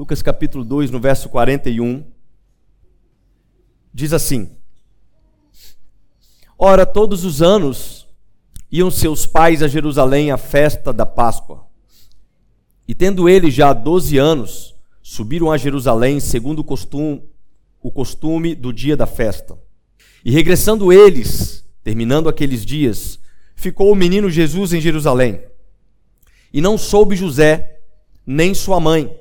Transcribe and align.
Lucas 0.00 0.22
capítulo 0.22 0.64
2, 0.64 0.90
no 0.90 0.98
verso 0.98 1.28
41, 1.28 2.02
diz 3.92 4.14
assim: 4.14 4.56
Ora, 6.58 6.86
todos 6.86 7.22
os 7.22 7.42
anos 7.42 8.08
iam 8.72 8.90
seus 8.90 9.26
pais 9.26 9.62
a 9.62 9.68
Jerusalém 9.68 10.30
à 10.30 10.38
festa 10.38 10.90
da 10.90 11.04
Páscoa. 11.04 11.66
E 12.88 12.94
tendo 12.94 13.28
eles 13.28 13.52
já 13.52 13.74
12 13.74 14.16
anos, 14.16 14.74
subiram 15.02 15.52
a 15.52 15.58
Jerusalém 15.58 16.18
segundo 16.18 16.60
o 16.60 16.64
costume, 16.64 17.22
o 17.82 17.90
costume 17.90 18.54
do 18.54 18.72
dia 18.72 18.96
da 18.96 19.04
festa. 19.04 19.58
E 20.24 20.30
regressando 20.30 20.90
eles, 20.90 21.62
terminando 21.84 22.26
aqueles 22.26 22.64
dias, 22.64 23.20
ficou 23.54 23.92
o 23.92 23.94
menino 23.94 24.30
Jesus 24.30 24.72
em 24.72 24.80
Jerusalém. 24.80 25.44
E 26.50 26.62
não 26.62 26.78
soube 26.78 27.14
José, 27.14 27.82
nem 28.26 28.54
sua 28.54 28.80
mãe. 28.80 29.20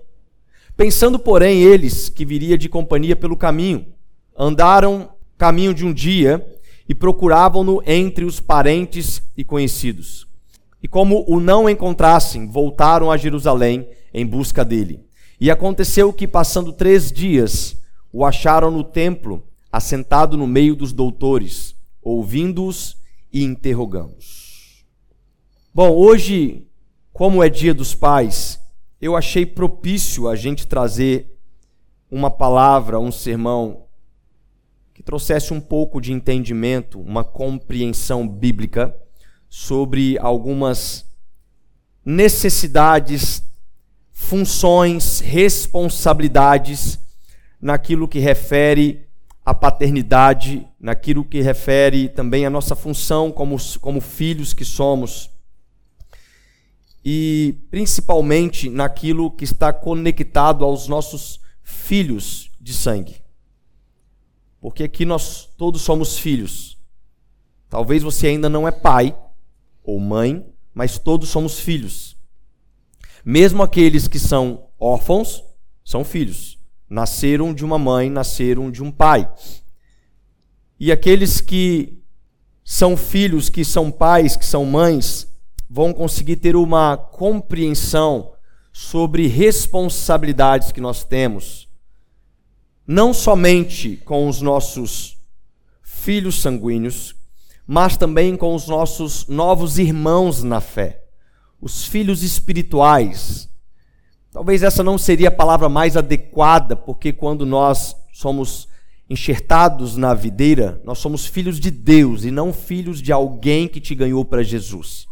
Pensando, 0.80 1.20
porém, 1.20 1.62
eles 1.62 2.08
que 2.08 2.24
viria 2.24 2.58
de 2.58 2.70
companhia 2.70 3.14
pelo 3.14 3.36
caminho, 3.36 3.86
andaram 4.34 5.10
caminho 5.38 5.74
de 5.74 5.86
um 5.86 5.92
dia 5.92 6.42
e 6.88 6.96
procuravam-no 6.96 7.84
entre 7.86 8.24
os 8.24 8.40
parentes 8.40 9.22
e 9.36 9.44
conhecidos. 9.44 10.26
E 10.82 10.88
como 10.88 11.26
o 11.28 11.38
não 11.38 11.70
encontrassem, 11.70 12.48
voltaram 12.48 13.12
a 13.12 13.18
Jerusalém 13.18 13.90
em 14.14 14.26
busca 14.26 14.64
dele. 14.64 15.04
E 15.38 15.52
aconteceu 15.52 16.14
que, 16.14 16.26
passando 16.26 16.72
três 16.72 17.12
dias, 17.12 17.76
o 18.10 18.24
acharam 18.24 18.72
no 18.72 18.86
templo, 18.86 19.44
assentado 19.70 20.38
no 20.38 20.48
meio 20.48 20.78
dos 20.78 20.94
doutores, 20.94 21.76
ouvindo-os 22.02 22.96
e 23.34 23.44
interrogando-os. 23.44 24.86
Bom, 25.76 25.90
hoje, 25.90 26.66
como 27.12 27.44
é 27.44 27.50
dia 27.50 27.74
dos 27.74 27.94
pais, 27.94 28.62
eu 29.02 29.16
achei 29.16 29.46
propício 29.46 30.28
a 30.28 30.36
gente 30.36 30.68
trazer 30.68 31.38
uma 32.12 32.30
palavra, 32.30 33.00
um 33.00 33.12
sermão 33.12 33.86
que 34.94 35.02
trouxesse 35.02 35.54
um 35.54 35.62
pouco 35.62 36.02
de 36.02 36.12
entendimento, 36.12 37.00
uma 37.00 37.24
compreensão 37.24 38.28
bíblica 38.28 38.94
sobre 39.50 40.18
algumas 40.20 41.06
necessidades 42.04 43.44
funções, 44.12 45.22
responsabilidades 45.22 47.00
naquilo 47.62 48.08
que 48.08 48.20
refere 48.20 49.08
à 49.46 49.54
paternidade, 49.54 50.68
naquilo 50.80 51.24
que 51.24 51.42
refere 51.42 52.10
também 52.10 52.46
à 52.46 52.50
nossa 52.50 52.76
função 52.76 53.32
como, 53.32 53.56
como 53.80 54.02
filhos 54.02 54.54
que 54.54 54.66
somos, 54.66 55.30
e 57.12 57.58
principalmente 57.72 58.70
naquilo 58.70 59.32
que 59.32 59.44
está 59.44 59.74
conectado 59.74 60.64
aos 60.64 60.88
nossos 60.88 61.40
filhos 61.64 62.52
de 62.62 62.72
sangue. 62.72 63.16
Porque 64.62 64.84
aqui 64.84 65.06
nós 65.06 65.50
todos 65.58 65.82
somos 65.82 66.20
filhos. 66.20 66.78
Talvez 67.68 68.04
você 68.04 68.28
ainda 68.28 68.48
não 68.48 68.68
é 68.68 68.72
pai 68.72 69.18
ou 69.84 70.00
mãe, 70.00 70.46
mas 70.72 71.00
todos 71.00 71.30
somos 71.30 71.60
filhos. 71.60 72.16
Mesmo 73.26 73.64
aqueles 73.64 74.08
que 74.08 74.20
são 74.20 74.68
órfãos 74.80 75.44
são 75.84 76.04
filhos. 76.04 76.60
Nasceram 76.88 77.56
de 77.56 77.66
uma 77.66 77.80
mãe, 77.80 78.08
nasceram 78.08 78.70
de 78.70 78.84
um 78.84 78.92
pai. 78.92 79.28
E 80.80 80.92
aqueles 80.92 81.42
que 81.42 81.98
são 82.64 82.96
filhos, 82.96 83.50
que 83.50 83.66
são 83.66 83.90
pais, 83.90 84.36
que 84.36 84.46
são 84.46 84.64
mães, 84.64 85.29
vão 85.70 85.94
conseguir 85.94 86.38
ter 86.38 86.56
uma 86.56 86.98
compreensão 86.98 88.34
sobre 88.74 89.28
responsabilidades 89.28 90.72
que 90.72 90.82
nós 90.82 91.04
temos, 91.04 91.68
não 92.88 93.14
somente 93.14 93.98
com 93.98 94.28
os 94.28 94.42
nossos 94.42 95.18
filhos 95.84 96.42
sanguíneos, 96.42 97.16
mas 97.68 97.98
também 97.98 98.36
com 98.36 98.56
os 98.56 98.68
nossos 98.68 99.28
novos 99.28 99.78
irmãos 99.78 100.44
na 100.44 100.60
fé 100.60 101.04
os 101.62 101.86
filhos 101.86 102.24
espirituais. 102.24 103.50
Talvez 104.32 104.64
essa 104.64 104.84
não 104.84 104.98
seria 104.98 105.30
a 105.30 105.32
palavra 105.32 105.68
mais 105.68 105.98
adequada, 105.98 106.76
porque 106.76 107.12
quando 107.12 107.46
nós 107.46 107.96
somos 108.14 108.68
enxertados 109.10 109.98
na 109.98 110.14
videira, 110.14 110.82
nós 110.86 111.00
somos 111.00 111.26
filhos 111.26 111.60
de 111.60 111.72
Deus 111.72 112.24
e 112.24 112.32
não 112.32 112.54
filhos 112.54 113.02
de 113.02 113.12
alguém 113.12 113.68
que 113.68 113.82
te 113.82 113.96
ganhou 113.96 114.24
para 114.24 114.44
Jesus. 114.44 115.09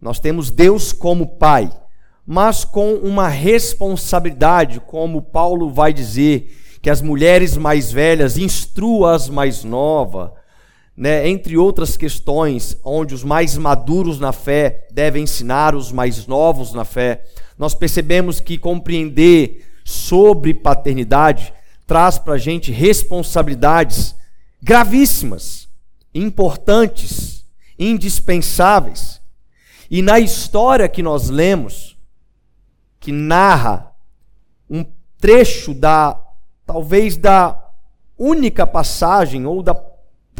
Nós 0.00 0.18
temos 0.18 0.50
Deus 0.50 0.92
como 0.92 1.36
Pai, 1.36 1.70
mas 2.26 2.64
com 2.64 2.94
uma 2.94 3.28
responsabilidade, 3.28 4.80
como 4.80 5.20
Paulo 5.20 5.70
vai 5.70 5.92
dizer, 5.92 6.56
que 6.80 6.88
as 6.88 7.02
mulheres 7.02 7.56
mais 7.56 7.92
velhas 7.92 8.38
instruam 8.38 9.06
as 9.10 9.28
mais 9.28 9.64
novas, 9.64 10.30
né, 10.96 11.28
entre 11.28 11.56
outras 11.56 11.96
questões, 11.96 12.76
onde 12.84 13.14
os 13.14 13.24
mais 13.24 13.56
maduros 13.56 14.18
na 14.18 14.32
fé 14.32 14.86
devem 14.92 15.24
ensinar 15.24 15.74
os 15.74 15.92
mais 15.92 16.26
novos 16.26 16.72
na 16.72 16.84
fé, 16.84 17.24
nós 17.58 17.74
percebemos 17.74 18.40
que 18.40 18.58
compreender 18.58 19.66
sobre 19.84 20.54
paternidade 20.54 21.52
traz 21.86 22.18
para 22.18 22.34
a 22.34 22.38
gente 22.38 22.70
responsabilidades 22.70 24.14
gravíssimas, 24.62 25.68
importantes, 26.14 27.44
indispensáveis. 27.78 29.19
E 29.90 30.00
na 30.02 30.20
história 30.20 30.88
que 30.88 31.02
nós 31.02 31.28
lemos, 31.28 31.98
que 33.00 33.10
narra 33.10 33.92
um 34.68 34.84
trecho 35.18 35.74
da, 35.74 36.22
talvez 36.64 37.16
da 37.16 37.70
única 38.16 38.66
passagem 38.66 39.46
ou 39.46 39.62
da 39.62 39.74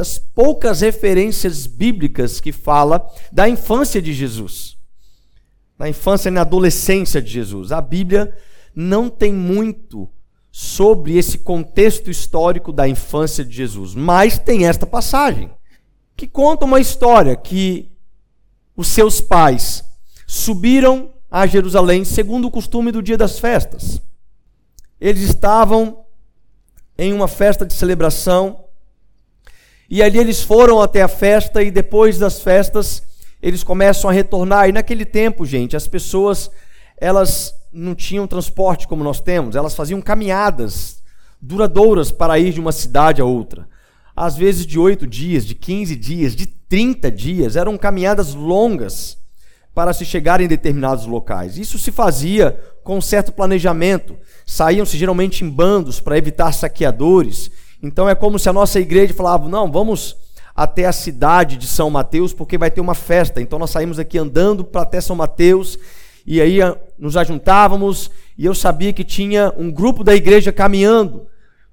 das 0.01 0.19
poucas 0.19 0.81
referências 0.81 1.67
bíblicas 1.67 2.41
que 2.41 2.53
fala 2.53 3.07
da 3.31 3.47
infância 3.47 4.01
de 4.01 4.15
Jesus. 4.15 4.79
Na 5.79 5.91
infância 5.91 6.31
e 6.31 6.33
na 6.33 6.41
adolescência 6.41 7.21
de 7.21 7.31
Jesus. 7.31 7.71
A 7.71 7.83
Bíblia 7.83 8.35
não 8.75 9.11
tem 9.11 9.31
muito 9.31 10.09
sobre 10.51 11.19
esse 11.19 11.37
contexto 11.37 12.11
histórico 12.11 12.73
da 12.73 12.89
infância 12.89 13.45
de 13.45 13.55
Jesus, 13.55 13.95
mas 13.95 14.39
tem 14.39 14.67
esta 14.67 14.87
passagem 14.87 15.51
que 16.17 16.27
conta 16.27 16.65
uma 16.65 16.81
história 16.81 17.37
que 17.37 17.93
os 18.81 18.89
seus 18.89 19.21
pais 19.21 19.85
subiram 20.27 21.11
a 21.31 21.47
Jerusalém 21.47 22.03
segundo 22.03 22.47
o 22.47 22.51
costume 22.51 22.91
do 22.91 23.03
dia 23.03 23.19
das 23.19 23.39
festas. 23.39 24.01
Eles 24.99 25.21
estavam 25.21 26.03
em 26.97 27.13
uma 27.13 27.29
festa 27.29 27.67
de 27.67 27.75
celebração 27.75 28.65
e 29.91 30.03
ali 30.03 30.19
eles 30.19 30.43
foram 30.43 30.81
até 30.81 31.03
a 31.03 31.09
festa 31.09 31.63
e 31.63 31.71
depois 31.71 32.19
das 32.19 32.41
festas 32.41 33.03
eles 33.43 33.63
começam 33.63 34.09
a 34.09 34.15
retornar. 34.15 34.71
E 34.71 34.73
naquele 34.73 35.05
tempo, 35.05 35.45
gente, 35.45 35.77
as 35.77 35.87
pessoas 35.87 36.51
elas 36.97 37.55
não 37.71 37.95
tinham 37.95 38.27
transporte 38.27 38.89
como 38.89 39.05
nós 39.05 39.21
temos, 39.21 39.57
elas 39.57 39.75
faziam 39.75 40.01
caminhadas 40.01 41.03
duradouras 41.39 42.11
para 42.11 42.39
ir 42.39 42.55
de 42.55 42.61
uma 42.61 42.73
cidade 42.73 43.21
a 43.21 43.27
outra. 43.27 43.69
Às 44.17 44.39
vezes 44.39 44.65
de 44.67 44.79
oito 44.79 45.07
dias, 45.07 45.45
de 45.45 45.55
15 45.55 45.97
dias, 45.97 46.35
de 46.35 46.60
30 46.71 47.11
dias, 47.11 47.57
eram 47.57 47.77
caminhadas 47.77 48.33
longas 48.33 49.19
para 49.75 49.93
se 49.93 50.07
chegar 50.07 50.41
em 50.41 50.49
determinados 50.49 51.05
locais. 51.05 51.59
Isso 51.59 51.79
se 51.79 51.93
fazia 51.93 52.59
com 52.83 52.97
um 52.97 53.03
certo 53.03 53.31
planejamento. 53.31 54.17
Saíam-se 54.47 54.97
geralmente 54.97 55.45
em 55.45 55.51
bandos 55.51 56.01
para 56.01 56.17
evitar 56.17 56.53
saqueadores 56.53 57.51
então 57.83 58.09
é 58.09 58.15
como 58.15 58.39
se 58.39 58.49
a 58.49 58.53
nossa 58.53 58.79
igreja 58.79 59.15
falava: 59.15 59.49
não, 59.49 59.71
vamos 59.71 60.17
até 60.55 60.85
a 60.87 60.93
cidade 60.93 61.57
de 61.57 61.67
São 61.67 61.89
Mateus 61.89 62.33
porque 62.33 62.59
vai 62.59 62.71
ter 62.71 62.81
uma 62.81 62.95
festa. 62.95 63.41
Então 63.41 63.59
nós 63.59 63.71
saímos 63.71 63.99
aqui 63.99 64.19
andando 64.19 64.65
para 64.65 64.83
até 64.83 65.01
São 65.01 65.17
Mateus 65.17 65.79
e 66.27 66.41
aí 66.41 66.61
ah, 66.61 66.77
nos 66.99 67.17
ajuntávamos 67.17 68.11
e 68.37 68.45
eu 68.45 68.55
sabia 68.55 68.93
que 68.93 69.05
tinha 69.05 69.53
um 69.57 69.71
grupo 69.71 70.05
da 70.05 70.15
igreja 70.15 70.53
caminhando, 70.53 71.27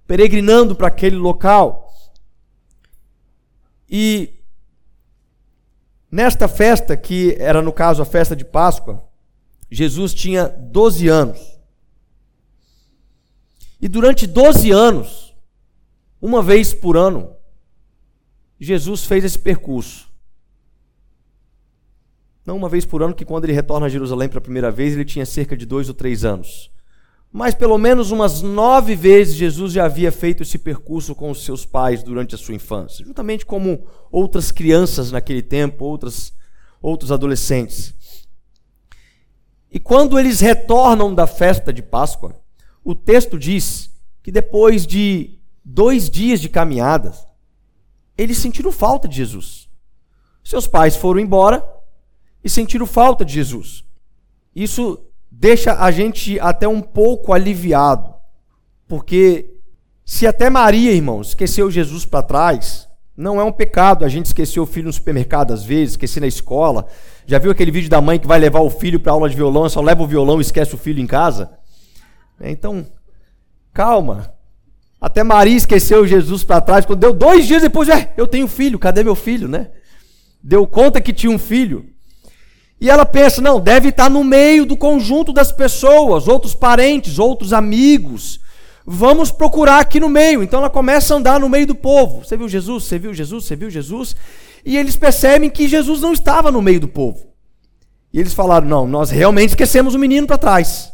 peregrinando 0.05 0.75
para 0.75 0.87
aquele 0.87 1.17
local. 1.17 1.85
E 3.89 4.36
nesta 6.11 6.47
festa, 6.47 6.95
que 6.95 7.35
era 7.39 7.61
no 7.61 7.71
caso 7.71 8.01
a 8.01 8.05
festa 8.05 8.35
de 8.35 8.45
Páscoa, 8.45 9.03
Jesus 9.69 10.13
tinha 10.13 10.47
12 10.47 11.07
anos. 11.07 11.59
E 13.79 13.87
durante 13.87 14.25
12 14.25 14.71
anos, 14.71 15.35
uma 16.21 16.41
vez 16.41 16.73
por 16.73 16.97
ano, 16.97 17.35
Jesus 18.59 19.05
fez 19.05 19.23
esse 19.23 19.37
percurso. 19.37 20.07
Não 22.45 22.55
uma 22.55 22.69
vez 22.69 22.85
por 22.85 23.03
ano, 23.03 23.13
que 23.13 23.25
quando 23.25 23.43
ele 23.43 23.53
retorna 23.53 23.85
a 23.85 23.89
Jerusalém 23.89 24.29
pela 24.29 24.41
primeira 24.41 24.71
vez, 24.71 24.93
ele 24.93 25.05
tinha 25.05 25.25
cerca 25.25 25.55
de 25.55 25.65
dois 25.65 25.89
ou 25.89 25.93
três 25.93 26.23
anos. 26.23 26.71
Mas 27.37 27.53
pelo 27.53 27.77
menos 27.77 28.09
umas 28.09 28.41
nove 28.41 28.95
vezes 28.95 29.35
Jesus 29.35 29.71
já 29.71 29.85
havia 29.85 30.11
feito 30.11 30.41
esse 30.41 30.57
percurso 30.57 31.13
com 31.13 31.29
os 31.29 31.45
seus 31.45 31.67
pais 31.67 32.01
durante 32.01 32.33
a 32.33 32.37
sua 32.37 32.55
infância, 32.55 33.05
juntamente 33.05 33.45
como 33.45 33.85
outras 34.11 34.51
crianças 34.51 35.11
naquele 35.11 35.43
tempo, 35.43 35.85
outras, 35.85 36.33
outros 36.81 37.11
adolescentes. 37.11 37.93
E 39.71 39.79
quando 39.79 40.17
eles 40.17 40.39
retornam 40.39 41.13
da 41.13 41.27
festa 41.27 41.71
de 41.71 41.83
Páscoa, 41.83 42.35
o 42.83 42.95
texto 42.95 43.37
diz 43.37 43.91
que 44.23 44.31
depois 44.31 44.87
de 44.87 45.37
dois 45.63 46.09
dias 46.09 46.41
de 46.41 46.49
caminhada, 46.49 47.13
eles 48.17 48.39
sentiram 48.39 48.71
falta 48.71 49.07
de 49.07 49.15
Jesus. 49.15 49.69
Seus 50.43 50.65
pais 50.65 50.95
foram 50.95 51.19
embora 51.19 51.63
e 52.43 52.49
sentiram 52.49 52.87
falta 52.87 53.23
de 53.23 53.33
Jesus. 53.33 53.85
Isso 54.55 55.03
deixa 55.39 55.79
a 55.79 55.91
gente 55.91 56.39
até 56.39 56.67
um 56.67 56.81
pouco 56.81 57.31
aliviado, 57.31 58.13
porque 58.87 59.53
se 60.03 60.25
até 60.25 60.49
Maria, 60.49 60.91
irmãos, 60.91 61.29
esqueceu 61.29 61.69
Jesus 61.69 62.05
para 62.05 62.23
trás, 62.23 62.87
não 63.15 63.39
é 63.39 63.43
um 63.43 63.51
pecado 63.51 64.03
a 64.03 64.09
gente 64.09 64.27
esquecer 64.27 64.59
o 64.59 64.65
filho 64.65 64.87
no 64.87 64.93
supermercado 64.93 65.53
às 65.53 65.63
vezes, 65.63 65.91
esquecer 65.91 66.19
na 66.19 66.27
escola. 66.27 66.87
Já 67.25 67.37
viu 67.37 67.51
aquele 67.51 67.71
vídeo 67.71 67.89
da 67.89 68.01
mãe 68.01 68.19
que 68.19 68.27
vai 68.27 68.39
levar 68.39 68.61
o 68.61 68.69
filho 68.69 68.99
para 68.99 69.11
aula 69.11 69.29
de 69.29 69.35
violão, 69.35 69.69
só 69.69 69.81
leva 69.81 70.01
o 70.01 70.07
violão 70.07 70.39
e 70.39 70.41
esquece 70.41 70.73
o 70.73 70.77
filho 70.77 71.01
em 71.01 71.07
casa? 71.07 71.51
É, 72.39 72.49
então, 72.49 72.85
calma. 73.73 74.33
Até 74.99 75.23
Maria 75.23 75.57
esqueceu 75.57 76.07
Jesus 76.07 76.43
para 76.43 76.61
trás, 76.61 76.85
quando 76.85 76.99
deu 76.99 77.13
dois 77.13 77.45
dias 77.45 77.61
depois, 77.61 77.89
é, 77.89 78.11
eu 78.17 78.25
tenho 78.25 78.47
filho, 78.47 78.79
cadê 78.79 79.03
meu 79.03 79.15
filho, 79.15 79.47
né? 79.47 79.69
Deu 80.41 80.65
conta 80.65 80.99
que 80.99 81.13
tinha 81.13 81.31
um 81.31 81.37
filho. 81.37 81.96
E 82.79 82.89
ela 82.89 83.05
pensa, 83.05 83.41
não, 83.41 83.59
deve 83.59 83.89
estar 83.89 84.09
no 84.09 84.23
meio 84.23 84.65
do 84.65 84.77
conjunto 84.77 85.33
das 85.33 85.51
pessoas, 85.51 86.27
outros 86.27 86.53
parentes, 86.53 87.17
outros 87.17 87.51
amigos. 87.51 88.39
Vamos 88.85 89.31
procurar 89.31 89.79
aqui 89.79 89.99
no 89.99 90.07
meio. 90.07 90.43
Então 90.43 90.59
ela 90.59 90.69
começa 90.69 91.13
a 91.13 91.17
andar 91.17 91.39
no 91.39 91.49
meio 91.49 91.65
do 91.65 91.75
povo. 91.75 92.23
Você 92.23 92.37
viu 92.37 92.47
Jesus? 92.47 92.83
Você 92.83 92.99
viu 92.99 93.13
Jesus? 93.13 93.45
Você 93.45 93.55
viu 93.55 93.69
Jesus? 93.69 94.15
E 94.63 94.77
eles 94.77 94.95
percebem 94.95 95.49
que 95.49 95.67
Jesus 95.67 96.01
não 96.01 96.13
estava 96.13 96.51
no 96.51 96.61
meio 96.61 96.79
do 96.79 96.87
povo. 96.87 97.27
E 98.13 98.19
eles 98.19 98.33
falaram: 98.33 98.67
não, 98.67 98.87
nós 98.87 99.09
realmente 99.09 99.49
esquecemos 99.49 99.95
o 99.95 99.99
menino 99.99 100.27
para 100.27 100.37
trás. 100.37 100.91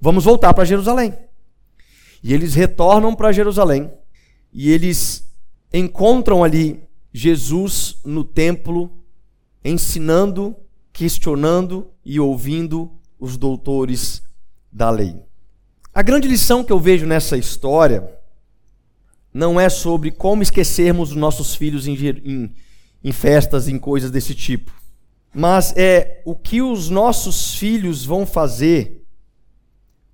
Vamos 0.00 0.24
voltar 0.24 0.54
para 0.54 0.64
Jerusalém. 0.64 1.14
E 2.22 2.34
eles 2.34 2.54
retornam 2.54 3.14
para 3.14 3.32
Jerusalém. 3.32 3.90
E 4.52 4.70
eles 4.70 5.24
encontram 5.72 6.42
ali 6.42 6.82
Jesus 7.12 7.98
no 8.04 8.24
templo, 8.24 8.90
ensinando 9.64 10.56
questionando 10.92 11.90
e 12.04 12.18
ouvindo 12.18 12.90
os 13.18 13.36
doutores 13.36 14.22
da 14.72 14.90
lei. 14.90 15.16
A 15.92 16.02
grande 16.02 16.28
lição 16.28 16.62
que 16.62 16.72
eu 16.72 16.78
vejo 16.78 17.06
nessa 17.06 17.36
história 17.36 18.16
não 19.32 19.60
é 19.60 19.68
sobre 19.68 20.10
como 20.10 20.42
esquecermos 20.42 21.10
os 21.10 21.16
nossos 21.16 21.54
filhos 21.54 21.86
em, 21.86 21.94
em, 21.94 22.54
em 23.02 23.12
festas, 23.12 23.68
em 23.68 23.78
coisas 23.78 24.10
desse 24.10 24.34
tipo, 24.34 24.72
mas 25.32 25.72
é 25.76 26.22
o 26.24 26.34
que 26.34 26.60
os 26.60 26.88
nossos 26.88 27.54
filhos 27.54 28.04
vão 28.04 28.26
fazer 28.26 29.04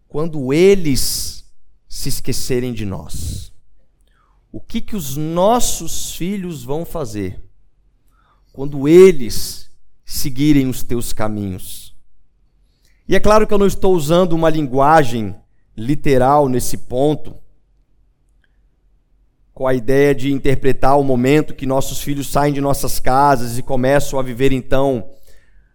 quando 0.08 0.52
eles 0.52 1.44
se 1.88 2.08
esquecerem 2.08 2.72
de 2.72 2.84
nós. 2.84 3.52
O 4.52 4.60
que, 4.60 4.80
que 4.80 4.96
os 4.96 5.16
nossos 5.16 6.14
filhos 6.14 6.62
vão 6.62 6.84
fazer 6.84 7.42
quando 8.52 8.88
eles 8.88 9.65
seguirem 10.06 10.68
os 10.68 10.84
teus 10.84 11.12
caminhos. 11.12 11.92
E 13.08 13.16
é 13.16 13.20
claro 13.20 13.46
que 13.46 13.52
eu 13.52 13.58
não 13.58 13.66
estou 13.66 13.92
usando 13.92 14.32
uma 14.32 14.48
linguagem 14.48 15.34
literal 15.76 16.48
nesse 16.48 16.78
ponto, 16.78 17.36
com 19.52 19.66
a 19.66 19.74
ideia 19.74 20.14
de 20.14 20.32
interpretar 20.32 20.98
o 20.98 21.02
momento 21.02 21.54
que 21.54 21.66
nossos 21.66 22.00
filhos 22.00 22.28
saem 22.28 22.54
de 22.54 22.60
nossas 22.60 23.00
casas 23.00 23.58
e 23.58 23.62
começam 23.62 24.18
a 24.18 24.22
viver 24.22 24.52
então 24.52 25.10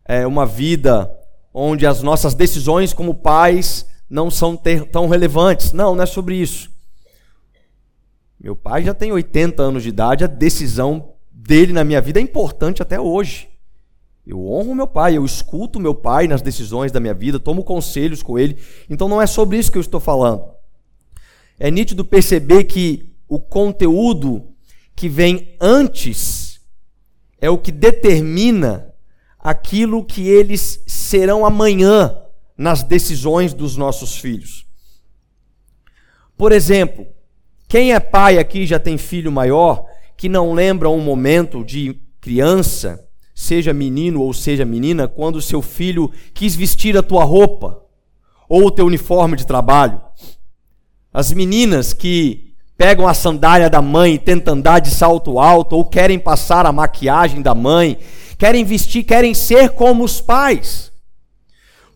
é, 0.05 0.25
uma 0.25 0.45
vida 0.45 1.11
onde 1.53 1.85
as 1.85 2.01
nossas 2.01 2.33
decisões 2.33 2.93
como 2.93 3.15
pais 3.15 3.85
não 4.09 4.29
são 4.29 4.55
ter, 4.55 4.85
tão 4.85 5.07
relevantes. 5.07 5.73
Não, 5.73 5.95
não 5.95 6.03
é 6.03 6.05
sobre 6.05 6.35
isso. 6.35 6.71
Meu 8.39 8.55
pai 8.55 8.83
já 8.83 8.93
tem 8.93 9.11
80 9.11 9.61
anos 9.61 9.83
de 9.83 9.89
idade, 9.89 10.23
a 10.23 10.27
decisão 10.27 11.13
dele 11.31 11.73
na 11.73 11.83
minha 11.83 12.01
vida 12.01 12.19
é 12.19 12.23
importante 12.23 12.81
até 12.81 12.99
hoje. 12.99 13.50
Eu 14.25 14.45
honro 14.47 14.75
meu 14.75 14.87
pai, 14.87 15.17
eu 15.17 15.25
escuto 15.25 15.79
meu 15.79 15.95
pai 15.95 16.27
nas 16.27 16.41
decisões 16.41 16.91
da 16.91 16.99
minha 16.99 17.13
vida, 17.13 17.39
tomo 17.39 17.63
conselhos 17.63 18.21
com 18.21 18.37
ele. 18.37 18.57
Então 18.89 19.07
não 19.07 19.21
é 19.21 19.25
sobre 19.25 19.57
isso 19.57 19.71
que 19.71 19.77
eu 19.77 19.81
estou 19.81 19.99
falando. 19.99 20.43
É 21.59 21.71
nítido 21.71 22.05
perceber 22.05 22.65
que 22.65 23.13
o 23.27 23.39
conteúdo 23.39 24.47
que 24.95 25.09
vem 25.09 25.55
antes 25.59 26.59
é 27.39 27.49
o 27.49 27.57
que 27.57 27.71
determina 27.71 28.93
aquilo 29.39 30.05
que 30.05 30.27
eles 30.27 30.83
serão 30.85 31.45
amanhã 31.45 32.15
nas 32.55 32.83
decisões 32.83 33.53
dos 33.53 33.75
nossos 33.75 34.15
filhos. 34.15 34.67
Por 36.37 36.51
exemplo, 36.51 37.07
quem 37.67 37.93
é 37.93 37.99
pai 37.99 38.37
aqui 38.37 38.67
já 38.67 38.77
tem 38.77 38.97
filho 38.97 39.31
maior 39.31 39.85
que 40.15 40.29
não 40.29 40.53
lembra 40.53 40.89
um 40.89 41.01
momento 41.01 41.63
de 41.63 41.99
criança 42.19 43.07
seja 43.41 43.73
menino 43.73 44.21
ou 44.21 44.31
seja 44.33 44.63
menina, 44.63 45.07
quando 45.07 45.41
seu 45.41 45.63
filho 45.63 46.11
quis 46.31 46.55
vestir 46.55 46.95
a 46.95 47.01
tua 47.01 47.23
roupa 47.23 47.81
ou 48.47 48.67
o 48.67 48.71
teu 48.71 48.85
uniforme 48.85 49.35
de 49.35 49.47
trabalho. 49.47 49.99
As 51.11 51.33
meninas 51.33 51.91
que 51.91 52.53
pegam 52.77 53.07
a 53.07 53.15
sandália 53.15 53.67
da 53.67 53.81
mãe 53.81 54.13
e 54.13 54.19
tentam 54.19 54.53
andar 54.53 54.79
de 54.79 54.91
salto 54.91 55.39
alto 55.39 55.75
ou 55.75 55.83
querem 55.83 56.19
passar 56.19 56.67
a 56.67 56.71
maquiagem 56.71 57.41
da 57.41 57.55
mãe, 57.55 57.97
querem 58.37 58.63
vestir, 58.63 59.03
querem 59.03 59.33
ser 59.33 59.69
como 59.71 60.03
os 60.03 60.21
pais. 60.21 60.91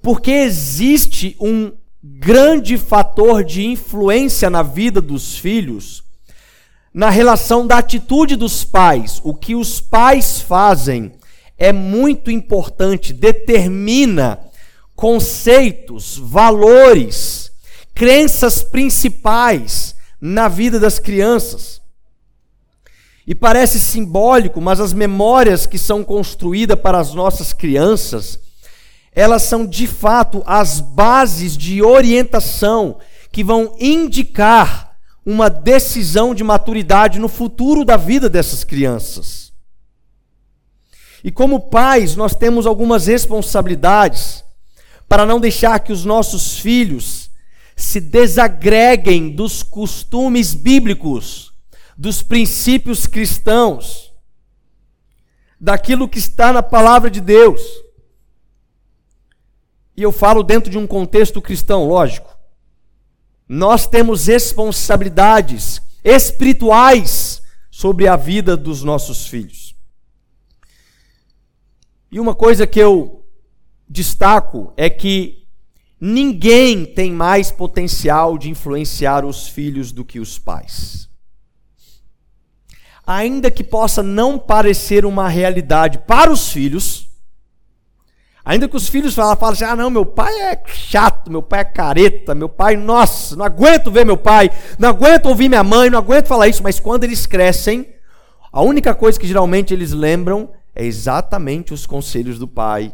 Porque 0.01 0.31
existe 0.31 1.37
um 1.39 1.71
grande 2.03 2.75
fator 2.75 3.43
de 3.43 3.63
influência 3.67 4.49
na 4.49 4.63
vida 4.63 4.99
dos 4.99 5.37
filhos, 5.37 6.03
na 6.91 7.11
relação 7.11 7.67
da 7.67 7.77
atitude 7.77 8.35
dos 8.35 8.63
pais, 8.63 9.21
o 9.23 9.35
que 9.35 9.53
os 9.53 9.79
pais 9.79 10.41
fazem 10.41 11.11
é 11.57 11.71
muito 11.71 12.29
importante, 12.29 13.13
determina 13.13 14.39
conceitos, 14.95 16.17
valores, 16.17 17.51
crenças 17.93 18.63
principais 18.63 19.95
na 20.19 20.47
vida 20.47 20.79
das 20.79 20.99
crianças. 20.99 21.81
E 23.27 23.33
parece 23.33 23.79
simbólico, 23.79 24.61
mas 24.61 24.79
as 24.79 24.93
memórias 24.93 25.65
que 25.65 25.77
são 25.77 26.03
construídas 26.03 26.79
para 26.79 26.99
as 26.99 27.13
nossas 27.13 27.53
crianças, 27.53 28.39
elas 29.11 29.43
são 29.43 29.65
de 29.65 29.87
fato 29.87 30.43
as 30.45 30.79
bases 30.79 31.57
de 31.57 31.81
orientação 31.81 32.99
que 33.31 33.43
vão 33.43 33.75
indicar 33.79 34.95
uma 35.25 35.49
decisão 35.49 36.35
de 36.35 36.43
maturidade 36.43 37.17
no 37.17 37.27
futuro 37.27 37.83
da 37.83 37.97
vida 37.97 38.29
dessas 38.29 38.63
crianças. 38.63 39.44
E 41.25 41.31
como 41.31 41.59
pais, 41.59 42.15
nós 42.15 42.35
temos 42.35 42.67
algumas 42.67 43.07
responsabilidades 43.07 44.43
para 45.09 45.25
não 45.25 45.39
deixar 45.39 45.79
que 45.79 45.91
os 45.91 46.05
nossos 46.05 46.59
filhos 46.59 47.31
se 47.75 47.99
desagreguem 47.99 49.31
dos 49.31 49.63
costumes 49.63 50.53
bíblicos, 50.53 51.51
dos 51.97 52.21
princípios 52.21 53.07
cristãos, 53.07 54.13
daquilo 55.59 56.07
que 56.07 56.19
está 56.19 56.53
na 56.53 56.61
palavra 56.61 57.09
de 57.09 57.21
Deus. 57.21 57.59
E 59.97 60.03
eu 60.03 60.11
falo 60.11 60.43
dentro 60.43 60.69
de 60.69 60.77
um 60.77 60.85
contexto 60.85 61.41
cristão, 61.41 61.87
lógico. 61.87 62.37
Nós 63.49 63.87
temos 63.87 64.27
responsabilidades 64.27 65.81
espirituais 66.03 67.41
sobre 67.71 68.07
a 68.07 68.15
vida 68.15 68.55
dos 68.55 68.83
nossos 68.83 69.25
filhos. 69.25 69.64
E 72.11 72.19
uma 72.19 72.35
coisa 72.35 72.67
que 72.67 72.79
eu 72.79 73.25
destaco 73.89 74.73
é 74.77 74.89
que 74.89 75.45
ninguém 75.99 76.85
tem 76.85 77.11
mais 77.11 77.51
potencial 77.51 78.37
de 78.37 78.49
influenciar 78.49 79.25
os 79.25 79.47
filhos 79.47 79.91
do 79.91 80.03
que 80.03 80.19
os 80.19 80.37
pais. 80.37 81.09
Ainda 83.07 83.51
que 83.51 83.63
possa 83.63 84.01
não 84.01 84.37
parecer 84.37 85.05
uma 85.05 85.27
realidade 85.29 85.99
para 85.99 86.31
os 86.31 86.51
filhos, 86.51 87.07
ainda 88.43 88.67
que 88.67 88.75
os 88.75 88.87
filhos 88.87 89.13
falem, 89.13 89.37
falem 89.37 89.53
assim: 89.53 89.63
ah, 89.63 89.75
não, 89.75 89.89
meu 89.91 90.05
pai 90.05 90.33
é 90.41 90.63
chato, 90.67 91.31
meu 91.31 91.43
pai 91.43 91.61
é 91.61 91.65
careta, 91.65 92.33
meu 92.33 92.49
pai, 92.49 92.75
nossa, 92.75 93.35
não 93.35 93.45
aguento 93.45 93.91
ver 93.91 94.05
meu 94.05 94.17
pai, 94.17 94.49
não 94.79 94.89
aguento 94.89 95.27
ouvir 95.27 95.49
minha 95.49 95.63
mãe, 95.63 95.89
não 95.89 95.99
aguento 95.99 96.27
falar 96.27 96.47
isso, 96.47 96.63
mas 96.63 96.79
quando 96.79 97.03
eles 97.03 97.27
crescem, 97.27 97.87
a 98.51 98.61
única 98.61 98.95
coisa 98.95 99.19
que 99.19 99.27
geralmente 99.27 99.73
eles 99.73 99.91
lembram 99.91 100.49
é 100.75 100.85
exatamente 100.85 101.73
os 101.73 101.85
conselhos 101.85 102.37
do 102.37 102.47
pai. 102.47 102.93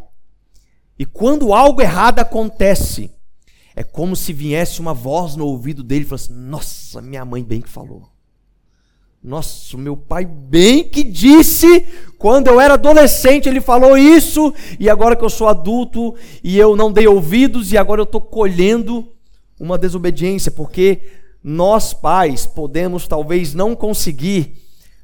E 0.98 1.06
quando 1.06 1.52
algo 1.52 1.82
errado 1.82 2.20
acontece, 2.20 3.10
é 3.76 3.84
como 3.84 4.16
se 4.16 4.32
viesse 4.32 4.80
uma 4.80 4.94
voz 4.94 5.36
no 5.36 5.48
ouvido 5.48 5.84
dele 5.84 6.06
e 6.06 6.08
falasse: 6.08 6.32
Nossa, 6.32 7.02
minha 7.02 7.26
mãe 7.26 7.44
bem 7.44 7.60
que 7.60 7.70
falou. 7.70 8.12
Nossa, 9.24 9.78
meu 9.78 9.96
pai 9.96 10.26
bem 10.26 10.84
que 10.84 11.04
disse, 11.04 11.86
quando 12.18 12.48
eu 12.48 12.60
era 12.60 12.74
adolescente, 12.74 13.48
ele 13.48 13.62
falou 13.62 13.96
isso, 13.96 14.52
e 14.80 14.90
agora 14.90 15.16
que 15.16 15.24
eu 15.24 15.30
sou 15.30 15.48
adulto 15.48 16.16
e 16.44 16.58
eu 16.58 16.76
não 16.76 16.92
dei 16.92 17.08
ouvidos, 17.08 17.72
e 17.72 17.78
agora 17.78 18.02
eu 18.02 18.06
estou 18.06 18.20
colhendo 18.20 19.12
uma 19.60 19.78
desobediência, 19.78 20.52
porque 20.52 21.02
nós 21.44 21.94
pais 21.94 22.48
podemos 22.48 23.08
talvez 23.08 23.54
não 23.54 23.76
conseguir 23.76 24.61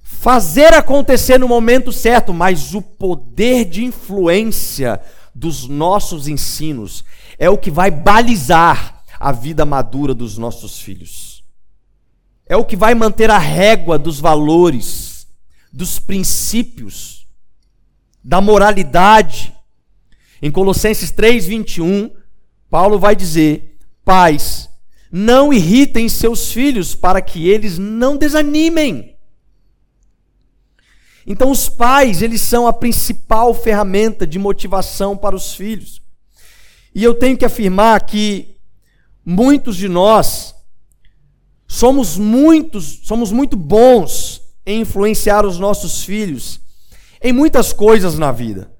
fazer 0.09 0.73
acontecer 0.73 1.37
no 1.37 1.49
momento 1.49 1.91
certo, 1.91 2.33
mas 2.33 2.73
o 2.73 2.81
poder 2.81 3.65
de 3.65 3.83
influência 3.83 5.01
dos 5.35 5.67
nossos 5.67 6.29
ensinos 6.29 7.03
é 7.37 7.49
o 7.49 7.57
que 7.57 7.69
vai 7.69 7.91
balizar 7.91 9.03
a 9.19 9.33
vida 9.33 9.65
madura 9.65 10.13
dos 10.13 10.37
nossos 10.37 10.79
filhos. 10.79 11.43
É 12.45 12.55
o 12.55 12.63
que 12.63 12.77
vai 12.77 12.95
manter 12.95 13.29
a 13.29 13.37
régua 13.37 13.99
dos 13.99 14.17
valores, 14.17 15.27
dos 15.73 15.99
princípios, 15.99 17.27
da 18.23 18.39
moralidade. 18.39 19.53
Em 20.41 20.49
Colossenses 20.49 21.11
3:21, 21.11 22.11
Paulo 22.69 22.97
vai 22.97 23.13
dizer: 23.13 23.77
Pais, 24.05 24.69
não 25.11 25.51
irritem 25.51 26.07
seus 26.07 26.49
filhos 26.49 26.95
para 26.95 27.21
que 27.21 27.49
eles 27.49 27.77
não 27.77 28.15
desanimem. 28.15 29.16
Então 31.27 31.51
os 31.51 31.67
pais, 31.67 32.21
eles 32.21 32.41
são 32.41 32.65
a 32.65 32.71
principal 32.71 33.53
ferramenta 33.53 34.25
de 34.25 34.39
motivação 34.39 35.17
para 35.17 35.35
os 35.35 35.53
filhos. 35.53 36.01
E 36.95 37.03
eu 37.03 37.13
tenho 37.13 37.37
que 37.37 37.43
afirmar 37.43 38.01
que 38.05 38.55
muitos 39.25 39.75
de 39.75 39.89
nós 39.89 40.55
somos 41.67 42.17
muitos, 42.17 43.01
somos 43.03 43.29
muito 43.29 43.57
bons 43.57 44.41
em 44.65 44.81
influenciar 44.81 45.45
os 45.45 45.59
nossos 45.59 46.03
filhos 46.03 46.61
em 47.21 47.33
muitas 47.33 47.73
coisas 47.73 48.17
na 48.17 48.31
vida. 48.31 48.71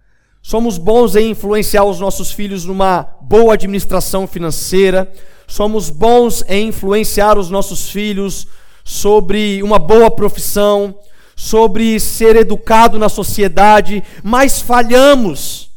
Somos 0.41 0.77
bons 0.77 1.17
em 1.17 1.31
influenciar 1.31 1.83
os 1.83 1.99
nossos 1.99 2.31
filhos 2.31 2.63
numa 2.63 3.03
boa 3.21 3.55
administração 3.55 4.25
financeira, 4.25 5.11
somos 5.45 5.89
bons 5.89 6.45
em 6.47 6.69
influenciar 6.69 7.37
os 7.37 7.49
nossos 7.49 7.89
filhos 7.89 8.47
sobre 8.85 9.61
uma 9.61 9.77
boa 9.77 10.09
profissão, 10.09 10.97
sobre 11.39 11.99
ser 11.99 12.35
educado 12.35 12.97
na 12.97 13.07
sociedade, 13.07 14.03
mas 14.23 14.59
falhamos. 14.59 15.69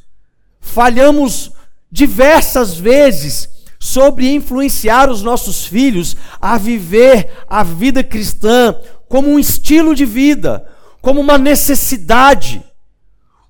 Falhamos 0.59 1.53
diversas 1.93 2.79
vezes 2.79 3.47
sobre 3.79 4.33
influenciar 4.33 5.11
os 5.11 5.23
nossos 5.23 5.67
filhos 5.67 6.17
a 6.41 6.57
viver 6.57 7.31
a 7.47 7.63
vida 7.63 8.03
cristã 8.03 8.75
como 9.07 9.29
um 9.29 9.39
estilo 9.39 9.95
de 9.95 10.07
vida, 10.07 10.67
como 11.03 11.21
uma 11.21 11.37
necessidade, 11.37 12.65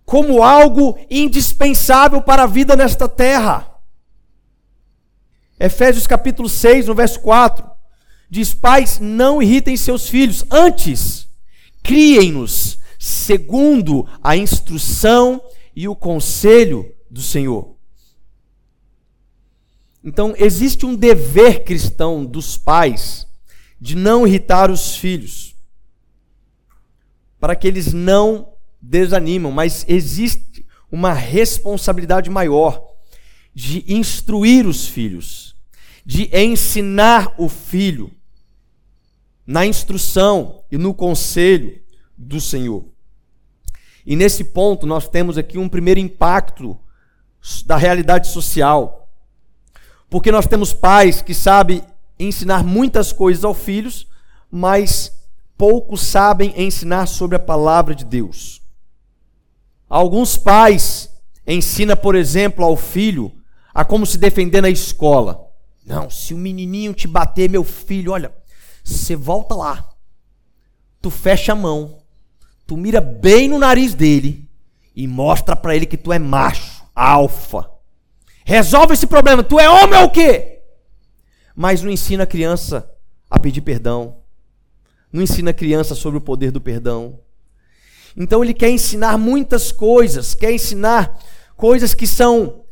como 0.04 0.42
algo 0.42 0.98
indispensável 1.08 2.20
para 2.20 2.42
a 2.42 2.46
vida 2.46 2.74
nesta 2.74 3.08
terra. 3.08 3.68
Efésios 5.60 6.08
capítulo 6.08 6.48
6, 6.48 6.88
no 6.88 6.94
verso 6.94 7.20
4, 7.20 7.64
diz: 8.28 8.52
Pais, 8.52 8.98
não 8.98 9.40
irritem 9.40 9.76
seus 9.76 10.08
filhos, 10.08 10.44
antes 10.50 11.29
criem-nos 11.82 12.78
segundo 12.99 14.06
a 14.22 14.37
instrução 14.37 15.42
e 15.75 15.88
o 15.88 15.96
conselho 15.96 16.94
do 17.10 17.22
Senhor. 17.22 17.75
Então, 20.02 20.34
existe 20.37 20.84
um 20.87 20.94
dever 20.94 21.64
cristão 21.64 22.25
dos 22.25 22.56
pais 22.56 23.26
de 23.80 23.94
não 23.96 24.26
irritar 24.26 24.70
os 24.70 24.96
filhos, 24.96 25.56
para 27.38 27.56
que 27.56 27.66
eles 27.66 27.92
não 27.92 28.52
desanimam, 28.80 29.50
mas 29.50 29.84
existe 29.88 30.66
uma 30.92 31.12
responsabilidade 31.12 32.28
maior 32.28 32.87
de 33.54 33.84
instruir 33.92 34.66
os 34.66 34.87
filhos, 34.87 35.54
de 36.04 36.30
ensinar 36.34 37.34
o 37.38 37.49
filho 37.49 38.10
na 39.47 39.66
instrução 39.66 40.62
e 40.70 40.78
no 40.78 40.94
conselho 40.94 41.80
do 42.16 42.40
Senhor. 42.40 42.85
E 44.04 44.16
nesse 44.16 44.44
ponto 44.44 44.87
nós 44.87 45.09
temos 45.09 45.37
aqui 45.38 45.59
um 45.59 45.68
primeiro 45.68 46.00
impacto 46.00 46.78
da 47.64 47.76
realidade 47.76 48.28
social. 48.28 49.09
Porque 50.09 50.32
nós 50.32 50.47
temos 50.47 50.73
pais 50.73 51.23
que 51.23 51.35
sabem 51.35 51.82
ensinar 52.18 52.64
muitas 52.64 53.12
coisas 53.12 53.44
aos 53.44 53.59
filhos, 53.59 54.06
mas 54.50 55.12
poucos 55.56 56.02
sabem 56.02 56.52
ensinar 56.56 57.06
sobre 57.06 57.37
a 57.37 57.40
palavra 57.40 57.94
de 57.94 58.04
Deus. 58.04 58.61
Alguns 59.88 60.37
pais 60.37 61.11
ensinam, 61.47 61.97
por 61.97 62.14
exemplo, 62.14 62.64
ao 62.64 62.76
filho 62.76 63.32
a 63.75 63.85
como 63.85 64.04
se 64.04 64.18
defender 64.18 64.61
na 64.61 64.70
escola. 64.70 65.49
Não, 65.85 66.11
se 66.11 66.35
o 66.35 66.38
menininho 66.38 66.92
te 66.92 67.09
bater, 67.09 67.49
meu 67.49 67.64
filho, 67.64 68.12
olha, 68.12 68.32
você 68.99 69.16
volta 69.16 69.54
lá, 69.54 69.88
tu 71.00 71.11
fecha 71.11 71.52
a 71.52 71.56
mão, 71.56 71.99
tu 72.66 72.76
mira 72.76 73.00
bem 73.00 73.49
no 73.49 73.59
nariz 73.59 73.94
dele 73.94 74.49
e 74.94 75.06
mostra 75.06 75.56
para 75.56 75.75
ele 75.75 75.87
que 75.87 75.97
tu 75.97 76.12
é 76.12 76.18
macho, 76.18 76.85
alfa. 76.94 77.70
Resolve 78.44 78.94
esse 78.94 79.06
problema, 79.06 79.42
tu 79.42 79.59
é 79.59 79.68
homem 79.68 79.99
ou 80.00 80.06
o 80.06 80.11
quê? 80.11 80.61
Mas 81.54 81.82
não 81.82 81.90
ensina 81.90 82.25
a 82.25 82.26
criança 82.26 82.90
a 83.30 83.38
pedir 83.38 83.61
perdão. 83.61 84.18
Não 85.12 85.23
ensina 85.23 85.50
a 85.50 85.54
criança 85.54 85.94
sobre 85.94 86.18
o 86.18 86.23
poder 86.23 86.50
do 86.50 86.61
perdão. 86.61 87.20
Então 88.16 88.42
ele 88.42 88.54
quer 88.54 88.70
ensinar 88.70 89.16
muitas 89.18 89.70
coisas, 89.70 90.35
quer 90.35 90.52
ensinar 90.52 91.18
coisas 91.56 91.94
que 91.94 92.06
são 92.06 92.64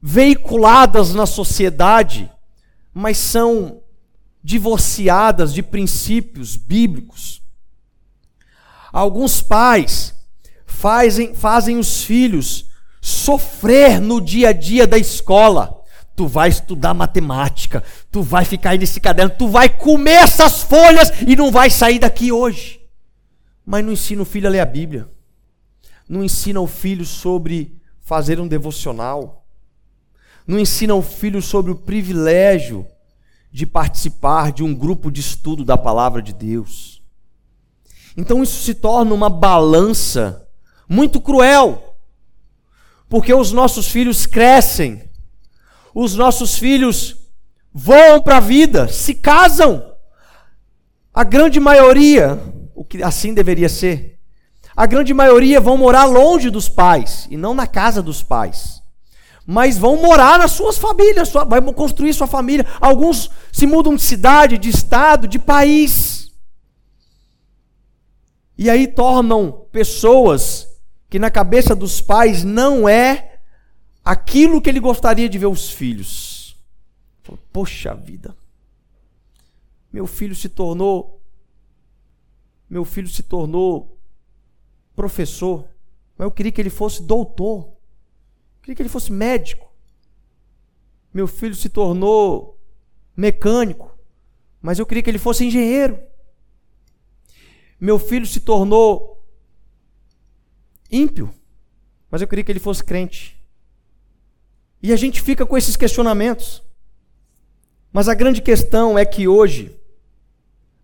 veiculadas 0.00 1.14
na 1.14 1.26
sociedade, 1.26 2.30
mas 2.94 3.18
são 3.18 3.79
divorciadas 4.42 5.52
de 5.52 5.62
princípios 5.62 6.56
bíblicos. 6.56 7.42
Alguns 8.92 9.42
pais 9.42 10.14
fazem, 10.66 11.34
fazem 11.34 11.78
os 11.78 12.02
filhos 12.02 12.66
sofrer 13.00 14.00
no 14.00 14.20
dia 14.20 14.50
a 14.50 14.52
dia 14.52 14.86
da 14.86 14.98
escola. 14.98 15.78
Tu 16.16 16.26
vai 16.26 16.48
estudar 16.48 16.92
matemática, 16.92 17.82
tu 18.10 18.22
vai 18.22 18.44
ficar 18.44 18.70
aí 18.70 18.78
nesse 18.78 19.00
caderno, 19.00 19.34
tu 19.38 19.48
vai 19.48 19.68
comer 19.68 20.22
essas 20.22 20.62
folhas 20.62 21.10
e 21.26 21.34
não 21.34 21.50
vai 21.50 21.70
sair 21.70 21.98
daqui 21.98 22.30
hoje. 22.30 22.80
Mas 23.64 23.84
não 23.84 23.92
ensina 23.92 24.22
o 24.22 24.26
filho 24.26 24.46
a 24.46 24.50
ler 24.50 24.60
a 24.60 24.66
Bíblia. 24.66 25.08
Não 26.08 26.24
ensina 26.24 26.60
o 26.60 26.66
filho 26.66 27.06
sobre 27.06 27.80
fazer 28.00 28.40
um 28.40 28.48
devocional. 28.48 29.46
Não 30.46 30.58
ensina 30.58 30.94
o 30.94 31.02
filho 31.02 31.40
sobre 31.40 31.70
o 31.70 31.76
privilégio 31.76 32.86
de 33.52 33.66
participar 33.66 34.52
de 34.52 34.62
um 34.62 34.74
grupo 34.74 35.10
de 35.10 35.20
estudo 35.20 35.64
da 35.64 35.76
palavra 35.76 36.22
de 36.22 36.32
Deus. 36.32 37.02
Então 38.16 38.42
isso 38.42 38.62
se 38.62 38.74
torna 38.74 39.14
uma 39.14 39.28
balança 39.28 40.46
muito 40.88 41.20
cruel, 41.20 41.96
porque 43.08 43.32
os 43.32 43.52
nossos 43.52 43.88
filhos 43.88 44.26
crescem, 44.26 45.08
os 45.94 46.14
nossos 46.14 46.58
filhos 46.58 47.16
voam 47.72 48.20
para 48.22 48.36
a 48.36 48.40
vida, 48.40 48.88
se 48.88 49.14
casam. 49.14 49.84
A 51.12 51.24
grande 51.24 51.58
maioria, 51.58 52.40
o 52.74 52.84
que 52.84 53.02
assim 53.02 53.34
deveria 53.34 53.68
ser, 53.68 54.18
a 54.76 54.86
grande 54.86 55.12
maioria 55.12 55.60
vão 55.60 55.76
morar 55.76 56.04
longe 56.04 56.50
dos 56.50 56.68
pais 56.68 57.26
e 57.30 57.36
não 57.36 57.52
na 57.52 57.66
casa 57.66 58.00
dos 58.00 58.22
pais 58.22 58.79
mas 59.50 59.76
vão 59.76 60.00
morar 60.00 60.38
nas 60.38 60.52
suas 60.52 60.78
famílias, 60.78 61.28
sua, 61.28 61.42
vão 61.42 61.72
construir 61.72 62.14
sua 62.14 62.28
família. 62.28 62.64
Alguns 62.80 63.28
se 63.50 63.66
mudam 63.66 63.96
de 63.96 64.02
cidade, 64.02 64.56
de 64.56 64.68
estado, 64.68 65.26
de 65.26 65.40
país. 65.40 66.30
E 68.56 68.70
aí 68.70 68.86
tornam 68.86 69.66
pessoas 69.72 70.68
que 71.08 71.18
na 71.18 71.32
cabeça 71.32 71.74
dos 71.74 72.00
pais 72.00 72.44
não 72.44 72.88
é 72.88 73.40
aquilo 74.04 74.62
que 74.62 74.70
ele 74.70 74.78
gostaria 74.78 75.28
de 75.28 75.36
ver 75.36 75.46
os 75.46 75.68
filhos. 75.68 76.56
Poxa 77.52 77.92
vida. 77.92 78.36
Meu 79.92 80.06
filho 80.06 80.36
se 80.36 80.48
tornou 80.48 81.20
meu 82.68 82.84
filho 82.84 83.08
se 83.08 83.24
tornou 83.24 83.98
professor, 84.94 85.64
mas 86.16 86.24
eu 86.26 86.30
queria 86.30 86.52
que 86.52 86.60
ele 86.60 86.70
fosse 86.70 87.02
doutor. 87.02 87.79
Queria 88.62 88.74
que 88.76 88.82
ele 88.82 88.88
fosse 88.88 89.10
médico. 89.12 89.70
Meu 91.12 91.26
filho 91.26 91.54
se 91.54 91.68
tornou 91.68 92.58
mecânico, 93.16 93.98
mas 94.62 94.78
eu 94.78 94.86
queria 94.86 95.02
que 95.02 95.10
ele 95.10 95.18
fosse 95.18 95.44
engenheiro. 95.44 95.98
Meu 97.80 97.98
filho 97.98 98.26
se 98.26 98.40
tornou 98.40 99.24
ímpio, 100.90 101.34
mas 102.10 102.20
eu 102.20 102.28
queria 102.28 102.44
que 102.44 102.52
ele 102.52 102.60
fosse 102.60 102.84
crente. 102.84 103.42
E 104.82 104.92
a 104.92 104.96
gente 104.96 105.20
fica 105.20 105.44
com 105.44 105.56
esses 105.56 105.76
questionamentos. 105.76 106.62
Mas 107.92 108.08
a 108.08 108.14
grande 108.14 108.40
questão 108.40 108.98
é 108.98 109.04
que 109.04 109.26
hoje 109.26 109.76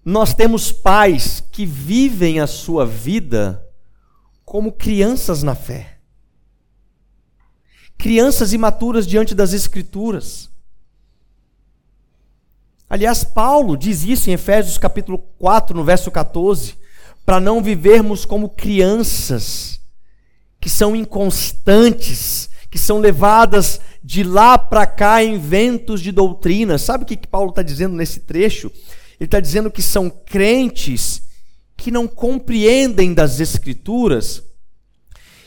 nós 0.04 0.34
temos 0.34 0.72
pais 0.72 1.40
que 1.52 1.64
vivem 1.64 2.40
a 2.40 2.46
sua 2.46 2.84
vida 2.84 3.64
como 4.44 4.72
crianças 4.72 5.42
na 5.42 5.54
fé 5.54 5.95
crianças 7.98 8.52
imaturas 8.52 9.06
diante 9.06 9.34
das 9.34 9.52
Escrituras. 9.52 10.50
Aliás, 12.88 13.24
Paulo 13.24 13.76
diz 13.76 14.04
isso 14.04 14.30
em 14.30 14.34
Efésios 14.34 14.78
capítulo 14.78 15.18
4, 15.38 15.76
no 15.76 15.84
verso 15.84 16.10
14, 16.10 16.76
para 17.24 17.40
não 17.40 17.60
vivermos 17.60 18.24
como 18.24 18.48
crianças 18.48 19.80
que 20.60 20.70
são 20.70 20.94
inconstantes, 20.94 22.48
que 22.70 22.78
são 22.78 22.98
levadas 22.98 23.80
de 24.02 24.22
lá 24.22 24.56
para 24.56 24.86
cá 24.86 25.22
em 25.22 25.38
ventos 25.38 26.00
de 26.00 26.12
doutrina. 26.12 26.78
Sabe 26.78 27.02
o 27.02 27.06
que, 27.06 27.16
que 27.16 27.26
Paulo 27.26 27.50
está 27.50 27.62
dizendo 27.62 27.96
nesse 27.96 28.20
trecho? 28.20 28.70
Ele 29.18 29.26
está 29.26 29.40
dizendo 29.40 29.70
que 29.70 29.82
são 29.82 30.08
crentes 30.08 31.22
que 31.76 31.90
não 31.90 32.06
compreendem 32.06 33.12
das 33.12 33.40
Escrituras 33.40 34.42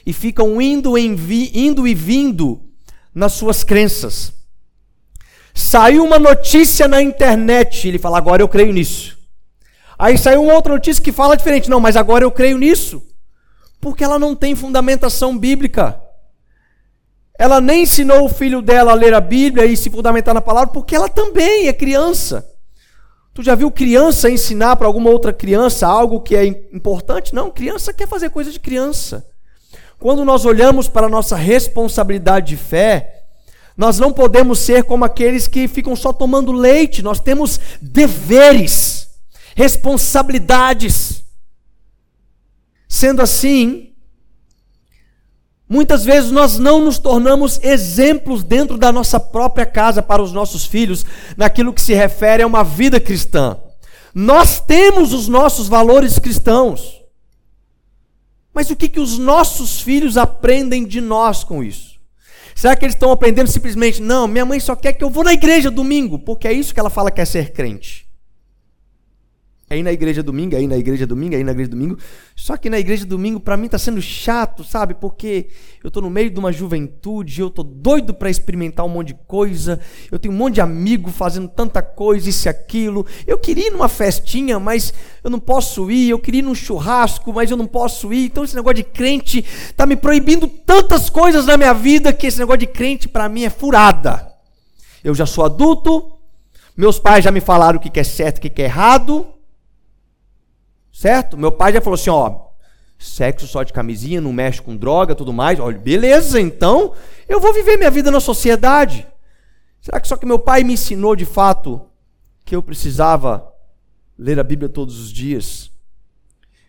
e 0.09 0.13
ficam 0.13 0.59
indo, 0.59 0.97
indo 0.97 1.87
e 1.87 1.93
vindo 1.93 2.63
nas 3.13 3.33
suas 3.33 3.63
crenças. 3.63 4.33
Saiu 5.53 6.03
uma 6.03 6.17
notícia 6.17 6.87
na 6.87 6.99
internet, 6.99 7.87
ele 7.87 7.99
fala, 7.99 8.17
agora 8.17 8.41
eu 8.41 8.47
creio 8.47 8.73
nisso. 8.73 9.19
Aí 9.99 10.17
saiu 10.17 10.41
uma 10.41 10.55
outra 10.55 10.73
notícia 10.73 11.03
que 11.03 11.11
fala 11.11 11.37
diferente, 11.37 11.69
não, 11.69 11.79
mas 11.79 11.95
agora 11.95 12.25
eu 12.25 12.31
creio 12.31 12.57
nisso. 12.57 13.03
Porque 13.79 14.03
ela 14.03 14.17
não 14.17 14.35
tem 14.35 14.55
fundamentação 14.55 15.37
bíblica. 15.37 16.01
Ela 17.37 17.61
nem 17.61 17.83
ensinou 17.83 18.25
o 18.25 18.29
filho 18.29 18.63
dela 18.63 18.93
a 18.93 18.95
ler 18.95 19.13
a 19.13 19.21
Bíblia 19.21 19.67
e 19.67 19.77
se 19.77 19.91
fundamentar 19.91 20.33
na 20.33 20.41
palavra, 20.41 20.73
porque 20.73 20.95
ela 20.95 21.07
também 21.07 21.67
é 21.67 21.73
criança. 21.73 22.49
Tu 23.31 23.43
já 23.43 23.53
viu 23.53 23.69
criança 23.69 24.27
ensinar 24.27 24.75
para 24.75 24.87
alguma 24.87 25.11
outra 25.11 25.31
criança 25.31 25.85
algo 25.85 26.19
que 26.19 26.35
é 26.35 26.47
importante? 26.47 27.35
Não, 27.35 27.51
criança 27.51 27.93
quer 27.93 28.07
fazer 28.07 28.31
coisa 28.31 28.51
de 28.51 28.59
criança. 28.59 29.28
Quando 29.99 30.23
nós 30.23 30.45
olhamos 30.45 30.87
para 30.87 31.07
a 31.07 31.09
nossa 31.09 31.35
responsabilidade 31.35 32.47
de 32.47 32.57
fé, 32.57 33.25
nós 33.75 33.99
não 33.99 34.13
podemos 34.13 34.59
ser 34.59 34.83
como 34.83 35.03
aqueles 35.03 35.45
que 35.47 35.67
ficam 35.67 35.95
só 35.95 36.13
tomando 36.13 36.53
leite, 36.53 37.01
nós 37.01 37.19
temos 37.19 37.59
deveres, 37.81 39.09
responsabilidades. 39.55 41.21
Sendo 42.87 43.21
assim, 43.21 43.93
muitas 45.67 46.05
vezes 46.05 46.31
nós 46.31 46.57
não 46.57 46.83
nos 46.83 46.97
tornamos 46.97 47.59
exemplos 47.61 48.41
dentro 48.41 48.77
da 48.77 48.93
nossa 48.93 49.19
própria 49.19 49.65
casa 49.65 50.01
para 50.01 50.21
os 50.21 50.31
nossos 50.31 50.65
filhos, 50.65 51.05
naquilo 51.35 51.73
que 51.73 51.81
se 51.81 51.93
refere 51.93 52.41
a 52.43 52.47
uma 52.47 52.63
vida 52.63 53.01
cristã. 53.01 53.57
Nós 54.13 54.61
temos 54.61 55.11
os 55.11 55.27
nossos 55.27 55.67
valores 55.67 56.17
cristãos. 56.17 56.98
Mas 58.59 58.69
o 58.69 58.75
que, 58.75 58.89
que 58.89 58.99
os 58.99 59.17
nossos 59.17 59.79
filhos 59.79 60.17
aprendem 60.17 60.85
de 60.85 60.99
nós 60.99 61.45
com 61.45 61.63
isso? 61.63 61.97
Será 62.53 62.75
que 62.75 62.83
eles 62.83 62.93
estão 62.93 63.09
aprendendo 63.09 63.49
simplesmente, 63.49 64.01
não, 64.01 64.27
minha 64.27 64.43
mãe 64.43 64.59
só 64.59 64.75
quer 64.75 64.91
que 64.91 65.01
eu 65.01 65.09
vou 65.09 65.23
na 65.23 65.31
igreja 65.31 65.71
domingo, 65.71 66.19
porque 66.19 66.45
é 66.45 66.51
isso 66.51 66.73
que 66.73 66.79
ela 66.81 66.89
fala 66.89 67.09
que 67.09 67.21
é 67.21 67.25
ser 67.25 67.53
crente. 67.53 68.05
É 69.71 69.77
ir 69.77 69.83
na 69.83 69.91
igreja 69.91 70.23
domingo, 70.23 70.55
é 70.55 70.61
ir 70.63 70.67
na 70.67 70.77
igreja 70.77 71.05
domingo, 71.05 71.35
é 71.35 71.39
ir 71.39 71.43
na 71.43 71.51
igreja 71.51 71.69
domingo. 71.69 71.95
Só 72.35 72.57
que 72.57 72.71
na 72.71 72.79
igreja 72.79 73.05
domingo, 73.05 73.39
para 73.39 73.55
mim, 73.55 73.67
está 73.67 73.77
sendo 73.77 74.01
chato, 74.01 74.63
sabe? 74.63 74.95
Porque 74.95 75.47
eu 75.83 75.89
estou 75.89 76.01
no 76.01 76.09
meio 76.09 76.31
de 76.31 76.39
uma 76.39 76.51
juventude, 76.51 77.39
eu 77.39 77.49
estou 77.49 77.63
doido 77.63 78.11
para 78.11 78.31
experimentar 78.31 78.83
um 78.83 78.89
monte 78.89 79.09
de 79.09 79.13
coisa. 79.27 79.79
Eu 80.11 80.17
tenho 80.17 80.33
um 80.33 80.37
monte 80.37 80.55
de 80.55 80.61
amigo 80.61 81.11
fazendo 81.11 81.47
tanta 81.47 81.83
coisa, 81.83 82.27
isso 82.27 82.47
e 82.47 82.49
aquilo. 82.49 83.05
Eu 83.27 83.37
queria 83.37 83.67
ir 83.67 83.71
numa 83.71 83.87
festinha, 83.87 84.59
mas 84.59 84.91
eu 85.23 85.29
não 85.29 85.39
posso 85.39 85.91
ir. 85.91 86.09
Eu 86.09 86.17
queria 86.17 86.39
ir 86.39 86.43
num 86.43 86.55
churrasco, 86.55 87.31
mas 87.31 87.51
eu 87.51 87.57
não 87.57 87.67
posso 87.67 88.11
ir. 88.11 88.25
Então 88.25 88.43
esse 88.43 88.55
negócio 88.55 88.77
de 88.77 88.83
crente 88.83 89.45
está 89.45 89.85
me 89.85 89.95
proibindo 89.95 90.47
tantas 90.47 91.11
coisas 91.11 91.45
na 91.45 91.55
minha 91.55 91.75
vida 91.75 92.11
que 92.11 92.25
esse 92.25 92.39
negócio 92.39 92.61
de 92.61 92.67
crente 92.67 93.07
para 93.07 93.29
mim 93.29 93.43
é 93.43 93.51
furada. 93.51 94.33
Eu 95.03 95.13
já 95.13 95.27
sou 95.27 95.45
adulto, 95.45 96.11
meus 96.75 96.97
pais 96.97 97.23
já 97.23 97.29
me 97.29 97.39
falaram 97.39 97.77
o 97.77 97.79
que 97.79 97.99
é 97.99 98.03
certo 98.03 98.39
o 98.39 98.41
que 98.41 98.61
é 98.63 98.65
errado. 98.65 99.27
Certo? 100.99 101.37
Meu 101.37 101.49
pai 101.49 101.71
já 101.71 101.79
falou 101.79 101.95
assim, 101.95 102.09
ó, 102.09 102.41
sexo 102.97 103.47
só 103.47 103.63
de 103.63 103.71
camisinha, 103.71 104.19
não 104.19 104.33
mexe 104.33 104.61
com 104.61 104.75
droga, 104.75 105.15
tudo 105.15 105.31
mais. 105.31 105.57
Olha, 105.57 105.77
beleza, 105.77 106.41
então 106.41 106.93
eu 107.25 107.39
vou 107.39 107.53
viver 107.53 107.77
minha 107.77 107.89
vida 107.89 108.11
na 108.11 108.19
sociedade. 108.19 109.07
Será 109.79 110.01
que 110.01 110.09
só 110.09 110.17
que 110.17 110.25
meu 110.25 110.37
pai 110.37 110.61
me 110.61 110.73
ensinou 110.73 111.15
de 111.15 111.23
fato 111.23 111.81
que 112.43 112.53
eu 112.53 112.61
precisava 112.61 113.49
ler 114.17 114.41
a 114.41 114.43
Bíblia 114.43 114.67
todos 114.67 114.99
os 114.99 115.09
dias, 115.09 115.71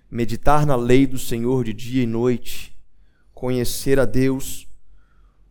meditar 0.08 0.64
na 0.64 0.76
lei 0.76 1.08
do 1.08 1.18
Senhor 1.18 1.64
de 1.64 1.72
dia 1.72 2.04
e 2.04 2.06
noite, 2.06 2.78
conhecer 3.34 3.98
a 3.98 4.04
Deus? 4.04 4.68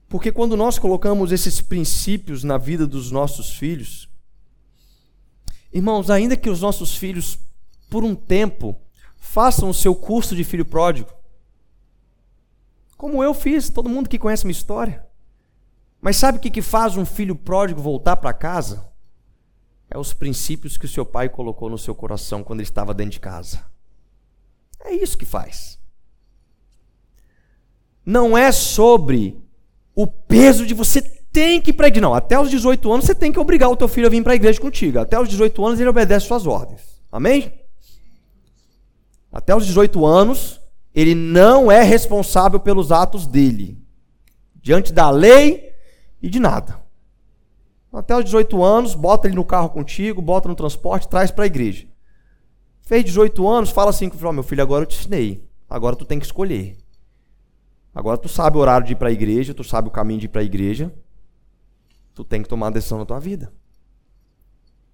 Porque 0.08 0.32
quando 0.32 0.56
nós 0.56 0.80
colocamos 0.80 1.34
esses 1.34 1.60
princípios 1.60 2.46
na 2.46 2.58
vida 2.58 2.88
dos 2.88 3.12
nossos 3.12 3.52
filhos, 3.52 4.08
irmãos, 5.74 6.10
ainda 6.10 6.38
que 6.38 6.50
os 6.50 6.62
nossos 6.62 6.96
filhos 6.96 7.38
por 7.90 8.04
um 8.04 8.16
tempo, 8.16 8.80
façam 9.18 9.70
o 9.70 9.74
seu 9.74 9.96
curso 9.96 10.36
de 10.36 10.44
filho 10.44 10.66
pródigo. 10.66 11.10
Como 12.98 13.24
eu 13.24 13.34
fiz, 13.34 13.70
todo 13.70 13.90
mundo 13.90 14.10
que 14.10 14.20
conhece 14.20 14.46
minha 14.46 14.52
história. 14.52 15.06
Mas 16.02 16.18
sabe 16.18 16.38
o 16.38 16.42
que, 16.42 16.62
faz 16.62 16.96
um 16.96 17.06
filho 17.06 17.36
pródigo 17.36 17.82
voltar 17.82 18.16
para 18.18 18.34
casa? 18.34 18.90
É 19.90 19.98
os 19.98 20.14
princípios 20.14 20.78
que 20.78 20.86
o 20.86 20.90
seu 20.90 21.06
pai 21.06 21.28
colocou 21.28 21.70
no 21.70 21.78
seu 21.78 21.96
coração 21.96 22.44
quando 22.44 22.60
ele 22.60 22.68
estava 22.68 22.94
dentro 22.94 23.14
de 23.14 23.20
casa. 23.20 23.66
É 24.80 24.94
isso 24.94 25.18
que 25.18 25.26
faz. 25.26 25.80
Não 28.06 28.38
é 28.38 28.52
sobre 28.52 29.38
o 29.94 30.08
peso 30.08 30.66
de 30.66 30.74
você 30.74 31.02
tem 31.02 31.62
que 31.62 31.72
ir 31.72 31.74
para 31.74 31.88
igreja. 31.88 32.08
Não, 32.08 32.14
até 32.14 32.40
os 32.40 32.50
18 32.50 32.92
anos 32.92 33.06
você 33.06 33.16
tem 33.16 33.32
que 33.32 33.40
obrigar 33.40 33.70
o 33.70 33.76
teu 33.76 33.88
filho 33.88 34.08
a 34.08 34.10
vir 34.10 34.24
para 34.24 34.34
a 34.34 34.36
igreja 34.36 34.60
contigo. 34.60 35.00
Até 35.00 35.20
os 35.20 35.28
18 35.28 35.66
anos 35.66 35.80
ele 35.80 35.90
obedece 35.90 36.28
suas 36.28 36.48
ordens. 36.48 36.82
Amém? 37.12 37.59
Até 39.50 39.56
os 39.56 39.66
18 39.66 40.06
anos, 40.06 40.62
ele 40.94 41.16
não 41.16 41.72
é 41.72 41.82
responsável 41.82 42.60
pelos 42.60 42.92
atos 42.92 43.26
dele, 43.26 43.84
diante 44.54 44.94
da 44.94 45.10
lei 45.10 45.74
e 46.22 46.30
de 46.30 46.40
nada. 46.40 46.80
Até 47.92 48.16
os 48.16 48.26
18 48.26 48.64
anos, 48.64 48.94
bota 48.94 49.28
ele 49.28 49.36
no 49.36 49.44
carro 49.44 49.72
contigo, 49.72 50.22
bota 50.22 50.48
no 50.48 50.54
transporte, 50.54 51.08
traz 51.08 51.32
para 51.32 51.46
a 51.46 51.48
igreja. 51.48 51.88
Fez 52.82 53.04
18 53.04 53.50
anos, 53.50 53.72
fala 53.72 53.90
assim 53.90 54.08
com 54.08 54.18
o 54.18 54.20
filho: 54.20 54.32
meu 54.32 54.44
filho, 54.44 54.62
agora 54.62 54.84
eu 54.84 54.86
te 54.86 55.00
ensinei. 55.00 55.44
Agora 55.68 55.96
tu 55.96 56.06
tem 56.06 56.20
que 56.20 56.28
escolher. 56.28 56.78
Agora 57.92 58.20
tu 58.20 58.30
sabe 58.30 58.56
o 58.56 58.60
horário 58.60 58.86
de 58.86 58.94
ir 58.94 58.98
para 58.98 59.10
a 59.10 59.12
igreja, 59.12 59.52
tu 59.56 59.64
sabe 59.64 59.88
o 59.88 59.92
caminho 59.92 60.20
de 60.20 60.26
ir 60.28 60.30
para 60.30 60.42
a 60.42 60.46
igreja. 60.46 60.94
Tu 62.14 62.24
tem 62.24 62.44
que 62.44 62.50
tomar 62.50 62.68
uma 62.68 62.72
decisão 62.74 63.00
na 63.00 63.06
tua 63.06 63.20
vida. 63.20 63.52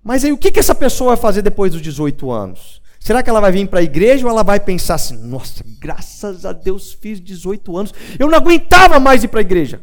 Mas 0.01 0.23
aí 0.23 0.31
o 0.31 0.37
que, 0.37 0.49
que 0.49 0.59
essa 0.61 0.73
pessoa 0.73 1.09
vai 1.09 1.17
fazer 1.17 1.41
depois 1.41 1.73
dos 1.73 1.81
18 1.81 2.31
anos? 2.31 2.84
Será 3.05 3.21
que 3.21 3.29
ela 3.29 3.39
vai 3.39 3.51
vir 3.51 3.67
para 3.67 3.81
a 3.81 3.83
igreja 3.83 4.25
ou 4.25 4.31
ela 4.31 4.41
vai 4.41 4.59
pensar 4.59 4.95
assim: 4.95 5.15
nossa, 5.15 5.63
graças 5.79 6.43
a 6.43 6.51
Deus 6.51 6.91
fiz 6.91 7.21
18 7.21 7.77
anos, 7.77 7.93
eu 8.17 8.27
não 8.27 8.35
aguentava 8.35 8.99
mais 8.99 9.23
ir 9.23 9.27
para 9.27 9.41
a 9.41 9.43
igreja. 9.43 9.79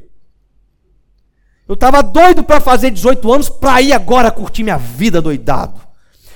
Eu 1.68 1.74
estava 1.74 2.02
doido 2.02 2.42
para 2.42 2.60
fazer 2.60 2.90
18 2.90 3.32
anos 3.32 3.48
para 3.48 3.80
ir 3.80 3.92
agora 3.92 4.28
curtir 4.32 4.64
minha 4.64 4.76
vida 4.76 5.22
doidado. 5.22 5.80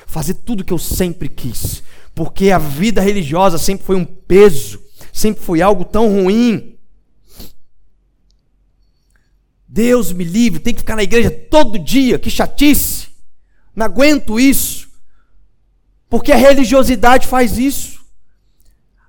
Fazer 0.07 0.35
tudo 0.35 0.63
que 0.63 0.73
eu 0.73 0.79
sempre 0.79 1.29
quis. 1.29 1.83
Porque 2.15 2.53
a 2.53 2.59
vida 2.59 3.01
religiosa 3.01 3.59
sempre 3.59 3.85
foi 3.85 3.97
um 3.97 4.05
peso, 4.05 4.81
sempre 5.13 5.43
foi 5.43 5.61
algo 5.61 5.85
tão 5.85 6.09
ruim. 6.09 6.79
Deus 9.67 10.13
me 10.13 10.23
livre, 10.23 10.61
tem 10.61 10.73
que 10.73 10.81
ficar 10.83 10.95
na 10.95 11.03
igreja 11.03 11.33
todo 11.33 11.81
dia, 11.81 12.17
que 12.17 12.31
chatice. 12.31 13.09
Não 13.75 13.87
aguento 13.87 14.39
isso. 14.39 14.86
Porque 16.09 16.33
a 16.33 16.37
religiosidade 16.37 17.27
faz 17.27 17.59
isso. 17.59 18.05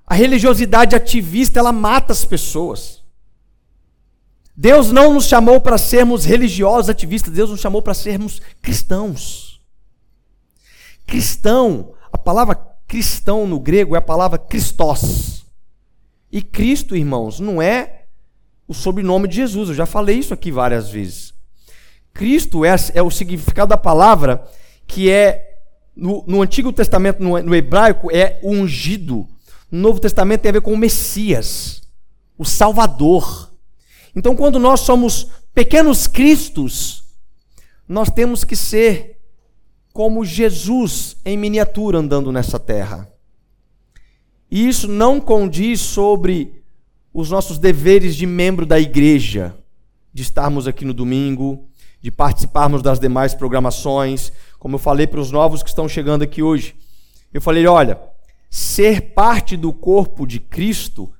A 0.06 0.14
religiosidade 0.14 0.96
ativista, 0.96 1.58
ela 1.58 1.72
mata 1.72 2.12
as 2.12 2.24
pessoas. 2.24 3.02
Deus 4.56 4.90
não 4.90 5.14
nos 5.14 5.26
chamou 5.26 5.60
para 5.60 5.78
sermos 5.78 6.24
religiosos, 6.24 6.90
ativistas, 6.90 7.32
Deus 7.32 7.50
nos 7.50 7.60
chamou 7.60 7.80
para 7.80 7.94
sermos 7.94 8.42
cristãos. 8.60 9.60
Cristão, 11.06 11.94
a 12.12 12.18
palavra 12.18 12.56
cristão 12.88 13.46
no 13.46 13.60
grego 13.60 13.94
é 13.94 13.98
a 13.98 14.02
palavra 14.02 14.38
Christos. 14.38 15.46
E 16.32 16.42
Cristo, 16.42 16.96
irmãos, 16.96 17.38
não 17.38 17.62
é 17.62 18.06
o 18.66 18.74
sobrenome 18.74 19.28
de 19.28 19.36
Jesus, 19.36 19.68
eu 19.68 19.74
já 19.74 19.86
falei 19.86 20.18
isso 20.18 20.34
aqui 20.34 20.50
várias 20.50 20.90
vezes. 20.90 21.32
Cristo 22.12 22.64
é, 22.64 22.74
é 22.94 23.02
o 23.02 23.10
significado 23.10 23.68
da 23.68 23.76
palavra 23.76 24.44
que 24.86 25.08
é 25.08 25.47
no, 25.98 26.22
no 26.26 26.42
Antigo 26.42 26.72
Testamento, 26.72 27.20
no, 27.22 27.42
no 27.42 27.54
hebraico, 27.54 28.08
é 28.12 28.38
o 28.42 28.52
ungido. 28.52 29.26
No 29.70 29.80
Novo 29.80 29.98
Testamento 29.98 30.42
tem 30.42 30.50
a 30.50 30.52
ver 30.52 30.60
com 30.60 30.72
o 30.72 30.78
Messias, 30.78 31.82
o 32.38 32.44
Salvador. 32.44 33.52
Então, 34.14 34.36
quando 34.36 34.60
nós 34.60 34.80
somos 34.80 35.26
pequenos 35.52 36.06
cristos, 36.06 37.02
nós 37.88 38.08
temos 38.10 38.44
que 38.44 38.54
ser 38.54 39.18
como 39.92 40.24
Jesus 40.24 41.16
em 41.24 41.36
miniatura 41.36 41.98
andando 41.98 42.30
nessa 42.30 42.60
terra. 42.60 43.10
E 44.48 44.68
isso 44.68 44.86
não 44.86 45.20
condiz 45.20 45.80
sobre 45.80 46.62
os 47.12 47.30
nossos 47.30 47.58
deveres 47.58 48.14
de 48.14 48.24
membro 48.24 48.64
da 48.64 48.78
igreja, 48.78 49.54
de 50.14 50.22
estarmos 50.22 50.68
aqui 50.68 50.84
no 50.84 50.94
domingo, 50.94 51.68
de 52.00 52.10
participarmos 52.10 52.80
das 52.80 53.00
demais 53.00 53.34
programações, 53.34 54.32
como 54.58 54.74
eu 54.74 54.78
falei 54.78 55.06
para 55.06 55.20
os 55.20 55.30
novos 55.30 55.62
que 55.62 55.68
estão 55.68 55.88
chegando 55.88 56.22
aqui 56.22 56.42
hoje. 56.42 56.74
Eu 57.32 57.40
falei: 57.40 57.66
olha, 57.66 58.00
ser 58.50 59.12
parte 59.12 59.56
do 59.56 59.72
corpo 59.72 60.26
de 60.26 60.40
Cristo 60.40 61.12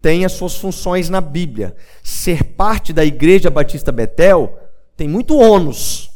tem 0.00 0.24
as 0.24 0.32
suas 0.32 0.56
funções 0.56 1.08
na 1.08 1.20
Bíblia. 1.20 1.74
Ser 2.02 2.44
parte 2.44 2.92
da 2.92 3.04
Igreja 3.04 3.50
Batista 3.50 3.90
Betel 3.90 4.56
tem 4.96 5.08
muito 5.08 5.36
ônus. 5.36 6.10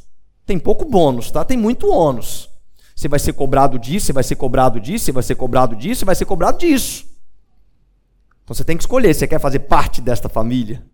Tem 0.47 0.59
pouco 0.59 0.85
bônus, 0.85 1.31
tá? 1.31 1.45
Tem 1.45 1.57
muito 1.57 1.89
ônus. 1.89 2.51
Você 2.95 3.09
vai 3.09 3.19
ser 3.19 3.33
cobrado 3.33 3.79
disso, 3.79 4.07
você 4.07 4.13
vai 4.13 4.23
ser 4.23 4.37
cobrado 4.37 4.79
disso, 4.79 5.07
você 5.07 5.13
vai 5.13 5.23
ser 5.23 5.35
cobrado 5.35 5.75
disso, 5.75 6.01
você 6.01 6.05
vai 6.05 6.15
ser 6.15 6.25
cobrado 6.25 6.59
disso. 6.59 7.07
Então 8.45 8.55
você 8.55 8.65
tem 8.65 8.77
que 8.77 8.83
escolher, 8.83 9.15
você 9.15 9.27
quer 9.27 9.41
fazer 9.41 9.61
parte 9.61 10.01
desta 10.01 10.29
família. 10.29 10.85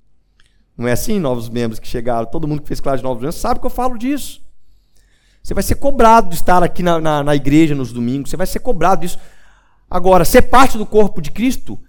Não 0.77 0.87
é 0.87 0.93
assim, 0.93 1.19
novos 1.19 1.49
membros 1.49 1.81
que 1.81 1.89
chegaram, 1.89 2.27
todo 2.27 2.47
mundo 2.47 2.63
que 2.63 2.69
fez 2.69 2.79
classe 2.79 2.99
de 2.99 3.05
novos 3.05 3.21
membros 3.21 3.41
sabe 3.41 3.59
que 3.59 3.67
eu 3.67 3.71
falo 3.71 3.99
disso. 3.99 4.41
Você 5.49 5.55
vai 5.55 5.63
ser 5.63 5.77
cobrado 5.77 6.29
de 6.29 6.35
estar 6.35 6.63
aqui 6.63 6.83
na, 6.83 7.01
na, 7.01 7.25
na 7.25 7.35
igreja 7.35 7.75
nos 7.75 7.91
domingos, 7.91 8.29
você 8.29 8.37
vai 8.37 8.47
ser 8.47 8.59
cobrado 8.59 9.01
disso. 9.01 9.19
Agora, 9.91 10.23
ser 10.23 10.43
parte 10.43 10.77
do 10.77 10.85
corpo 10.85 11.23
de 11.23 11.31
Cristo 11.31 11.81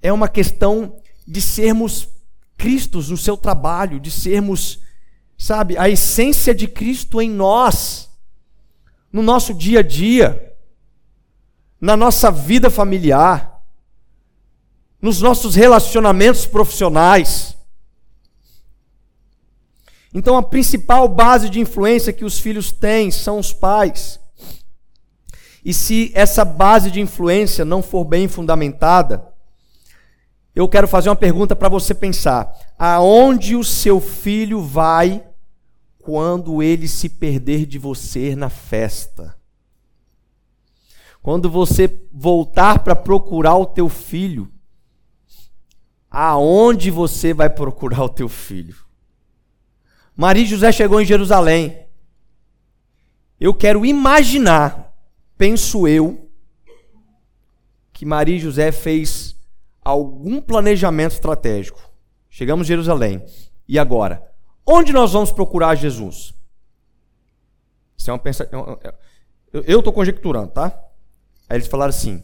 é 0.00 0.10
uma 0.10 0.28
questão 0.28 0.96
de 1.28 1.42
sermos 1.42 2.08
Cristos 2.56 3.10
no 3.10 3.18
seu 3.18 3.36
trabalho, 3.36 4.00
de 4.00 4.10
sermos, 4.10 4.80
sabe, 5.36 5.76
a 5.76 5.90
essência 5.90 6.54
de 6.54 6.66
Cristo 6.66 7.20
em 7.20 7.28
nós, 7.28 8.08
no 9.12 9.22
nosso 9.22 9.52
dia 9.52 9.80
a 9.80 9.82
dia, 9.82 10.54
na 11.78 11.98
nossa 11.98 12.30
vida 12.30 12.70
familiar, 12.70 13.62
nos 15.02 15.20
nossos 15.20 15.54
relacionamentos 15.54 16.46
profissionais. 16.46 17.58
Então, 20.14 20.36
a 20.36 20.42
principal 20.42 21.08
base 21.08 21.48
de 21.48 21.58
influência 21.58 22.12
que 22.12 22.24
os 22.24 22.38
filhos 22.38 22.70
têm 22.70 23.10
são 23.10 23.38
os 23.38 23.52
pais. 23.52 24.20
E 25.64 25.72
se 25.72 26.10
essa 26.14 26.44
base 26.44 26.90
de 26.90 27.00
influência 27.00 27.64
não 27.64 27.82
for 27.82 28.04
bem 28.04 28.28
fundamentada, 28.28 29.32
eu 30.54 30.68
quero 30.68 30.86
fazer 30.86 31.08
uma 31.08 31.16
pergunta 31.16 31.56
para 31.56 31.68
você 31.68 31.94
pensar: 31.94 32.52
aonde 32.78 33.56
o 33.56 33.64
seu 33.64 34.00
filho 34.00 34.60
vai 34.60 35.24
quando 35.98 36.62
ele 36.62 36.88
se 36.88 37.08
perder 37.08 37.64
de 37.64 37.78
você 37.78 38.34
na 38.36 38.50
festa? 38.50 39.36
Quando 41.22 41.48
você 41.48 41.88
voltar 42.12 42.80
para 42.80 42.96
procurar 42.96 43.56
o 43.56 43.64
teu 43.64 43.88
filho, 43.88 44.50
aonde 46.10 46.90
você 46.90 47.32
vai 47.32 47.48
procurar 47.48 48.02
o 48.02 48.08
teu 48.08 48.28
filho? 48.28 48.91
Maria 50.16 50.42
e 50.42 50.46
José 50.46 50.70
chegou 50.72 51.00
em 51.00 51.04
Jerusalém. 51.04 51.86
Eu 53.40 53.54
quero 53.54 53.84
imaginar 53.84 54.92
penso 55.42 55.88
eu, 55.88 56.30
que 57.92 58.06
Maria 58.06 58.36
e 58.36 58.38
José 58.38 58.70
fez 58.70 59.36
algum 59.84 60.40
planejamento 60.40 61.14
estratégico. 61.14 61.80
Chegamos 62.30 62.64
a 62.64 62.68
Jerusalém. 62.68 63.24
E 63.66 63.76
agora? 63.76 64.24
Onde 64.64 64.92
nós 64.92 65.12
vamos 65.12 65.32
procurar 65.32 65.74
Jesus? 65.74 66.32
Isso 67.98 68.08
é 68.08 68.12
uma 68.12 68.20
pensa... 68.20 68.48
Eu 69.52 69.80
estou 69.80 69.92
conjecturando, 69.92 70.52
tá? 70.52 70.66
Aí 71.48 71.56
eles 71.56 71.66
falaram 71.66 71.90
assim: 71.90 72.22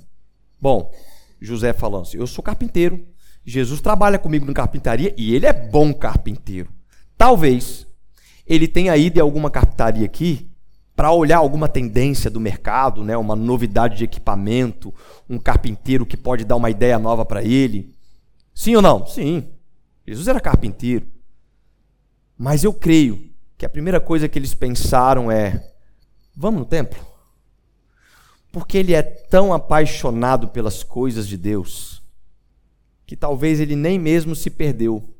Bom, 0.60 0.92
José 1.40 1.72
falando 1.72 2.02
assim, 2.02 2.18
eu 2.18 2.26
sou 2.28 2.42
carpinteiro. 2.44 3.04
Jesus 3.44 3.80
trabalha 3.80 4.18
comigo 4.18 4.46
na 4.46 4.52
carpintaria 4.52 5.12
e 5.16 5.34
ele 5.34 5.46
é 5.46 5.52
bom 5.52 5.92
carpinteiro. 5.92 6.72
Talvez 7.18 7.86
ele 8.46 8.68
tenha 8.68 8.96
ido 8.96 9.18
em 9.18 9.20
alguma 9.20 9.50
carpintaria 9.50 10.06
aqui 10.06 10.48
para 10.94 11.12
olhar 11.12 11.38
alguma 11.38 11.68
tendência 11.68 12.30
do 12.30 12.40
mercado, 12.40 13.04
né, 13.04 13.16
uma 13.16 13.36
novidade 13.36 13.96
de 13.96 14.04
equipamento, 14.04 14.94
um 15.28 15.38
carpinteiro 15.38 16.06
que 16.06 16.16
pode 16.16 16.44
dar 16.44 16.56
uma 16.56 16.70
ideia 16.70 16.98
nova 16.98 17.24
para 17.24 17.42
ele. 17.42 17.94
Sim 18.54 18.76
ou 18.76 18.82
não? 18.82 19.06
Sim. 19.06 19.48
Jesus 20.06 20.26
era 20.28 20.40
carpinteiro. 20.40 21.06
Mas 22.36 22.64
eu 22.64 22.72
creio 22.72 23.30
que 23.56 23.66
a 23.66 23.68
primeira 23.68 24.00
coisa 24.00 24.28
que 24.28 24.38
eles 24.38 24.54
pensaram 24.54 25.30
é: 25.30 25.72
vamos 26.34 26.60
no 26.60 26.66
templo? 26.66 26.98
Porque 28.50 28.78
ele 28.78 28.94
é 28.94 29.02
tão 29.02 29.52
apaixonado 29.52 30.48
pelas 30.48 30.82
coisas 30.82 31.28
de 31.28 31.36
Deus 31.36 32.02
que 33.06 33.16
talvez 33.16 33.58
ele 33.58 33.74
nem 33.74 33.98
mesmo 33.98 34.34
se 34.36 34.50
perdeu, 34.50 35.16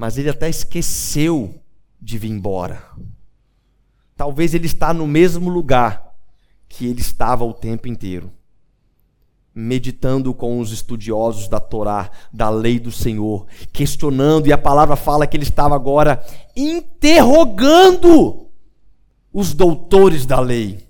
mas 0.00 0.16
ele 0.16 0.30
até 0.30 0.48
esqueceu 0.48 1.60
de 2.00 2.16
vir 2.16 2.30
embora. 2.30 2.82
Talvez 4.16 4.54
ele 4.54 4.64
está 4.64 4.94
no 4.94 5.06
mesmo 5.06 5.50
lugar 5.50 6.14
que 6.66 6.86
ele 6.86 7.02
estava 7.02 7.44
o 7.44 7.52
tempo 7.52 7.86
inteiro, 7.86 8.32
meditando 9.54 10.32
com 10.32 10.58
os 10.58 10.72
estudiosos 10.72 11.48
da 11.48 11.60
Torá, 11.60 12.10
da 12.32 12.48
lei 12.48 12.80
do 12.80 12.90
Senhor, 12.90 13.46
questionando, 13.74 14.46
e 14.46 14.54
a 14.54 14.56
palavra 14.56 14.96
fala 14.96 15.26
que 15.26 15.36
ele 15.36 15.44
estava 15.44 15.74
agora 15.74 16.24
interrogando 16.56 18.48
os 19.30 19.52
doutores 19.52 20.24
da 20.24 20.40
lei. 20.40 20.88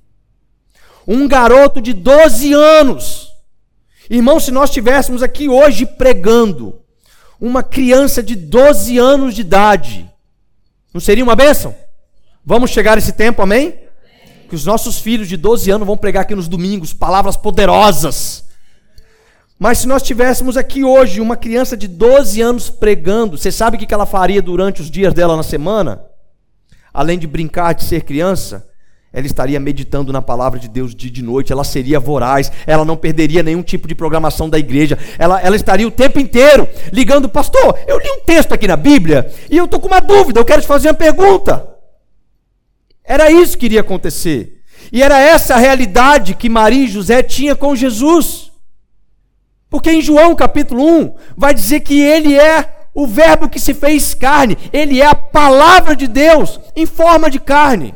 Um 1.05 1.27
garoto 1.27 1.81
de 1.81 1.93
12 1.95 2.53
anos. 2.53 3.33
Irmão, 4.09 4.39
se 4.39 4.53
nós 4.53 4.71
estivéssemos 4.71 5.21
aqui 5.21 5.49
hoje 5.49 5.85
pregando 5.85 6.80
uma 7.41 7.63
criança 7.63 8.23
de 8.23 8.37
12 8.37 8.99
anos 8.99 9.35
de 9.35 9.41
idade, 9.41 10.11
não 10.93 11.01
seria 11.01 11.25
uma 11.25 11.35
bênção? 11.35 11.75
Vamos 12.45 12.71
chegar 12.71 12.97
a 12.97 12.99
esse 12.99 13.13
tempo, 13.13 13.41
amém? 13.41 13.79
Que 14.49 14.55
os 14.55 14.67
nossos 14.67 14.99
filhos 14.99 15.29
de 15.29 15.37
12 15.37 15.71
anos 15.71 15.87
vão 15.87 15.97
pregar 15.97 16.23
aqui 16.23 16.35
nos 16.35 16.49
domingos 16.49 16.93
palavras 16.93 17.37
poderosas. 17.37 18.45
Mas 19.59 19.79
se 19.79 19.87
nós 19.87 20.03
tivéssemos 20.03 20.57
aqui 20.57 20.83
hoje 20.83 21.21
uma 21.21 21.37
criança 21.37 21.77
de 21.77 21.87
12 21.87 22.41
anos 22.41 22.71
pregando, 22.71 23.37
você 23.37 23.53
sabe 23.53 23.77
o 23.77 23.81
que 23.81 23.93
ela 23.93 24.07
faria 24.07 24.43
durante 24.43 24.81
os 24.81 24.91
dias 24.91 25.15
dela 25.15 25.37
na 25.37 25.43
semana? 25.43 26.03
Além 26.93 27.19
de 27.19 27.27
brincar 27.27 27.75
de 27.75 27.85
ser 27.85 28.03
criança, 28.03 28.70
ela 29.13 29.27
estaria 29.27 29.59
meditando 29.59 30.13
na 30.13 30.23
palavra 30.23 30.59
de 30.59 30.69
Deus 30.69 30.95
dia 30.95 31.11
de 31.11 31.23
noite, 31.23 31.53
ela 31.53 31.65
seria 31.65 31.99
voraz, 31.99 32.51
ela 32.67 32.85
não 32.85 32.97
perderia 32.97 33.43
nenhum 33.43 33.63
tipo 33.63 33.89
de 33.89 33.95
programação 33.95 34.49
da 34.49 34.59
igreja, 34.59 34.97
ela, 35.19 35.41
ela 35.41 35.57
estaria 35.57 35.87
o 35.87 35.91
tempo 35.91 36.21
inteiro 36.21 36.69
ligando, 36.93 37.29
pastor, 37.29 37.77
eu 37.89 37.99
li 37.99 38.09
um 38.11 38.21
texto 38.21 38.53
aqui 38.53 38.69
na 38.69 38.77
Bíblia 38.77 39.33
e 39.51 39.57
eu 39.57 39.65
estou 39.65 39.81
com 39.81 39.89
uma 39.89 40.01
dúvida, 40.01 40.39
eu 40.39 40.45
quero 40.45 40.63
te 40.63 40.69
fazer 40.69 40.89
uma 40.89 40.95
pergunta. 40.95 41.69
Era 43.05 43.31
isso 43.31 43.59
que 43.59 43.67
iria 43.67 43.81
acontecer. 43.81 44.61
E 44.93 45.03
era 45.03 45.19
essa 45.19 45.55
a 45.55 45.59
realidade 45.59 46.35
que 46.35 46.49
Maria 46.49 46.85
e 46.85 46.89
José 46.89 47.23
tinham 47.23 47.57
com 47.57 47.75
Jesus. 47.75 48.53
Porque 49.69 49.91
em 49.91 50.01
João 50.01 50.37
capítulo 50.37 50.85
1 50.85 51.15
vai 51.37 51.53
dizer 51.53 51.81
que 51.81 52.01
ele 52.01 52.39
é 52.39 52.77
o 52.95 53.07
Verbo 53.07 53.49
que 53.49 53.59
se 53.59 53.75
fez 53.75 54.15
carne, 54.15 54.57
ele 54.73 55.01
é 55.01 55.07
a 55.07 55.15
palavra 55.15 55.95
de 55.97 56.07
Deus 56.07 56.61
em 56.77 56.87
forma 56.87 57.29
de 57.29 57.41
carne. 57.41 57.95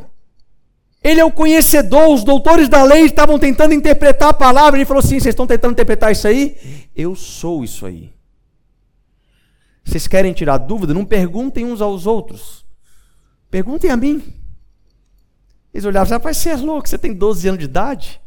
Ele 1.05 1.19
é 1.19 1.23
o 1.23 1.31
conhecedor, 1.31 2.11
os 2.11 2.23
doutores 2.23 2.67
da 2.67 2.83
lei 2.83 3.05
estavam 3.05 3.37
tentando 3.37 3.75
interpretar 3.75 4.29
a 4.29 4.33
palavra, 4.33 4.75
ele 4.79 4.87
falou 4.87 5.01
assim: 5.01 5.19
vocês 5.19 5.33
estão 5.33 5.45
tentando 5.45 5.73
interpretar 5.73 6.11
isso 6.11 6.27
aí? 6.27 6.57
Eu 6.95 7.15
sou 7.15 7.63
isso 7.63 7.85
aí. 7.85 8.11
Vocês 9.83 10.07
querem 10.07 10.33
tirar 10.33 10.57
dúvida? 10.57 10.95
Não 10.95 11.05
perguntem 11.05 11.63
uns 11.63 11.79
aos 11.79 12.07
outros. 12.07 12.65
Perguntem 13.51 13.91
a 13.91 13.95
mim. 13.95 14.33
Eles 15.71 15.85
olhavam, 15.85 16.09
rapaz, 16.09 16.37
você 16.37 16.49
é 16.49 16.55
louco, 16.55 16.89
você 16.89 16.97
tem 16.97 17.13
12 17.13 17.49
anos 17.49 17.59
de 17.59 17.65
idade? 17.65 18.19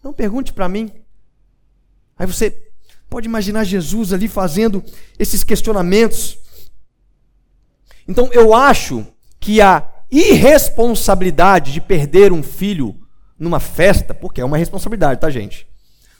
Não 0.00 0.12
pergunte 0.12 0.52
para 0.52 0.68
mim. 0.68 0.92
Aí 2.16 2.24
você 2.24 2.70
pode 3.08 3.26
imaginar 3.26 3.64
Jesus 3.64 4.12
ali 4.12 4.28
fazendo 4.28 4.84
esses 5.18 5.42
questionamentos. 5.42 6.38
Então 8.06 8.30
eu 8.32 8.54
acho 8.54 9.04
que 9.40 9.60
a 9.60 9.89
irresponsabilidade 10.10 11.72
de 11.72 11.80
perder 11.80 12.32
um 12.32 12.42
filho 12.42 12.96
numa 13.38 13.60
festa, 13.60 14.12
porque 14.12 14.40
é 14.40 14.44
uma 14.44 14.58
responsabilidade, 14.58 15.20
tá, 15.20 15.30
gente? 15.30 15.66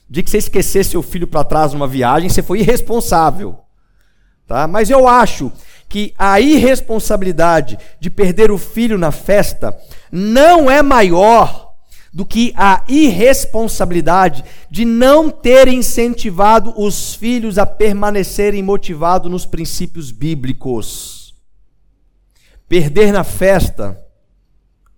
De 0.08 0.22
que 0.22 0.30
você 0.30 0.38
esquecer 0.38 0.84
seu 0.84 1.02
filho 1.02 1.26
para 1.26 1.44
trás 1.44 1.72
numa 1.72 1.86
viagem, 1.86 2.28
você 2.28 2.42
foi 2.42 2.60
irresponsável. 2.60 3.58
Tá? 4.46 4.66
Mas 4.66 4.90
eu 4.90 5.06
acho 5.06 5.52
que 5.88 6.14
a 6.18 6.40
irresponsabilidade 6.40 7.78
de 8.00 8.10
perder 8.10 8.50
o 8.50 8.58
filho 8.58 8.96
na 8.96 9.12
festa 9.12 9.76
não 10.10 10.70
é 10.70 10.82
maior 10.82 11.70
do 12.12 12.26
que 12.26 12.52
a 12.56 12.82
irresponsabilidade 12.88 14.44
de 14.68 14.84
não 14.84 15.30
ter 15.30 15.68
incentivado 15.68 16.74
os 16.76 17.14
filhos 17.14 17.58
a 17.58 17.66
permanecerem 17.66 18.62
motivados 18.62 19.30
nos 19.30 19.46
princípios 19.46 20.10
bíblicos. 20.10 21.19
Perder 22.70 23.12
na 23.12 23.24
festa 23.24 24.00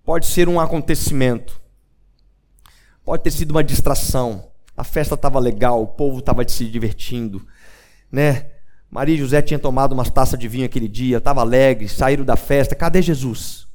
pode 0.04 0.26
ser 0.26 0.46
um 0.46 0.60
acontecimento, 0.60 1.58
pode 3.02 3.22
ter 3.22 3.30
sido 3.30 3.52
uma 3.52 3.64
distração. 3.64 4.50
A 4.76 4.84
festa 4.84 5.14
estava 5.14 5.38
legal, 5.38 5.82
o 5.82 5.86
povo 5.86 6.18
estava 6.18 6.46
se 6.46 6.66
divertindo, 6.66 7.48
né? 8.10 8.50
Maria 8.90 9.14
e 9.14 9.18
José 9.18 9.40
tinham 9.40 9.58
tomado 9.58 9.92
umas 9.92 10.10
taças 10.10 10.38
de 10.38 10.46
vinho 10.48 10.66
aquele 10.66 10.86
dia, 10.86 11.16
estava 11.16 11.40
alegre, 11.40 11.88
saíram 11.88 12.26
da 12.26 12.36
festa. 12.36 12.74
Cadê 12.74 13.00
Jesus? 13.00 13.66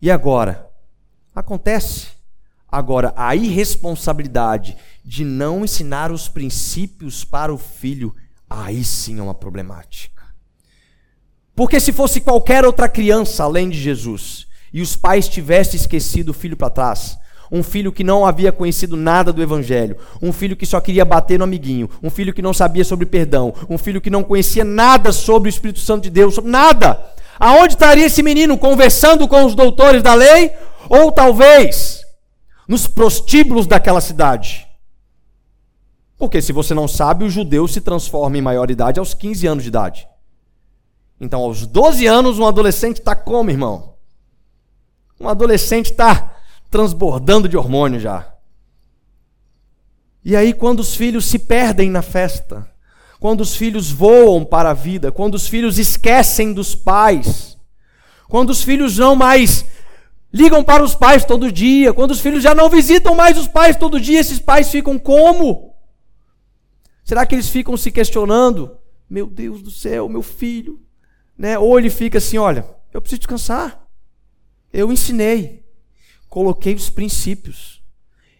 E 0.00 0.10
agora? 0.10 0.68
Acontece. 1.32 2.08
Agora, 2.66 3.14
a 3.14 3.36
irresponsabilidade 3.36 4.76
de 5.04 5.24
não 5.24 5.62
ensinar 5.62 6.10
os 6.10 6.26
princípios 6.26 7.24
para 7.24 7.54
o 7.54 7.58
filho, 7.58 8.12
aí 8.50 8.82
sim 8.82 9.20
é 9.20 9.22
uma 9.22 9.32
problemática. 9.32 10.21
Porque 11.54 11.78
se 11.78 11.92
fosse 11.92 12.20
qualquer 12.20 12.64
outra 12.64 12.88
criança 12.88 13.44
além 13.44 13.68
de 13.68 13.78
Jesus, 13.78 14.46
e 14.72 14.80
os 14.80 14.96
pais 14.96 15.28
tivessem 15.28 15.78
esquecido 15.78 16.30
o 16.30 16.34
filho 16.34 16.56
para 16.56 16.70
trás, 16.70 17.18
um 17.50 17.62
filho 17.62 17.92
que 17.92 18.02
não 18.02 18.24
havia 18.24 18.50
conhecido 18.50 18.96
nada 18.96 19.30
do 19.30 19.42
Evangelho, 19.42 19.98
um 20.22 20.32
filho 20.32 20.56
que 20.56 20.64
só 20.64 20.80
queria 20.80 21.04
bater 21.04 21.38
no 21.38 21.44
amiguinho, 21.44 21.90
um 22.02 22.08
filho 22.08 22.32
que 22.32 22.40
não 22.40 22.54
sabia 22.54 22.82
sobre 22.82 23.04
perdão, 23.04 23.52
um 23.68 23.76
filho 23.76 24.00
que 24.00 24.08
não 24.08 24.24
conhecia 24.24 24.64
nada 24.64 25.12
sobre 25.12 25.48
o 25.48 25.50
Espírito 25.50 25.80
Santo 25.80 26.04
de 26.04 26.10
Deus, 26.10 26.38
nada. 26.42 26.98
Aonde 27.38 27.74
estaria 27.74 28.06
esse 28.06 28.22
menino 28.22 28.56
conversando 28.56 29.28
com 29.28 29.44
os 29.44 29.54
doutores 29.54 30.02
da 30.02 30.14
lei? 30.14 30.52
Ou 30.88 31.12
talvez 31.12 32.00
nos 32.66 32.86
prostíbulos 32.86 33.66
daquela 33.66 34.00
cidade? 34.00 34.66
Porque 36.16 36.40
se 36.40 36.52
você 36.52 36.72
não 36.72 36.88
sabe, 36.88 37.24
o 37.24 37.30
judeu 37.30 37.68
se 37.68 37.82
transforma 37.82 38.38
em 38.38 38.42
maioridade 38.42 38.98
aos 38.98 39.12
15 39.12 39.46
anos 39.46 39.64
de 39.64 39.68
idade. 39.68 40.06
Então, 41.22 41.40
aos 41.40 41.64
12 41.68 42.04
anos, 42.04 42.40
um 42.40 42.46
adolescente 42.48 42.98
está 42.98 43.14
como, 43.14 43.48
irmão? 43.48 43.94
Um 45.20 45.28
adolescente 45.28 45.92
está 45.92 46.36
transbordando 46.68 47.48
de 47.48 47.56
hormônio 47.56 48.00
já. 48.00 48.34
E 50.24 50.34
aí, 50.34 50.52
quando 50.52 50.80
os 50.80 50.96
filhos 50.96 51.26
se 51.26 51.38
perdem 51.38 51.92
na 51.92 52.02
festa, 52.02 52.68
quando 53.20 53.40
os 53.40 53.54
filhos 53.54 53.88
voam 53.88 54.44
para 54.44 54.70
a 54.70 54.74
vida, 54.74 55.12
quando 55.12 55.36
os 55.36 55.46
filhos 55.46 55.78
esquecem 55.78 56.52
dos 56.52 56.74
pais, 56.74 57.56
quando 58.28 58.50
os 58.50 58.64
filhos 58.64 58.98
não 58.98 59.14
mais 59.14 59.64
ligam 60.32 60.64
para 60.64 60.82
os 60.82 60.96
pais 60.96 61.24
todo 61.24 61.52
dia, 61.52 61.92
quando 61.92 62.10
os 62.10 62.20
filhos 62.20 62.42
já 62.42 62.52
não 62.52 62.68
visitam 62.68 63.14
mais 63.14 63.38
os 63.38 63.46
pais 63.46 63.76
todo 63.76 64.00
dia, 64.00 64.18
esses 64.18 64.40
pais 64.40 64.72
ficam 64.72 64.98
como? 64.98 65.72
Será 67.04 67.24
que 67.24 67.36
eles 67.36 67.48
ficam 67.48 67.76
se 67.76 67.92
questionando? 67.92 68.76
Meu 69.08 69.28
Deus 69.28 69.62
do 69.62 69.70
céu, 69.70 70.08
meu 70.08 70.22
filho. 70.22 70.80
Né? 71.42 71.58
Ou 71.58 71.76
ele 71.76 71.90
fica 71.90 72.18
assim: 72.18 72.38
olha, 72.38 72.64
eu 72.94 73.00
preciso 73.00 73.18
descansar. 73.18 73.84
Eu 74.72 74.92
ensinei 74.92 75.62
coloquei 76.32 76.72
os 76.72 76.88
princípios. 76.88 77.82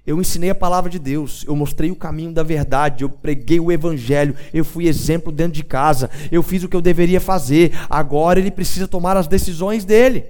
Eu 0.07 0.19
ensinei 0.19 0.51
a 0.51 0.55
palavra 0.55 0.89
de 0.89 0.99
Deus, 0.99 1.45
eu 1.47 1.55
mostrei 1.55 1.91
o 1.91 1.97
caminho 1.97 2.33
da 2.33 2.43
verdade, 2.43 3.05
eu 3.05 3.11
preguei 3.11 3.61
o 3.61 3.71
evangelho, 3.71 4.35
eu 4.53 4.65
fui 4.65 4.89
exemplo 4.89 5.31
dentro 5.31 5.53
de 5.53 5.63
casa, 5.63 6.11
eu 6.31 6.43
fiz 6.43 6.65
o 6.65 6.69
que 6.69 6.75
eu 6.75 6.81
deveria 6.81 7.21
fazer. 7.21 7.73
Agora 7.91 8.39
ele 8.39 8.51
precisa 8.51 8.89
tomar 8.89 9.17
as 9.17 9.27
decisões 9.27 9.85
dele. 9.85 10.25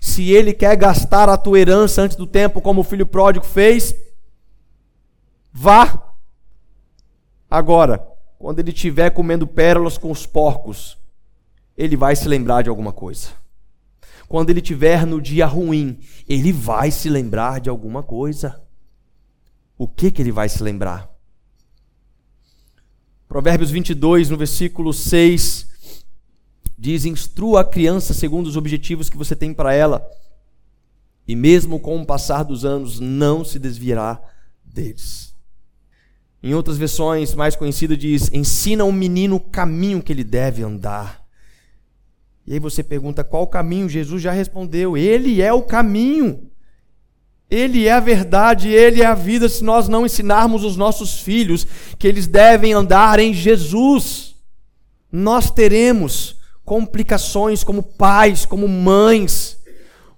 Se 0.00 0.30
ele 0.30 0.52
quer 0.52 0.76
gastar 0.76 1.28
a 1.28 1.36
tua 1.38 1.58
herança 1.58 2.02
antes 2.02 2.16
do 2.16 2.26
tempo, 2.26 2.60
como 2.60 2.82
o 2.82 2.84
filho 2.84 3.06
pródigo 3.06 3.46
fez, 3.46 3.94
vá. 5.50 6.12
Agora, 7.50 8.06
quando 8.38 8.58
ele 8.58 8.70
estiver 8.70 9.10
comendo 9.10 9.46
pérolas 9.46 9.96
com 9.96 10.10
os 10.10 10.26
porcos, 10.26 10.97
ele 11.78 11.96
vai 11.96 12.16
se 12.16 12.26
lembrar 12.26 12.62
de 12.62 12.68
alguma 12.68 12.92
coisa. 12.92 13.28
Quando 14.28 14.50
ele 14.50 14.60
tiver 14.60 15.06
no 15.06 15.22
dia 15.22 15.46
ruim, 15.46 16.00
ele 16.28 16.52
vai 16.52 16.90
se 16.90 17.08
lembrar 17.08 17.60
de 17.60 17.70
alguma 17.70 18.02
coisa. 18.02 18.60
O 19.78 19.86
que 19.86 20.10
que 20.10 20.20
ele 20.20 20.32
vai 20.32 20.48
se 20.48 20.60
lembrar? 20.60 21.08
Provérbios 23.28 23.70
22, 23.70 24.28
no 24.28 24.36
versículo 24.36 24.92
6, 24.92 25.68
diz: 26.76 27.04
Instrua 27.04 27.60
a 27.60 27.64
criança 27.64 28.12
segundo 28.12 28.48
os 28.48 28.56
objetivos 28.56 29.08
que 29.08 29.16
você 29.16 29.36
tem 29.36 29.54
para 29.54 29.72
ela, 29.72 30.04
e 31.28 31.36
mesmo 31.36 31.78
com 31.78 32.02
o 32.02 32.04
passar 32.04 32.42
dos 32.42 32.64
anos, 32.64 32.98
não 32.98 33.44
se 33.44 33.58
desviará 33.58 34.20
deles. 34.64 35.32
Em 36.42 36.54
outras 36.54 36.76
versões 36.76 37.36
mais 37.36 37.54
conhecidas, 37.54 37.96
diz: 37.96 38.32
Ensina 38.32 38.84
o 38.84 38.92
menino 38.92 39.36
o 39.36 39.40
caminho 39.40 40.02
que 40.02 40.12
ele 40.12 40.24
deve 40.24 40.64
andar 40.64 41.27
e 42.48 42.54
aí 42.54 42.58
você 42.58 42.82
pergunta 42.82 43.22
qual 43.22 43.42
o 43.42 43.46
caminho? 43.46 43.90
Jesus 43.90 44.22
já 44.22 44.32
respondeu: 44.32 44.96
Ele 44.96 45.42
é 45.42 45.52
o 45.52 45.60
caminho. 45.60 46.48
Ele 47.50 47.86
é 47.86 47.92
a 47.92 48.00
verdade, 48.00 48.70
ele 48.70 49.02
é 49.02 49.06
a 49.06 49.14
vida. 49.14 49.50
Se 49.50 49.62
nós 49.62 49.86
não 49.86 50.06
ensinarmos 50.06 50.64
os 50.64 50.74
nossos 50.74 51.20
filhos 51.20 51.66
que 51.98 52.08
eles 52.08 52.26
devem 52.26 52.72
andar 52.72 53.18
em 53.18 53.34
Jesus, 53.34 54.34
nós 55.12 55.50
teremos 55.50 56.36
complicações 56.64 57.62
como 57.62 57.82
pais, 57.82 58.46
como 58.46 58.66
mães, 58.66 59.58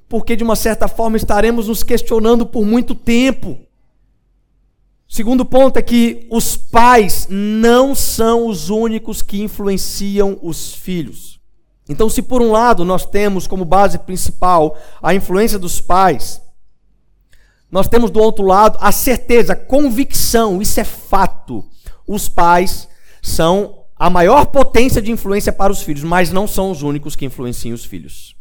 porque 0.08 0.36
de 0.36 0.44
uma 0.44 0.54
certa 0.54 0.86
forma 0.86 1.16
estaremos 1.16 1.66
nos 1.66 1.82
questionando 1.82 2.46
por 2.46 2.64
muito 2.64 2.94
tempo. 2.94 3.58
Segundo 5.08 5.44
ponto 5.44 5.78
é 5.78 5.82
que 5.82 6.28
os 6.30 6.56
pais 6.56 7.26
não 7.28 7.92
são 7.92 8.46
os 8.46 8.70
únicos 8.70 9.20
que 9.20 9.42
influenciam 9.42 10.38
os 10.40 10.72
filhos. 10.72 11.39
Então, 11.90 12.08
se 12.08 12.22
por 12.22 12.40
um 12.40 12.52
lado 12.52 12.84
nós 12.84 13.04
temos 13.04 13.48
como 13.48 13.64
base 13.64 13.98
principal 13.98 14.78
a 15.02 15.12
influência 15.12 15.58
dos 15.58 15.80
pais, 15.80 16.40
nós 17.68 17.88
temos 17.88 18.12
do 18.12 18.20
outro 18.20 18.44
lado 18.46 18.78
a 18.80 18.92
certeza, 18.92 19.54
a 19.54 19.56
convicção, 19.56 20.62
isso 20.62 20.78
é 20.78 20.84
fato. 20.84 21.68
Os 22.06 22.28
pais 22.28 22.88
são 23.20 23.86
a 23.96 24.08
maior 24.08 24.46
potência 24.46 25.02
de 25.02 25.10
influência 25.10 25.52
para 25.52 25.72
os 25.72 25.82
filhos, 25.82 26.04
mas 26.04 26.30
não 26.30 26.46
são 26.46 26.70
os 26.70 26.82
únicos 26.82 27.16
que 27.16 27.26
influenciam 27.26 27.74
os 27.74 27.84
filhos. 27.84 28.36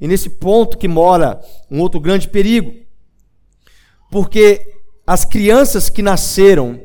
E 0.00 0.08
nesse 0.08 0.30
ponto 0.30 0.78
que 0.78 0.88
mora 0.88 1.42
um 1.70 1.80
outro 1.80 2.00
grande 2.00 2.28
perigo. 2.28 2.72
Porque 4.10 4.80
as 5.06 5.22
crianças 5.22 5.90
que 5.90 6.00
nasceram 6.00 6.80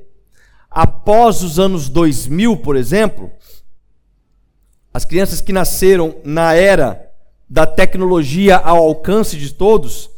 após 0.70 1.42
os 1.42 1.58
anos 1.58 1.88
2000, 1.88 2.58
por 2.58 2.76
exemplo, 2.76 3.32
as 4.94 5.06
crianças 5.06 5.42
que 5.42 5.52
nasceram 5.52 6.16
na 6.24 6.54
era 6.54 7.10
da 7.50 7.66
tecnologia 7.66 8.58
ao 8.58 8.78
alcance 8.78 9.38
de 9.38 9.54
todos, 9.54 10.10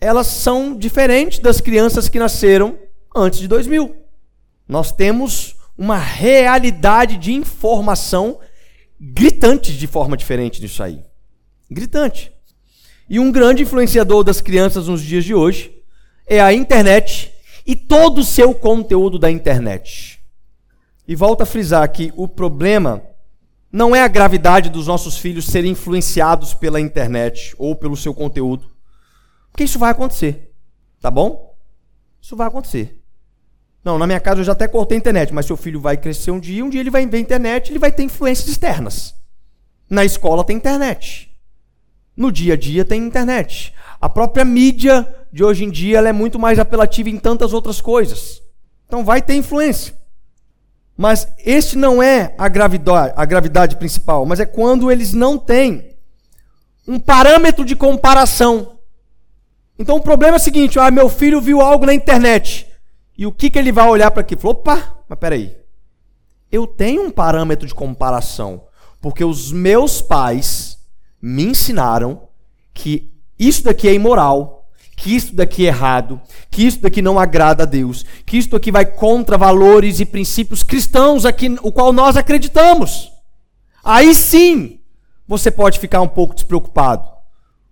elas 0.00 0.26
são 0.26 0.76
diferentes 0.76 1.38
das 1.38 1.60
crianças 1.60 2.08
que 2.08 2.18
nasceram 2.18 2.78
antes 3.14 3.38
de 3.38 3.46
2000. 3.46 3.94
Nós 4.66 4.90
temos 4.90 5.56
uma 5.76 5.98
realidade 5.98 7.18
de 7.18 7.32
informação 7.32 8.38
gritante 8.98 9.76
de 9.76 9.86
forma 9.86 10.16
diferente 10.16 10.60
nisso 10.60 10.82
aí. 10.82 11.02
Gritante. 11.70 12.32
E 13.08 13.18
um 13.18 13.30
grande 13.30 13.62
influenciador 13.62 14.24
das 14.24 14.40
crianças 14.40 14.88
nos 14.88 15.02
dias 15.02 15.24
de 15.24 15.34
hoje 15.34 15.72
é 16.26 16.40
a 16.40 16.52
internet 16.52 17.32
e 17.66 17.76
todo 17.76 18.18
o 18.18 18.24
seu 18.24 18.54
conteúdo 18.54 19.18
da 19.18 19.30
internet. 19.30 20.20
E 21.06 21.14
volto 21.14 21.42
a 21.42 21.46
frisar 21.46 21.86
que 21.90 22.12
o 22.16 22.26
problema 22.26 23.02
não 23.72 23.96
é 23.96 24.02
a 24.02 24.08
gravidade 24.08 24.68
dos 24.68 24.86
nossos 24.86 25.16
filhos 25.16 25.46
serem 25.46 25.72
influenciados 25.72 26.52
pela 26.52 26.78
internet 26.78 27.54
ou 27.56 27.74
pelo 27.74 27.96
seu 27.96 28.12
conteúdo. 28.12 28.70
Porque 29.50 29.64
isso 29.64 29.78
vai 29.78 29.90
acontecer. 29.90 30.52
Tá 31.00 31.10
bom? 31.10 31.56
Isso 32.20 32.36
vai 32.36 32.46
acontecer. 32.46 33.00
Não, 33.82 33.98
na 33.98 34.06
minha 34.06 34.20
casa 34.20 34.40
eu 34.40 34.44
já 34.44 34.52
até 34.52 34.68
cortei 34.68 34.96
a 34.96 35.00
internet, 35.00 35.32
mas 35.32 35.46
seu 35.46 35.56
filho 35.56 35.80
vai 35.80 35.96
crescer 35.96 36.30
um 36.30 36.38
dia, 36.38 36.64
um 36.64 36.68
dia 36.68 36.80
ele 36.80 36.90
vai 36.90 37.04
ver 37.06 37.18
internet, 37.18 37.72
ele 37.72 37.78
vai 37.78 37.90
ter 37.90 38.02
influências 38.02 38.46
externas. 38.46 39.14
Na 39.88 40.04
escola 40.04 40.44
tem 40.44 40.56
internet. 40.56 41.34
No 42.14 42.30
dia 42.30 42.54
a 42.54 42.56
dia 42.56 42.84
tem 42.84 43.02
internet. 43.02 43.74
A 43.98 44.08
própria 44.08 44.44
mídia 44.44 45.08
de 45.32 45.42
hoje 45.42 45.64
em 45.64 45.70
dia 45.70 45.98
é 46.00 46.12
muito 46.12 46.38
mais 46.38 46.58
apelativa 46.58 47.08
em 47.08 47.18
tantas 47.18 47.54
outras 47.54 47.80
coisas. 47.80 48.42
Então 48.86 49.02
vai 49.02 49.22
ter 49.22 49.34
influência. 49.34 50.01
Mas 50.96 51.26
este 51.38 51.76
não 51.76 52.02
é 52.02 52.34
a 52.36 52.48
gravidade, 52.48 53.14
a 53.16 53.24
gravidade 53.24 53.76
principal, 53.76 54.26
mas 54.26 54.40
é 54.40 54.46
quando 54.46 54.90
eles 54.90 55.12
não 55.12 55.38
têm 55.38 55.96
um 56.86 56.98
parâmetro 56.98 57.64
de 57.64 57.74
comparação. 57.74 58.78
Então 59.78 59.96
o 59.96 60.02
problema 60.02 60.36
é 60.36 60.40
o 60.40 60.42
seguinte: 60.42 60.78
ah, 60.78 60.90
meu 60.90 61.08
filho 61.08 61.40
viu 61.40 61.60
algo 61.60 61.86
na 61.86 61.94
internet. 61.94 62.66
E 63.16 63.26
o 63.26 63.32
que, 63.32 63.50
que 63.50 63.58
ele 63.58 63.72
vai 63.72 63.88
olhar 63.88 64.10
para 64.10 64.22
aqui? 64.22 64.36
Falou, 64.36 64.56
opa, 64.56 64.96
mas 65.08 65.18
peraí. 65.18 65.56
Eu 66.50 66.66
tenho 66.66 67.02
um 67.02 67.10
parâmetro 67.10 67.66
de 67.66 67.74
comparação. 67.74 68.64
Porque 69.00 69.24
os 69.24 69.50
meus 69.50 70.00
pais 70.00 70.78
me 71.20 71.44
ensinaram 71.44 72.28
que 72.72 73.12
isso 73.38 73.64
daqui 73.64 73.88
é 73.88 73.92
imoral, 73.92 74.61
que 74.96 75.14
isso 75.14 75.34
daqui 75.34 75.64
é 75.64 75.68
errado, 75.68 76.20
que 76.50 76.66
isso 76.66 76.80
daqui 76.80 77.02
não 77.02 77.18
agrada 77.18 77.64
a 77.64 77.66
Deus, 77.66 78.04
que 78.24 78.36
isso 78.36 78.50
daqui 78.50 78.70
vai 78.70 78.84
contra 78.84 79.38
valores 79.38 80.00
e 80.00 80.04
princípios 80.04 80.62
cristãos 80.62 81.24
aqui, 81.24 81.56
o 81.62 81.72
qual 81.72 81.92
nós 81.92 82.16
acreditamos. 82.16 83.10
Aí 83.82 84.14
sim, 84.14 84.80
você 85.26 85.50
pode 85.50 85.78
ficar 85.78 86.00
um 86.00 86.08
pouco 86.08 86.34
despreocupado, 86.34 87.08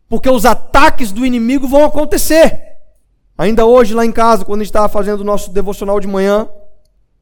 porque 0.09 0.29
os 0.29 0.45
ataques 0.45 1.13
do 1.13 1.25
inimigo 1.25 1.69
vão 1.69 1.85
acontecer. 1.85 2.71
Ainda 3.39 3.65
hoje 3.65 3.95
lá 3.95 4.05
em 4.05 4.13
casa, 4.13 4.45
quando 4.45 4.61
a 4.61 4.65
gente 4.65 4.71
estava 4.71 4.89
fazendo 4.89 5.21
o 5.21 5.25
nosso 5.25 5.51
devocional 5.51 6.01
de 6.01 6.07
manhã, 6.07 6.49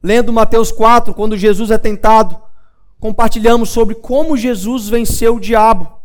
lendo 0.01 0.33
Mateus 0.33 0.71
4, 0.71 1.13
quando 1.13 1.37
Jesus 1.37 1.71
é 1.71 1.77
tentado, 1.77 2.37
compartilhamos 2.99 3.69
sobre 3.69 3.95
como 3.95 4.35
Jesus 4.35 4.89
venceu 4.89 5.35
o 5.35 5.39
diabo. 5.39 5.98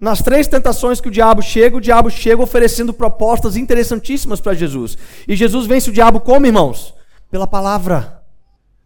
Nas 0.00 0.22
três 0.22 0.48
tentações 0.48 0.98
que 0.98 1.08
o 1.08 1.10
diabo 1.10 1.42
chega, 1.42 1.76
o 1.76 1.80
diabo 1.80 2.10
chega 2.10 2.42
oferecendo 2.42 2.94
propostas 2.94 3.54
interessantíssimas 3.54 4.40
para 4.40 4.54
Jesus. 4.54 4.96
E 5.28 5.36
Jesus 5.36 5.66
vence 5.66 5.90
o 5.90 5.92
diabo 5.92 6.20
como, 6.20 6.46
irmãos? 6.46 6.94
Pela 7.30 7.46
palavra. 7.46 8.22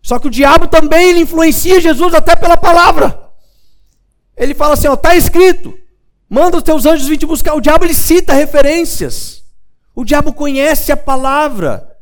Só 0.03 0.19
que 0.19 0.27
o 0.27 0.31
diabo 0.31 0.67
também 0.67 1.11
ele 1.11 1.21
influencia 1.21 1.81
Jesus 1.81 2.13
até 2.15 2.35
pela 2.35 2.57
palavra. 2.57 3.31
Ele 4.37 4.55
fala 4.55 4.75
assim: 4.75 4.89
ó, 4.89 4.97
tá 4.97 5.15
escrito, 5.15 5.79
manda 6.29 6.57
os 6.57 6.65
teus 6.65 6.85
anjos 6.85 7.07
vir 7.07 7.17
te 7.17 7.27
buscar. 7.27 7.55
O 7.55 7.61
diabo 7.61 7.85
ele 7.85 7.95
cita 7.95 8.33
referências. 8.33 9.45
O 9.95 10.05
diabo 10.05 10.33
conhece 10.33 10.91
a 10.91 10.97
palavra. 10.97 11.97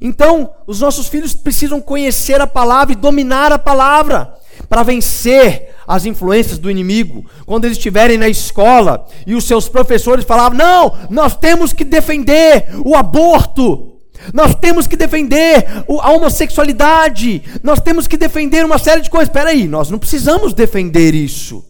Então, 0.00 0.54
os 0.64 0.80
nossos 0.80 1.08
filhos 1.08 1.34
precisam 1.34 1.80
conhecer 1.80 2.40
a 2.40 2.46
palavra 2.46 2.92
e 2.92 2.96
dominar 2.96 3.52
a 3.52 3.58
palavra 3.58 4.32
para 4.68 4.82
vencer 4.82 5.74
as 5.86 6.04
influências 6.04 6.58
do 6.58 6.70
inimigo. 6.70 7.24
Quando 7.46 7.64
eles 7.64 7.76
estiverem 7.76 8.18
na 8.18 8.28
escola 8.28 9.06
e 9.26 9.34
os 9.34 9.44
seus 9.44 9.68
professores 9.68 10.24
falavam: 10.24 10.58
"Não, 10.58 10.98
nós 11.10 11.36
temos 11.36 11.72
que 11.72 11.84
defender 11.84 12.66
o 12.84 12.94
aborto. 12.94 13.94
Nós 14.32 14.54
temos 14.54 14.86
que 14.86 14.96
defender 14.96 15.66
a 16.00 16.12
homossexualidade. 16.12 17.42
Nós 17.62 17.80
temos 17.80 18.06
que 18.06 18.16
defender 18.16 18.64
uma 18.64 18.78
série 18.78 19.00
de 19.00 19.10
coisas. 19.10 19.28
Espera 19.28 19.50
aí, 19.50 19.68
nós 19.68 19.90
não 19.90 19.98
precisamos 19.98 20.52
defender 20.52 21.14
isso. 21.14 21.64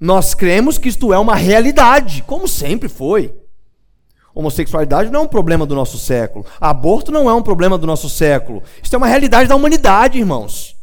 Nós 0.00 0.34
cremos 0.34 0.78
que 0.78 0.88
isto 0.88 1.12
é 1.12 1.18
uma 1.18 1.34
realidade, 1.34 2.22
como 2.26 2.46
sempre 2.46 2.88
foi. 2.88 3.32
Homossexualidade 4.34 5.10
não 5.10 5.20
é 5.20 5.22
um 5.22 5.28
problema 5.28 5.64
do 5.64 5.74
nosso 5.74 5.96
século. 5.96 6.44
Aborto 6.60 7.12
não 7.12 7.30
é 7.30 7.34
um 7.34 7.42
problema 7.42 7.78
do 7.78 7.86
nosso 7.86 8.10
século. 8.10 8.62
Isso 8.82 8.94
é 8.94 8.98
uma 8.98 9.06
realidade 9.06 9.48
da 9.48 9.54
humanidade, 9.54 10.18
irmãos. 10.18 10.73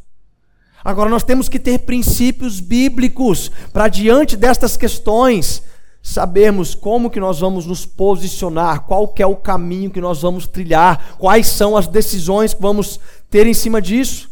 Agora 0.84 1.10
nós 1.10 1.24
temos 1.24 1.48
que 1.48 1.60
ter 1.60 1.80
princípios 1.80 2.60
bíblicos 2.60 3.52
para 3.72 3.88
diante 3.88 4.36
destas 4.36 4.76
questões 4.76 5.64
sabermos 6.02 6.74
como 6.74 7.10
que 7.10 7.20
nós 7.20 7.40
vamos 7.40 7.66
nos 7.66 7.86
posicionar, 7.86 8.82
qual 8.82 9.08
que 9.08 9.22
é 9.22 9.26
o 9.26 9.36
caminho 9.36 9.92
que 9.92 10.02
nós 10.02 10.22
vamos 10.22 10.48
trilhar, 10.48 11.16
quais 11.20 11.48
são 11.48 11.78
as 11.78 11.88
decisões 11.88 12.54
que 12.54 12.62
vamos 12.62 13.00
ter 13.30 13.46
em 13.46 13.54
cima 13.54 13.82
disso. 13.82 14.30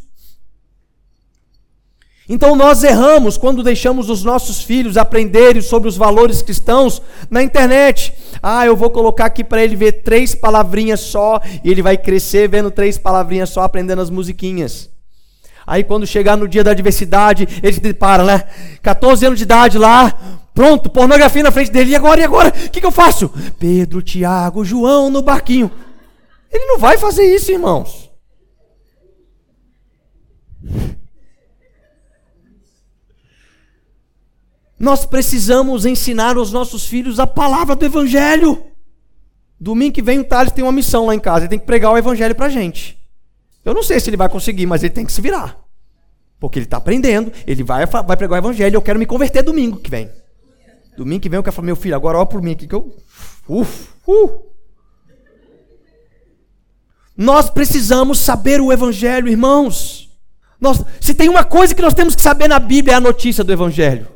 Então 2.28 2.56
nós 2.56 2.84
erramos 2.84 3.38
quando 3.38 3.64
deixamos 3.64 4.08
os 4.08 4.24
nossos 4.24 4.62
filhos 4.62 4.98
aprenderem 4.98 5.64
sobre 5.64 5.90
os 5.90 5.98
valores 5.98 6.44
cristãos 6.44 7.02
na 7.30 7.42
internet. 7.42 8.14
Ah, 8.42 8.66
eu 8.68 8.76
vou 8.76 8.92
colocar 8.92 9.26
aqui 9.26 9.44
para 9.44 9.64
ele 9.64 9.76
ver 9.76 10.04
três 10.04 10.36
palavrinhas 10.36 11.00
só 11.00 11.42
e 11.64 11.72
ele 11.72 11.82
vai 11.82 11.98
crescer 11.98 12.48
vendo 12.48 12.70
três 12.70 13.00
palavrinhas 13.00 13.50
só, 13.50 13.62
aprendendo 13.62 14.02
as 14.02 14.12
musiquinhas. 14.12 14.92
Aí 15.70 15.84
quando 15.84 16.08
chegar 16.08 16.36
no 16.36 16.48
dia 16.48 16.64
da 16.64 16.72
adversidade, 16.72 17.48
ele 17.62 17.74
se 17.74 17.80
depara, 17.80 18.24
né? 18.24 18.44
14 18.82 19.24
anos 19.24 19.38
de 19.38 19.44
idade 19.44 19.78
lá, 19.78 20.12
pronto, 20.52 20.90
pornografia 20.90 21.44
na 21.44 21.52
frente 21.52 21.70
dele. 21.70 21.92
E 21.92 21.96
agora, 21.96 22.20
e 22.20 22.24
agora? 22.24 22.50
O 22.50 22.70
que, 22.72 22.80
que 22.80 22.86
eu 22.86 22.92
faço? 22.92 23.32
Pedro, 23.60 24.02
Tiago, 24.02 24.66
João 24.66 25.12
no 25.12 25.22
barquinho. 25.22 25.70
Ele 26.52 26.66
não 26.66 26.80
vai 26.80 26.98
fazer 26.98 27.24
isso, 27.24 27.52
irmãos. 27.52 28.10
Nós 34.80 35.06
precisamos 35.06 35.86
ensinar 35.86 36.36
aos 36.36 36.52
nossos 36.52 36.88
filhos 36.88 37.20
a 37.20 37.28
palavra 37.28 37.76
do 37.76 37.86
Evangelho. 37.86 38.66
Domingo 39.60 39.94
que 39.94 40.02
vem 40.02 40.18
o 40.18 40.24
Thales 40.24 40.52
tem 40.52 40.64
uma 40.64 40.72
missão 40.72 41.06
lá 41.06 41.14
em 41.14 41.20
casa, 41.20 41.42
ele 41.42 41.50
tem 41.50 41.60
que 41.60 41.66
pregar 41.68 41.92
o 41.92 41.98
Evangelho 41.98 42.34
para 42.34 42.50
gente. 42.50 42.99
Eu 43.70 43.76
não 43.76 43.84
sei 43.84 44.00
se 44.00 44.10
ele 44.10 44.18
vai 44.18 44.28
conseguir, 44.28 44.66
mas 44.66 44.82
ele 44.82 44.94
tem 44.94 45.06
que 45.06 45.12
se 45.12 45.22
virar. 45.22 45.56
Porque 46.40 46.58
ele 46.58 46.66
está 46.66 46.78
aprendendo, 46.78 47.32
ele 47.46 47.64
vai, 47.64 47.86
vai 47.86 48.18
pregar 48.18 48.38
o 48.38 48.38
Evangelho. 48.38 48.76
Eu 48.76 48.82
quero 48.82 48.98
me 48.98 49.06
converter 49.06 49.44
domingo 49.44 49.78
que 49.78 49.92
vem. 49.92 50.10
Domingo 50.98 51.22
que 51.22 51.30
vem 51.30 51.38
eu 51.38 51.44
quero 51.44 51.56
falar, 51.56 51.68
meu 51.68 51.76
filho, 51.76 51.96
agora 51.96 52.18
olha 52.18 52.26
por 52.26 52.42
mim 52.42 52.54
aqui 52.54 52.66
que 52.66 52.74
eu. 52.74 52.98
Uf, 53.48 53.90
uh. 54.08 54.50
Nós 57.16 57.50
precisamos 57.50 58.18
saber 58.18 58.60
o 58.60 58.74
Evangelho, 58.74 59.28
irmãos. 59.28 60.10
Nós, 60.60 60.84
se 61.00 61.14
tem 61.14 61.30
uma 61.30 61.44
coisa 61.44 61.76
que 61.76 61.82
nós 61.82 61.94
temos 61.94 62.16
que 62.16 62.24
saber 62.24 62.48
na 62.48 62.58
Bíblia 62.58 62.96
é 62.96 62.98
a 62.98 63.02
notícia 63.02 63.44
do 63.44 63.54
Evangelho. 63.54 64.08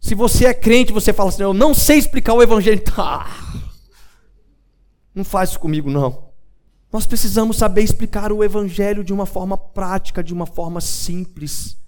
Se 0.00 0.14
você 0.14 0.46
é 0.46 0.54
crente, 0.54 0.90
você 0.90 1.12
fala 1.12 1.28
assim: 1.28 1.42
Eu 1.42 1.52
não 1.52 1.74
sei 1.74 1.98
explicar 1.98 2.32
o 2.32 2.42
Evangelho. 2.42 2.80
Tá. 2.96 3.28
Não 5.14 5.24
faz 5.24 5.50
isso 5.50 5.60
comigo, 5.60 5.90
não. 5.90 6.31
Nós 6.92 7.06
precisamos 7.06 7.56
saber 7.56 7.82
explicar 7.82 8.30
o 8.30 8.44
Evangelho 8.44 9.02
de 9.02 9.14
uma 9.14 9.24
forma 9.24 9.56
prática, 9.56 10.22
de 10.22 10.34
uma 10.34 10.44
forma 10.44 10.78
simples. 10.78 11.78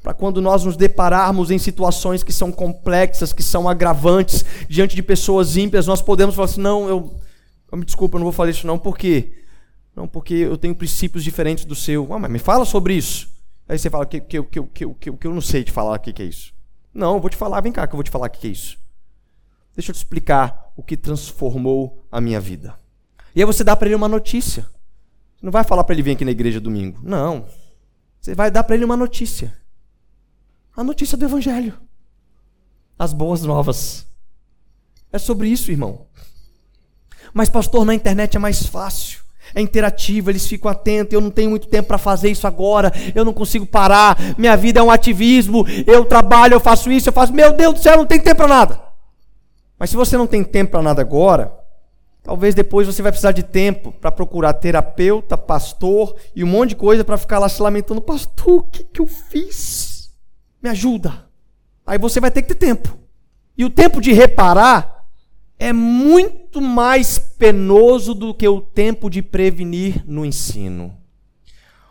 Para 0.00 0.14
quando 0.14 0.40
nós 0.40 0.64
nos 0.64 0.76
depararmos 0.76 1.50
em 1.50 1.58
situações 1.58 2.22
que 2.22 2.32
são 2.32 2.52
complexas, 2.52 3.32
que 3.32 3.42
são 3.42 3.68
agravantes, 3.68 4.44
diante 4.68 4.94
de 4.94 5.02
pessoas 5.02 5.56
ímpias, 5.56 5.88
nós 5.88 6.00
podemos 6.00 6.36
falar 6.36 6.44
assim: 6.44 6.60
não, 6.60 6.88
eu, 6.88 7.18
eu 7.72 7.78
me 7.78 7.84
desculpa, 7.84 8.16
eu 8.16 8.20
não 8.20 8.26
vou 8.26 8.32
fazer 8.32 8.52
isso 8.52 8.66
não, 8.66 8.78
por 8.78 8.96
quê? 8.96 9.42
Não, 9.96 10.06
porque 10.06 10.34
eu 10.34 10.56
tenho 10.56 10.74
princípios 10.74 11.24
diferentes 11.24 11.64
do 11.64 11.74
seu. 11.74 12.06
Ah, 12.12 12.18
mas 12.18 12.30
me 12.30 12.38
fala 12.38 12.64
sobre 12.64 12.94
isso. 12.94 13.28
Aí 13.68 13.78
você 13.78 13.90
fala 13.90 14.06
que, 14.06 14.20
que, 14.20 14.40
que, 14.42 14.62
que, 14.62 14.86
que, 14.86 15.12
que 15.12 15.26
eu 15.26 15.34
não 15.34 15.40
sei 15.40 15.64
te 15.64 15.72
falar 15.72 15.96
o 15.96 15.98
que, 15.98 16.12
que 16.12 16.22
é 16.22 16.26
isso. 16.26 16.52
Não, 16.92 17.14
eu 17.14 17.20
vou 17.20 17.30
te 17.30 17.36
falar, 17.36 17.60
vem 17.60 17.72
cá 17.72 17.86
que 17.86 17.94
eu 17.94 17.96
vou 17.96 18.04
te 18.04 18.10
falar 18.10 18.26
o 18.26 18.30
que 18.30 18.46
é 18.46 18.50
isso. 18.50 18.78
Deixa 19.74 19.90
eu 19.90 19.94
te 19.94 19.98
explicar 19.98 20.70
o 20.76 20.82
que 20.82 20.96
transformou 20.96 22.06
a 22.12 22.20
minha 22.20 22.40
vida. 22.40 22.83
E 23.34 23.40
aí 23.40 23.44
você 23.44 23.64
dá 23.64 23.74
para 23.74 23.88
ele 23.88 23.94
uma 23.94 24.08
notícia. 24.08 24.62
Você 25.36 25.44
não 25.44 25.52
vai 25.52 25.64
falar 25.64 25.84
para 25.84 25.94
ele 25.94 26.02
vir 26.02 26.12
aqui 26.12 26.24
na 26.24 26.30
igreja 26.30 26.60
domingo. 26.60 27.00
Não. 27.02 27.46
Você 28.20 28.34
vai 28.34 28.50
dar 28.50 28.64
para 28.64 28.74
ele 28.74 28.84
uma 28.84 28.96
notícia. 28.96 29.56
A 30.76 30.84
notícia 30.84 31.16
do 31.16 31.24
Evangelho. 31.24 31.78
As 32.98 33.12
boas 33.12 33.42
novas. 33.42 34.06
É 35.12 35.18
sobre 35.18 35.48
isso, 35.48 35.70
irmão. 35.70 36.06
Mas, 37.32 37.48
pastor, 37.48 37.84
na 37.84 37.94
internet 37.94 38.36
é 38.36 38.40
mais 38.40 38.66
fácil 38.66 39.24
é 39.54 39.60
interativo, 39.60 40.30
eles 40.30 40.46
ficam 40.46 40.70
atentos. 40.70 41.12
Eu 41.12 41.20
não 41.20 41.30
tenho 41.30 41.50
muito 41.50 41.68
tempo 41.68 41.88
para 41.88 41.98
fazer 41.98 42.30
isso 42.30 42.46
agora, 42.46 42.92
eu 43.14 43.24
não 43.24 43.32
consigo 43.32 43.66
parar. 43.66 44.16
Minha 44.38 44.56
vida 44.56 44.80
é 44.80 44.82
um 44.82 44.90
ativismo. 44.90 45.64
Eu 45.86 46.04
trabalho, 46.04 46.54
eu 46.54 46.60
faço 46.60 46.90
isso, 46.90 47.08
eu 47.08 47.12
faço. 47.12 47.32
Meu 47.32 47.52
Deus 47.52 47.74
do 47.74 47.80
céu, 47.80 47.96
não 47.96 48.06
tem 48.06 48.20
tempo 48.20 48.36
para 48.36 48.48
nada. 48.48 48.80
Mas 49.78 49.90
se 49.90 49.96
você 49.96 50.16
não 50.16 50.26
tem 50.26 50.42
tempo 50.42 50.72
para 50.72 50.82
nada 50.82 51.02
agora, 51.02 51.52
talvez 52.24 52.54
depois 52.54 52.86
você 52.86 53.02
vai 53.02 53.12
precisar 53.12 53.32
de 53.32 53.42
tempo 53.44 53.92
para 53.92 54.10
procurar 54.10 54.54
terapeuta, 54.54 55.38
pastor 55.38 56.16
e 56.34 56.42
um 56.42 56.48
monte 56.48 56.70
de 56.70 56.76
coisa 56.76 57.04
para 57.04 57.18
ficar 57.18 57.38
lá 57.38 57.48
se 57.48 57.62
lamentando: 57.62 58.00
Pastor, 58.00 58.60
o 58.60 58.62
que, 58.62 58.82
que 58.82 59.00
eu 59.00 59.06
fiz? 59.06 60.10
Me 60.60 60.70
ajuda. 60.70 61.26
Aí 61.86 61.98
você 61.98 62.18
vai 62.18 62.30
ter 62.30 62.42
que 62.42 62.48
ter 62.48 62.66
tempo. 62.66 62.98
E 63.56 63.64
o 63.64 63.70
tempo 63.70 64.00
de 64.00 64.12
reparar 64.12 65.04
é 65.58 65.72
muito 65.72 66.60
mais 66.60 67.18
penoso 67.18 68.14
do 68.14 68.34
que 68.34 68.48
o 68.48 68.60
tempo 68.60 69.08
de 69.08 69.22
prevenir 69.22 70.02
no 70.06 70.24
ensino. 70.24 70.96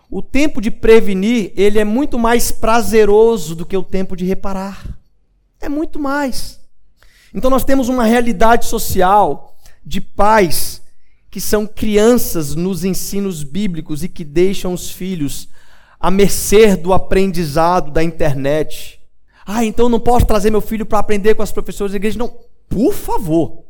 O 0.09 0.21
tempo 0.21 0.59
de 0.59 0.69
prevenir, 0.69 1.53
ele 1.55 1.79
é 1.79 1.85
muito 1.85 2.19
mais 2.19 2.51
prazeroso 2.51 3.55
do 3.55 3.65
que 3.65 3.77
o 3.77 3.83
tempo 3.83 4.15
de 4.15 4.25
reparar. 4.25 4.83
É 5.61 5.69
muito 5.69 5.99
mais. 5.99 6.59
Então 7.33 7.49
nós 7.49 7.63
temos 7.63 7.87
uma 7.87 8.03
realidade 8.03 8.65
social 8.65 9.52
de 9.85 9.99
pais 9.99 10.81
que 11.29 11.41
são 11.41 11.65
crianças 11.65 12.55
nos 12.55 12.83
ensinos 12.83 13.43
bíblicos 13.43 14.03
e 14.03 14.07
que 14.07 14.23
deixam 14.23 14.73
os 14.73 14.91
filhos 14.91 15.49
à 15.99 16.11
mercê 16.11 16.75
do 16.75 16.93
aprendizado 16.93 17.89
da 17.89 18.03
internet. 18.03 18.99
Ah, 19.45 19.65
então 19.65 19.89
não 19.89 19.99
posso 19.99 20.25
trazer 20.25 20.51
meu 20.51 20.61
filho 20.61 20.85
para 20.85 20.99
aprender 20.99 21.33
com 21.33 21.41
as 21.41 21.51
professoras 21.51 21.91
da 21.91 21.95
igreja. 21.95 22.19
Não, 22.19 22.31
por 22.69 22.93
favor, 22.93 23.63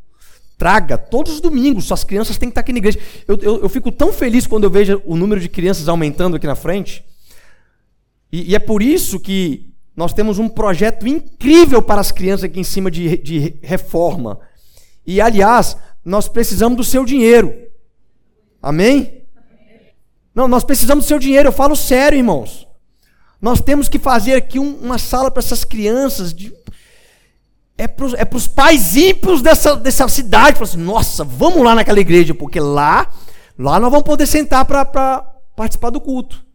traga 0.57 0.97
todos 0.97 1.33
os 1.33 1.41
domingos. 1.41 1.85
Suas 1.85 2.03
crianças 2.03 2.37
têm 2.37 2.49
que 2.49 2.51
estar 2.51 2.61
aqui 2.61 2.73
na 2.73 2.79
igreja. 2.79 2.99
Eu, 3.27 3.37
eu, 3.41 3.61
eu 3.61 3.69
fico 3.69 3.91
tão 3.91 4.11
feliz 4.11 4.45
quando 4.45 4.65
eu 4.65 4.69
vejo 4.69 5.01
o 5.05 5.15
número 5.15 5.39
de 5.39 5.49
crianças 5.49 5.87
aumentando 5.87 6.35
aqui 6.35 6.45
na 6.45 6.55
frente. 6.55 7.03
E, 8.31 8.51
e, 8.51 8.55
é 8.55 8.59
por 8.59 8.81
isso 8.81 9.19
que 9.19 9.73
nós 9.95 10.13
temos 10.13 10.39
um 10.39 10.49
projeto 10.49 11.07
incrível 11.07 11.81
para 11.81 12.01
as 12.01 12.11
crianças 12.11 12.45
aqui 12.45 12.59
em 12.59 12.63
cima 12.63 12.89
de, 12.89 13.17
de 13.17 13.55
reforma. 13.61 14.39
E, 15.05 15.19
aliás, 15.21 15.77
nós 16.03 16.27
precisamos 16.27 16.77
do 16.77 16.83
seu 16.83 17.05
dinheiro. 17.05 17.53
Amém? 18.61 19.23
Não, 20.33 20.47
nós 20.47 20.63
precisamos 20.63 21.05
do 21.05 21.07
seu 21.07 21.19
dinheiro. 21.19 21.49
Eu 21.49 21.53
falo 21.53 21.75
sério, 21.75 22.17
irmãos. 22.17 22.67
Nós 23.41 23.59
temos 23.59 23.89
que 23.89 23.99
fazer 23.99 24.35
aqui 24.35 24.57
um, 24.57 24.75
uma 24.77 24.97
sala 24.97 25.29
para 25.29 25.41
essas 25.41 25.63
crianças 25.63 26.33
de 26.33 26.53
é 27.77 27.87
para 27.87 28.05
os 28.05 28.13
é 28.13 28.25
pais 28.55 28.95
ímpios 28.95 29.41
dessa, 29.41 29.75
dessa 29.75 30.07
cidade. 30.07 30.61
Assim, 30.61 30.77
nossa, 30.77 31.23
vamos 31.23 31.63
lá 31.63 31.75
naquela 31.75 31.99
igreja, 31.99 32.33
porque 32.33 32.59
lá, 32.59 33.09
lá 33.57 33.79
nós 33.79 33.91
vamos 33.91 34.05
poder 34.05 34.27
sentar 34.27 34.63
para 34.65 35.19
participar 35.55 35.89
do 35.89 35.99
culto. 35.99 36.45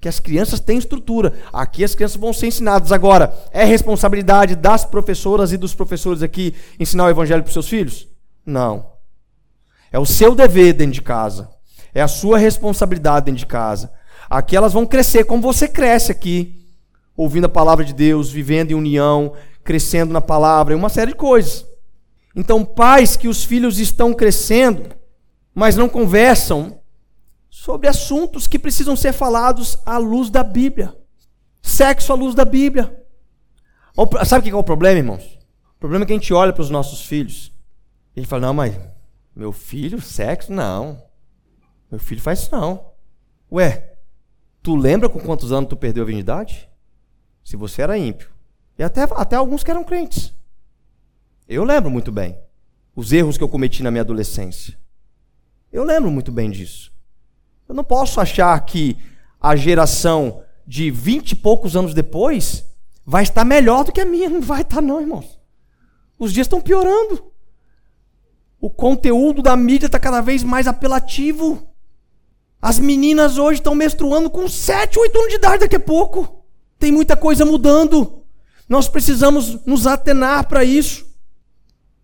Que 0.00 0.08
as 0.08 0.20
crianças 0.20 0.60
têm 0.60 0.78
estrutura. 0.78 1.34
Aqui 1.52 1.82
as 1.82 1.94
crianças 1.94 2.16
vão 2.16 2.32
ser 2.32 2.46
ensinadas. 2.46 2.92
Agora, 2.92 3.34
é 3.50 3.64
responsabilidade 3.64 4.54
das 4.54 4.84
professoras 4.84 5.52
e 5.52 5.56
dos 5.56 5.74
professores 5.74 6.22
aqui 6.22 6.54
ensinar 6.78 7.06
o 7.06 7.10
evangelho 7.10 7.42
para 7.42 7.48
os 7.48 7.54
seus 7.54 7.68
filhos? 7.68 8.08
Não. 8.46 8.92
É 9.90 9.98
o 9.98 10.06
seu 10.06 10.34
dever 10.34 10.72
dentro 10.74 10.92
de 10.92 11.02
casa. 11.02 11.50
É 11.94 12.00
a 12.00 12.08
sua 12.08 12.38
responsabilidade 12.38 13.26
dentro 13.26 13.40
de 13.40 13.46
casa. 13.46 13.92
Aqui 14.30 14.56
elas 14.56 14.72
vão 14.72 14.86
crescer 14.86 15.24
como 15.24 15.42
você 15.42 15.66
cresce 15.66 16.12
aqui, 16.12 16.66
ouvindo 17.16 17.46
a 17.46 17.48
palavra 17.48 17.84
de 17.84 17.94
Deus, 17.94 18.30
vivendo 18.30 18.70
em 18.70 18.74
união, 18.74 19.32
crescendo 19.64 20.12
na 20.12 20.20
palavra, 20.20 20.74
e 20.74 20.76
uma 20.76 20.88
série 20.88 21.12
de 21.12 21.16
coisas. 21.16 21.66
Então, 22.36 22.64
pais 22.64 23.16
que 23.16 23.26
os 23.26 23.42
filhos 23.42 23.78
estão 23.78 24.14
crescendo, 24.14 24.94
mas 25.54 25.76
não 25.76 25.88
conversam 25.88 26.78
sobre 27.68 27.86
assuntos 27.86 28.46
que 28.46 28.58
precisam 28.58 28.96
ser 28.96 29.12
falados 29.12 29.76
à 29.84 29.98
luz 29.98 30.30
da 30.30 30.42
Bíblia. 30.42 30.96
Sexo 31.60 32.14
à 32.14 32.16
luz 32.16 32.34
da 32.34 32.46
Bíblia. 32.46 33.04
Sabe 34.24 34.40
o 34.40 34.42
que 34.42 34.56
é 34.56 34.56
o 34.56 34.64
problema, 34.64 34.96
irmãos? 34.96 35.38
O 35.76 35.78
problema 35.78 36.02
é 36.02 36.06
que 36.06 36.14
a 36.14 36.16
gente 36.16 36.32
olha 36.32 36.50
para 36.50 36.62
os 36.62 36.70
nossos 36.70 37.04
filhos 37.04 37.52
e 38.16 38.20
a 38.20 38.22
gente 38.22 38.30
fala: 38.30 38.46
não, 38.46 38.54
mas 38.54 38.74
meu 39.36 39.52
filho, 39.52 40.00
sexo? 40.00 40.50
Não. 40.50 41.02
Meu 41.90 42.00
filho 42.00 42.22
faz 42.22 42.38
isso 42.38 42.52
não. 42.52 42.86
Ué, 43.52 43.96
tu 44.62 44.74
lembra 44.74 45.10
com 45.10 45.20
quantos 45.20 45.52
anos 45.52 45.68
tu 45.68 45.76
perdeu 45.76 46.04
a 46.04 46.06
virgindade? 46.06 46.70
Se 47.44 47.54
você 47.54 47.82
era 47.82 47.98
ímpio. 47.98 48.30
E 48.78 48.82
até, 48.82 49.02
até 49.02 49.36
alguns 49.36 49.62
que 49.62 49.70
eram 49.70 49.84
crentes. 49.84 50.32
Eu 51.46 51.64
lembro 51.64 51.90
muito 51.90 52.10
bem 52.10 52.38
os 52.96 53.12
erros 53.12 53.36
que 53.36 53.44
eu 53.44 53.48
cometi 53.48 53.82
na 53.82 53.90
minha 53.90 54.00
adolescência. 54.00 54.74
Eu 55.70 55.84
lembro 55.84 56.10
muito 56.10 56.32
bem 56.32 56.50
disso. 56.50 56.96
Eu 57.68 57.74
não 57.74 57.84
posso 57.84 58.18
achar 58.18 58.58
que 58.64 58.96
a 59.38 59.54
geração 59.54 60.42
de 60.66 60.90
vinte 60.90 61.32
e 61.32 61.36
poucos 61.36 61.76
anos 61.76 61.92
depois 61.92 62.64
vai 63.04 63.22
estar 63.22 63.44
melhor 63.44 63.84
do 63.84 63.92
que 63.92 64.00
a 64.00 64.06
minha. 64.06 64.28
Não 64.30 64.40
vai 64.40 64.62
estar, 64.62 64.80
não, 64.80 65.00
irmãos. 65.00 65.38
Os 66.18 66.32
dias 66.32 66.46
estão 66.46 66.60
piorando. 66.60 67.30
O 68.60 68.68
conteúdo 68.68 69.40
da 69.40 69.56
mídia 69.56 69.86
está 69.86 69.98
cada 69.98 70.20
vez 70.20 70.42
mais 70.42 70.66
apelativo. 70.66 71.68
As 72.60 72.78
meninas 72.78 73.38
hoje 73.38 73.60
estão 73.60 73.74
menstruando 73.74 74.28
com 74.28 74.48
7, 74.48 74.98
8 74.98 75.18
anos 75.18 75.30
de 75.30 75.36
idade 75.36 75.60
daqui 75.60 75.76
a 75.76 75.80
pouco. 75.80 76.44
Tem 76.78 76.90
muita 76.90 77.16
coisa 77.16 77.44
mudando. 77.44 78.24
Nós 78.68 78.88
precisamos 78.88 79.64
nos 79.64 79.86
atenar 79.86 80.48
para 80.48 80.64
isso. 80.64 81.06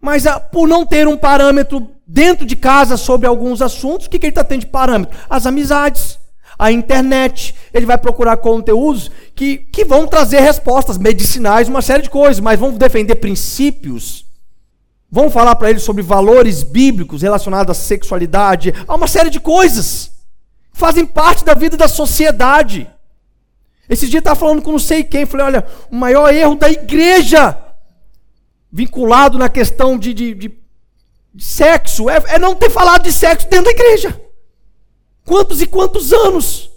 Mas 0.01 0.27
ah, 0.27 0.39
por 0.39 0.69
não 0.69 0.87
ter 0.87 1.09
um 1.09 1.17
parâmetro 1.17 1.94
dentro 2.07 2.45
de 2.45 2.57
casa 2.57 2.97
sobre 2.97 3.27
alguns 3.27 3.63
assuntos, 3.63 4.07
o 4.07 4.11
que, 4.11 4.19
que 4.19 4.27
ele 4.27 4.31
está 4.33 4.45
tendo 4.45 4.61
de 4.61 4.67
parâmetro? 4.67 5.17
As 5.29 5.47
amizades, 5.47 6.19
a 6.59 6.71
internet. 6.71 7.55
Ele 7.73 7.87
vai 7.87 7.99
procurar 7.99 8.37
conteúdos 8.37 9.11
que, 9.35 9.59
que 9.59 9.85
vão 9.85 10.07
trazer 10.07 10.41
respostas 10.41 10.99
medicinais, 10.99 11.69
uma 11.69 11.83
série 11.83 12.03
de 12.03 12.11
coisas, 12.11 12.41
mas 12.41 12.59
vão 12.59 12.73
defender 12.73 13.17
princípios. 13.17 14.25
Vão 15.11 15.31
falar 15.31 15.55
para 15.57 15.71
ele 15.71 15.79
sobre 15.79 16.03
valores 16.03 16.63
bíblicos 16.63 17.23
relacionados 17.23 17.71
à 17.71 17.81
sexualidade, 17.81 18.75
a 18.87 18.95
uma 18.95 19.07
série 19.07 19.31
de 19.31 19.41
coisas 19.41 20.13
fazem 20.75 21.07
parte 21.07 21.45
da 21.45 21.55
vida 21.55 21.77
da 21.77 21.87
sociedade. 21.87 22.91
Esse 23.89 24.09
dia 24.09 24.19
estava 24.19 24.39
falando 24.39 24.61
com 24.61 24.73
não 24.73 24.79
sei 24.79 25.05
quem, 25.05 25.25
falei, 25.25 25.47
olha, 25.47 25.67
o 25.91 25.95
maior 25.95 26.35
erro 26.35 26.57
da 26.57 26.69
igreja, 26.69 27.57
vinculado 28.73 29.39
na 29.39 29.49
questão 29.49 29.97
de, 29.97 30.13
de, 30.13 30.35
de, 30.35 30.49
de 30.49 30.64
sexo, 31.39 32.09
é, 32.09 32.23
é 32.29 32.39
não 32.39 32.55
ter 32.55 32.71
falado 32.71 33.03
de 33.03 33.13
sexo 33.13 33.49
dentro 33.49 33.67
da 33.67 33.71
igreja. 33.71 34.21
Quantos 35.25 35.61
e 35.61 35.67
quantos 35.67 36.13
anos 36.13 36.71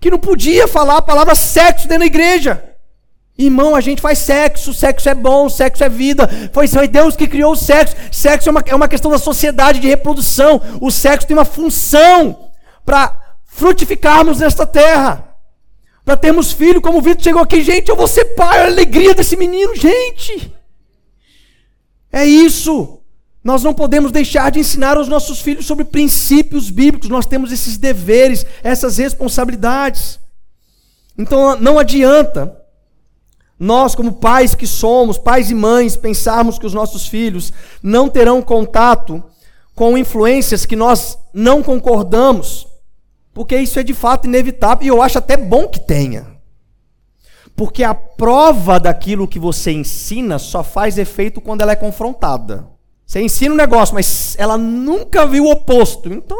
que 0.00 0.10
não 0.10 0.18
podia 0.18 0.68
falar 0.68 0.98
a 0.98 1.02
palavra 1.02 1.34
sexo 1.34 1.88
dentro 1.88 2.00
da 2.00 2.06
igreja. 2.06 2.64
Irmão, 3.36 3.76
a 3.76 3.80
gente 3.80 4.02
faz 4.02 4.18
sexo, 4.18 4.74
sexo 4.74 5.08
é 5.08 5.14
bom, 5.14 5.48
sexo 5.48 5.84
é 5.84 5.88
vida. 5.88 6.28
Foi, 6.52 6.66
Deus 6.88 7.14
que 7.14 7.28
criou 7.28 7.52
o 7.52 7.56
sexo. 7.56 7.94
Sexo 8.10 8.48
é 8.48 8.50
uma, 8.50 8.62
é 8.66 8.74
uma 8.74 8.88
questão 8.88 9.10
da 9.10 9.18
sociedade 9.18 9.78
de 9.78 9.88
reprodução. 9.88 10.60
O 10.80 10.90
sexo 10.90 11.26
tem 11.26 11.36
uma 11.36 11.44
função 11.44 12.50
para 12.84 13.36
frutificarmos 13.44 14.40
nesta 14.40 14.66
terra, 14.66 15.36
para 16.04 16.16
termos 16.16 16.52
filho, 16.52 16.80
como 16.80 16.98
o 16.98 17.02
Vitor 17.02 17.22
chegou 17.22 17.42
aqui, 17.42 17.62
gente, 17.62 17.88
eu 17.88 17.96
vou 17.96 18.06
ser 18.06 18.24
pai, 18.36 18.60
a 18.60 18.66
alegria 18.66 19.14
desse 19.14 19.36
menino, 19.36 19.74
gente. 19.74 20.54
É 22.12 22.24
isso. 22.24 22.97
Nós 23.48 23.62
não 23.62 23.72
podemos 23.72 24.12
deixar 24.12 24.50
de 24.50 24.60
ensinar 24.60 24.98
aos 24.98 25.08
nossos 25.08 25.40
filhos 25.40 25.64
sobre 25.64 25.82
princípios 25.82 26.68
bíblicos, 26.68 27.08
nós 27.08 27.24
temos 27.24 27.50
esses 27.50 27.78
deveres, 27.78 28.44
essas 28.62 28.98
responsabilidades. 28.98 30.20
Então 31.16 31.58
não 31.58 31.78
adianta 31.78 32.54
nós, 33.58 33.94
como 33.94 34.12
pais 34.12 34.54
que 34.54 34.66
somos, 34.66 35.16
pais 35.16 35.50
e 35.50 35.54
mães, 35.54 35.96
pensarmos 35.96 36.58
que 36.58 36.66
os 36.66 36.74
nossos 36.74 37.06
filhos 37.06 37.50
não 37.82 38.10
terão 38.10 38.42
contato 38.42 39.24
com 39.74 39.96
influências 39.96 40.66
que 40.66 40.76
nós 40.76 41.18
não 41.32 41.62
concordamos, 41.62 42.66
porque 43.32 43.56
isso 43.56 43.78
é 43.78 43.82
de 43.82 43.94
fato 43.94 44.26
inevitável 44.26 44.84
e 44.84 44.88
eu 44.88 45.00
acho 45.00 45.16
até 45.16 45.38
bom 45.38 45.66
que 45.66 45.80
tenha. 45.80 46.26
Porque 47.56 47.82
a 47.82 47.94
prova 47.94 48.78
daquilo 48.78 49.26
que 49.26 49.38
você 49.38 49.72
ensina 49.72 50.38
só 50.38 50.62
faz 50.62 50.98
efeito 50.98 51.40
quando 51.40 51.62
ela 51.62 51.72
é 51.72 51.76
confrontada. 51.76 52.76
Você 53.08 53.22
ensina 53.22 53.54
um 53.54 53.56
negócio, 53.56 53.94
mas 53.94 54.36
ela 54.38 54.58
nunca 54.58 55.26
viu 55.26 55.46
o 55.46 55.50
oposto. 55.50 56.12
Então, 56.12 56.36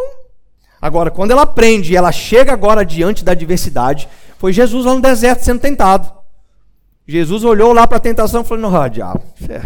agora, 0.78 1.10
quando 1.10 1.30
ela 1.30 1.40
aprende 1.40 1.94
e 1.94 1.96
ela 1.96 2.12
chega 2.12 2.52
agora 2.52 2.84
diante 2.84 3.24
da 3.24 3.32
adversidade, 3.32 4.06
foi 4.36 4.52
Jesus 4.52 4.84
lá 4.84 4.94
no 4.94 5.00
deserto 5.00 5.42
sendo 5.42 5.60
tentado. 5.60 6.12
Jesus 7.06 7.42
olhou 7.42 7.72
lá 7.72 7.86
para 7.86 7.96
a 7.96 8.00
tentação 8.00 8.42
e 8.42 8.44
falou: 8.44 8.70
Não, 8.70 8.78
ah, 8.78 8.86
diabo, 8.86 9.22
deixa 9.40 9.62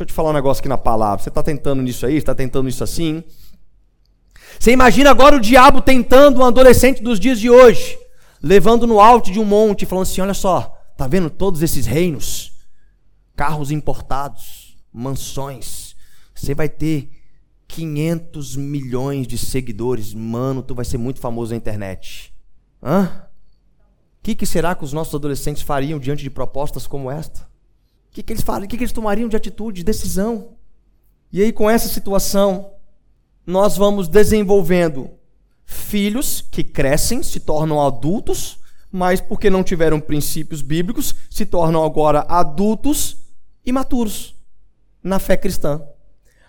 eu 0.00 0.06
te 0.06 0.14
falar 0.14 0.30
um 0.30 0.32
negócio 0.32 0.62
aqui 0.62 0.68
na 0.70 0.78
palavra. 0.78 1.22
Você 1.22 1.28
está 1.28 1.42
tentando 1.42 1.82
nisso 1.82 2.06
aí, 2.06 2.16
está 2.16 2.34
tentando 2.34 2.70
isso 2.70 2.82
assim. 2.82 3.22
Você 4.58 4.72
imagina 4.72 5.10
agora 5.10 5.36
o 5.36 5.40
diabo 5.40 5.82
tentando 5.82 6.40
um 6.40 6.44
adolescente 6.46 7.02
dos 7.02 7.20
dias 7.20 7.38
de 7.38 7.50
hoje, 7.50 7.98
levando 8.42 8.86
no 8.86 8.98
alto 8.98 9.30
de 9.30 9.38
um 9.38 9.44
monte, 9.44 9.84
falando 9.84 10.04
assim: 10.04 10.22
olha 10.22 10.32
só, 10.32 10.74
tá 10.96 11.06
vendo 11.06 11.28
todos 11.28 11.60
esses 11.60 11.84
reinos? 11.84 12.50
Carros 13.36 13.70
importados, 13.70 14.74
mansões. 14.90 15.87
Você 16.38 16.54
vai 16.54 16.68
ter 16.68 17.10
500 17.68 18.56
milhões 18.56 19.26
de 19.26 19.36
seguidores. 19.36 20.14
Mano, 20.14 20.62
tu 20.62 20.74
vai 20.74 20.84
ser 20.84 20.98
muito 20.98 21.20
famoso 21.20 21.50
na 21.50 21.56
internet. 21.56 22.32
Hã? 22.82 23.24
O 24.18 24.22
que, 24.22 24.34
que, 24.34 24.46
será 24.46 24.74
que 24.74 24.84
os 24.84 24.92
nossos 24.92 25.14
adolescentes 25.14 25.62
fariam 25.62 25.98
diante 25.98 26.22
de 26.22 26.30
propostas 26.30 26.86
como 26.86 27.10
esta? 27.10 27.40
O 28.10 28.12
que, 28.12 28.22
que 28.22 28.32
eles 28.32 28.42
fariam? 28.42 28.66
O 28.66 28.68
que, 28.68 28.76
que 28.76 28.82
eles 28.82 28.92
tomariam 28.92 29.28
de 29.28 29.36
atitude, 29.36 29.78
de 29.78 29.84
decisão? 29.84 30.56
E 31.32 31.42
aí, 31.42 31.52
com 31.52 31.68
essa 31.68 31.88
situação, 31.88 32.72
nós 33.46 33.76
vamos 33.76 34.08
desenvolvendo 34.08 35.10
filhos 35.64 36.40
que 36.40 36.64
crescem, 36.64 37.22
se 37.22 37.40
tornam 37.40 37.84
adultos, 37.84 38.58
mas 38.90 39.20
porque 39.20 39.50
não 39.50 39.62
tiveram 39.62 40.00
princípios 40.00 40.62
bíblicos, 40.62 41.14
se 41.30 41.44
tornam 41.44 41.84
agora 41.84 42.24
adultos 42.28 43.18
imaturos 43.64 44.34
na 45.02 45.18
fé 45.18 45.36
cristã. 45.36 45.82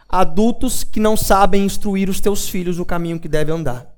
Adultos 0.09 0.83
que 0.83 0.99
não 0.99 1.15
sabem 1.15 1.63
instruir 1.63 2.09
os 2.09 2.19
teus 2.19 2.49
filhos 2.49 2.77
no 2.77 2.85
caminho 2.85 3.19
que 3.19 3.27
devem 3.27 3.53
andar. 3.53 3.95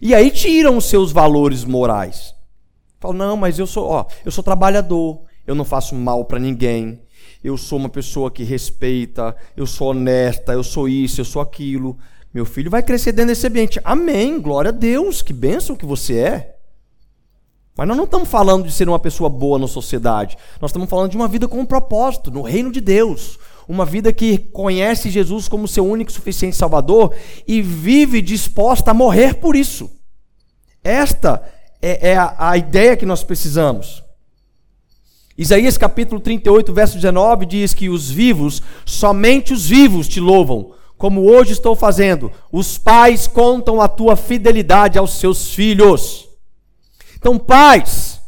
E 0.00 0.14
aí 0.14 0.30
tiram 0.30 0.76
os 0.76 0.84
seus 0.84 1.12
valores 1.12 1.64
morais. 1.64 2.34
Falam, 3.00 3.16
não, 3.16 3.36
mas 3.36 3.58
eu 3.58 3.66
sou, 3.66 3.86
ó, 3.86 4.04
eu 4.24 4.30
sou 4.30 4.44
trabalhador, 4.44 5.22
eu 5.46 5.54
não 5.54 5.64
faço 5.64 5.94
mal 5.94 6.26
para 6.26 6.38
ninguém, 6.38 7.00
eu 7.42 7.56
sou 7.56 7.78
uma 7.78 7.88
pessoa 7.88 8.30
que 8.30 8.44
respeita, 8.44 9.34
eu 9.56 9.66
sou 9.66 9.88
honesta, 9.88 10.52
eu 10.52 10.62
sou 10.62 10.86
isso, 10.86 11.22
eu 11.22 11.24
sou 11.24 11.40
aquilo. 11.40 11.96
Meu 12.32 12.44
filho 12.44 12.70
vai 12.70 12.82
crescer 12.82 13.12
dentro 13.12 13.28
desse 13.28 13.46
ambiente. 13.46 13.80
Amém. 13.82 14.38
Glória 14.40 14.68
a 14.68 14.72
Deus. 14.72 15.22
Que 15.22 15.32
bênção 15.32 15.74
que 15.74 15.86
você 15.86 16.18
é. 16.18 16.56
Mas 17.76 17.88
nós 17.88 17.96
não 17.96 18.04
estamos 18.04 18.28
falando 18.28 18.66
de 18.66 18.72
ser 18.72 18.88
uma 18.88 18.98
pessoa 18.98 19.30
boa 19.30 19.58
na 19.58 19.66
sociedade. 19.66 20.36
Nós 20.60 20.70
estamos 20.70 20.88
falando 20.88 21.10
de 21.10 21.16
uma 21.16 21.26
vida 21.26 21.48
com 21.48 21.58
um 21.58 21.64
propósito, 21.64 22.30
no 22.30 22.42
reino 22.42 22.70
de 22.70 22.80
Deus. 22.80 23.38
Uma 23.70 23.84
vida 23.84 24.12
que 24.12 24.36
conhece 24.36 25.08
Jesus 25.08 25.46
como 25.46 25.68
seu 25.68 25.86
único 25.86 26.10
e 26.10 26.14
suficiente 26.14 26.56
Salvador 26.56 27.14
e 27.46 27.62
vive 27.62 28.20
disposta 28.20 28.90
a 28.90 28.94
morrer 28.94 29.34
por 29.34 29.54
isso. 29.54 29.88
Esta 30.82 31.40
é, 31.80 32.10
é 32.10 32.16
a, 32.16 32.34
a 32.36 32.56
ideia 32.56 32.96
que 32.96 33.06
nós 33.06 33.22
precisamos. 33.22 34.02
Isaías 35.38 35.78
capítulo 35.78 36.20
38, 36.20 36.72
verso 36.72 36.96
19 36.96 37.46
diz 37.46 37.72
que 37.72 37.88
os 37.88 38.10
vivos, 38.10 38.60
somente 38.84 39.52
os 39.52 39.68
vivos 39.68 40.08
te 40.08 40.18
louvam 40.18 40.72
como 40.98 41.30
hoje 41.30 41.52
estou 41.52 41.76
fazendo. 41.76 42.32
Os 42.50 42.76
pais 42.76 43.28
contam 43.28 43.80
a 43.80 43.86
tua 43.86 44.16
fidelidade 44.16 44.98
aos 44.98 45.12
seus 45.12 45.54
filhos. 45.54 46.28
Então, 47.16 47.38
pais, 47.38 48.19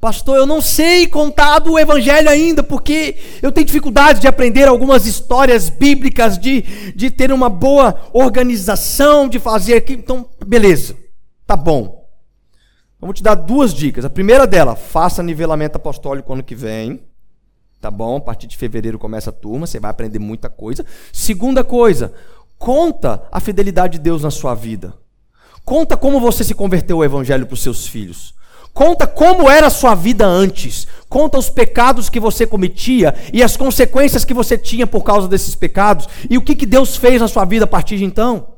pastor, 0.00 0.36
eu 0.36 0.46
não 0.46 0.62
sei 0.62 1.06
contar 1.06 1.58
do 1.58 1.78
evangelho 1.78 2.30
ainda, 2.30 2.62
porque 2.62 3.16
eu 3.42 3.52
tenho 3.52 3.66
dificuldade 3.66 4.20
de 4.20 4.26
aprender 4.26 4.66
algumas 4.66 5.04
histórias 5.04 5.68
bíblicas, 5.68 6.38
de, 6.38 6.62
de 6.94 7.10
ter 7.10 7.30
uma 7.30 7.50
boa 7.50 8.08
organização, 8.12 9.28
de 9.28 9.38
fazer 9.38 9.74
aqui. 9.74 9.92
Então, 9.92 10.26
beleza, 10.46 10.96
tá 11.46 11.54
bom. 11.54 12.08
Vamos 12.98 13.16
te 13.16 13.22
dar 13.22 13.34
duas 13.34 13.74
dicas. 13.74 14.04
A 14.04 14.10
primeira 14.10 14.46
dela, 14.46 14.74
faça 14.74 15.22
nivelamento 15.22 15.76
apostólico 15.76 16.32
ano 16.32 16.42
que 16.42 16.54
vem. 16.54 17.02
Tá 17.80 17.90
bom? 17.90 18.16
A 18.16 18.20
partir 18.20 18.46
de 18.46 18.58
fevereiro 18.58 18.98
começa 18.98 19.30
a 19.30 19.32
turma, 19.32 19.66
você 19.66 19.80
vai 19.80 19.90
aprender 19.90 20.18
muita 20.18 20.50
coisa. 20.50 20.84
Segunda 21.12 21.64
coisa, 21.64 22.12
conta 22.58 23.22
a 23.32 23.40
fidelidade 23.40 23.94
de 23.94 24.04
Deus 24.04 24.22
na 24.22 24.30
sua 24.30 24.54
vida. 24.54 24.92
Conta 25.64 25.96
como 25.96 26.20
você 26.20 26.44
se 26.44 26.54
converteu 26.54 26.98
ao 26.98 27.04
evangelho 27.04 27.46
para 27.46 27.54
os 27.54 27.62
seus 27.62 27.86
filhos. 27.86 28.34
Conta 28.72 29.06
como 29.06 29.50
era 29.50 29.66
a 29.66 29.70
sua 29.70 29.94
vida 29.94 30.26
antes. 30.26 30.86
Conta 31.08 31.38
os 31.38 31.50
pecados 31.50 32.08
que 32.08 32.20
você 32.20 32.46
cometia 32.46 33.14
e 33.32 33.42
as 33.42 33.56
consequências 33.56 34.24
que 34.24 34.32
você 34.32 34.56
tinha 34.56 34.86
por 34.86 35.02
causa 35.02 35.26
desses 35.26 35.54
pecados 35.54 36.08
e 36.28 36.38
o 36.38 36.42
que, 36.42 36.54
que 36.54 36.66
Deus 36.66 36.96
fez 36.96 37.20
na 37.20 37.28
sua 37.28 37.44
vida 37.44 37.64
a 37.64 37.68
partir 37.68 37.98
de 37.98 38.04
então. 38.04 38.54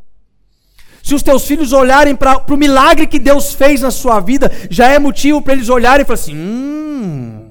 Se 1.02 1.14
os 1.14 1.22
teus 1.22 1.44
filhos 1.44 1.72
olharem 1.72 2.14
para 2.14 2.44
o 2.48 2.56
milagre 2.56 3.06
que 3.06 3.18
Deus 3.18 3.54
fez 3.54 3.80
na 3.80 3.90
sua 3.90 4.20
vida, 4.20 4.50
já 4.70 4.88
é 4.88 4.98
motivo 4.98 5.42
para 5.42 5.54
eles 5.54 5.68
olharem 5.68 6.02
e 6.02 6.06
falar 6.06 6.14
assim: 6.14 6.36
hum, 6.36 7.50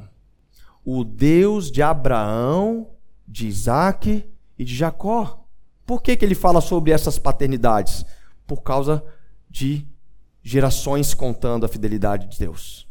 o 0.85 1.03
Deus 1.03 1.69
de 1.69 1.81
Abraão, 1.81 2.87
de 3.27 3.47
Isaac 3.47 4.25
e 4.57 4.63
de 4.63 4.75
Jacó. 4.75 5.43
Por 5.85 6.01
que, 6.01 6.15
que 6.15 6.23
ele 6.23 6.35
fala 6.35 6.61
sobre 6.61 6.91
essas 6.91 7.19
paternidades? 7.19 8.05
Por 8.47 8.61
causa 8.61 9.03
de 9.49 9.85
gerações 10.43 11.13
contando 11.13 11.65
a 11.65 11.69
fidelidade 11.69 12.27
de 12.27 12.39
Deus. 12.39 12.87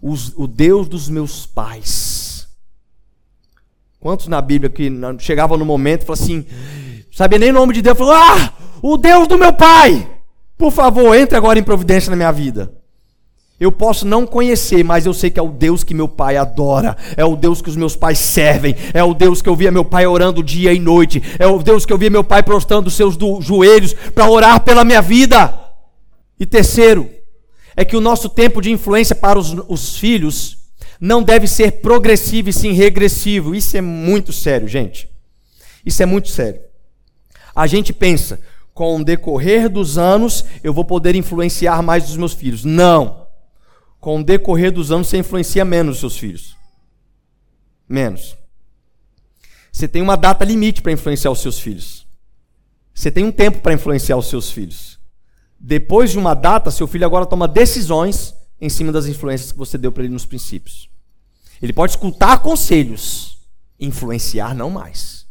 Os, 0.00 0.32
o 0.36 0.46
Deus 0.46 0.88
dos 0.88 1.08
meus 1.08 1.46
pais. 1.46 2.48
Quantos 4.00 4.26
na 4.26 4.40
Bíblia 4.40 4.68
que 4.68 4.90
chegavam 5.20 5.56
no 5.56 5.64
momento 5.64 6.02
e 6.02 6.06
falavam 6.06 6.24
assim, 6.24 6.46
sabia 7.12 7.38
nem 7.38 7.50
o 7.50 7.54
nome 7.54 7.74
de 7.74 7.82
Deus, 7.82 7.96
falou: 7.96 8.14
Ah, 8.14 8.52
o 8.82 8.96
Deus 8.96 9.28
do 9.28 9.38
meu 9.38 9.52
pai! 9.52 10.08
Por 10.58 10.72
favor, 10.72 11.14
entre 11.14 11.36
agora 11.36 11.58
em 11.58 11.62
providência 11.62 12.10
na 12.10 12.16
minha 12.16 12.32
vida. 12.32 12.72
Eu 13.60 13.70
posso 13.70 14.04
não 14.04 14.26
conhecer, 14.26 14.82
mas 14.82 15.06
eu 15.06 15.14
sei 15.14 15.30
que 15.30 15.38
é 15.38 15.42
o 15.42 15.48
Deus 15.48 15.84
que 15.84 15.94
meu 15.94 16.08
pai 16.08 16.36
adora, 16.36 16.96
é 17.16 17.24
o 17.24 17.36
Deus 17.36 17.62
que 17.62 17.68
os 17.68 17.76
meus 17.76 17.94
pais 17.94 18.18
servem, 18.18 18.74
é 18.92 19.04
o 19.04 19.14
Deus 19.14 19.40
que 19.40 19.48
eu 19.48 19.54
via 19.54 19.70
meu 19.70 19.84
pai 19.84 20.04
orando 20.04 20.42
dia 20.42 20.72
e 20.72 20.80
noite, 20.80 21.22
é 21.38 21.46
o 21.46 21.62
Deus 21.62 21.86
que 21.86 21.92
eu 21.92 21.98
via 21.98 22.10
meu 22.10 22.24
pai 22.24 22.42
prostrando 22.42 22.88
os 22.88 22.94
seus 22.94 23.16
joelhos 23.40 23.94
para 24.14 24.28
orar 24.28 24.64
pela 24.64 24.84
minha 24.84 25.00
vida. 25.00 25.61
E 26.42 26.46
terceiro, 26.46 27.08
é 27.76 27.84
que 27.84 27.96
o 27.96 28.00
nosso 28.00 28.28
tempo 28.28 28.60
de 28.60 28.68
influência 28.68 29.14
para 29.14 29.38
os, 29.38 29.54
os 29.68 29.96
filhos 29.96 30.58
não 31.00 31.22
deve 31.22 31.46
ser 31.46 31.80
progressivo 31.80 32.48
e 32.48 32.52
sim 32.52 32.72
regressivo. 32.72 33.54
Isso 33.54 33.76
é 33.76 33.80
muito 33.80 34.32
sério, 34.32 34.66
gente. 34.66 35.08
Isso 35.86 36.02
é 36.02 36.06
muito 36.06 36.30
sério. 36.30 36.60
A 37.54 37.68
gente 37.68 37.92
pensa, 37.92 38.40
com 38.74 38.96
o 38.96 39.04
decorrer 39.04 39.68
dos 39.68 39.96
anos, 39.96 40.44
eu 40.64 40.74
vou 40.74 40.84
poder 40.84 41.14
influenciar 41.14 41.80
mais 41.80 42.10
os 42.10 42.16
meus 42.16 42.32
filhos. 42.32 42.64
Não. 42.64 43.24
Com 44.00 44.18
o 44.18 44.24
decorrer 44.24 44.72
dos 44.72 44.90
anos, 44.90 45.06
você 45.06 45.18
influencia 45.18 45.64
menos 45.64 45.94
os 45.94 46.00
seus 46.00 46.18
filhos. 46.18 46.56
Menos. 47.88 48.36
Você 49.70 49.86
tem 49.86 50.02
uma 50.02 50.16
data 50.16 50.44
limite 50.44 50.82
para 50.82 50.90
influenciar 50.90 51.30
os 51.30 51.40
seus 51.40 51.60
filhos. 51.60 52.04
Você 52.92 53.12
tem 53.12 53.22
um 53.22 53.30
tempo 53.30 53.60
para 53.60 53.74
influenciar 53.74 54.16
os 54.16 54.26
seus 54.26 54.50
filhos. 54.50 55.00
Depois 55.64 56.10
de 56.10 56.18
uma 56.18 56.34
data, 56.34 56.72
seu 56.72 56.88
filho 56.88 57.06
agora 57.06 57.24
toma 57.24 57.46
decisões 57.46 58.34
em 58.60 58.68
cima 58.68 58.90
das 58.90 59.06
influências 59.06 59.52
que 59.52 59.58
você 59.58 59.78
deu 59.78 59.92
para 59.92 60.02
ele 60.02 60.12
nos 60.12 60.26
princípios. 60.26 60.90
Ele 61.62 61.72
pode 61.72 61.92
escutar 61.92 62.42
conselhos, 62.42 63.38
influenciar 63.78 64.56
não 64.56 64.68
mais. 64.68 65.24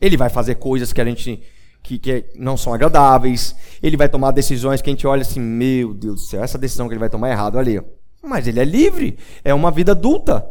Ele 0.00 0.16
vai 0.16 0.28
fazer 0.28 0.56
coisas 0.56 0.92
que 0.92 1.00
a 1.00 1.04
gente 1.04 1.40
que, 1.80 1.96
que 1.96 2.24
não 2.34 2.56
são 2.56 2.74
agradáveis. 2.74 3.54
Ele 3.80 3.96
vai 3.96 4.08
tomar 4.08 4.32
decisões 4.32 4.82
que 4.82 4.90
a 4.90 4.92
gente 4.92 5.06
olha 5.06 5.22
assim, 5.22 5.38
meu 5.38 5.94
Deus 5.94 6.22
do 6.22 6.26
céu, 6.26 6.42
essa 6.42 6.58
decisão 6.58 6.88
que 6.88 6.94
ele 6.94 7.00
vai 7.00 7.08
tomar 7.08 7.28
é 7.28 7.32
errado 7.32 7.56
ali. 7.56 7.80
Mas 8.20 8.48
ele 8.48 8.58
é 8.58 8.64
livre, 8.64 9.16
é 9.44 9.54
uma 9.54 9.70
vida 9.70 9.92
adulta. 9.92 10.44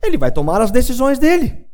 Ele 0.00 0.16
vai 0.16 0.30
tomar 0.30 0.60
as 0.60 0.70
decisões 0.70 1.18
dele. 1.18 1.66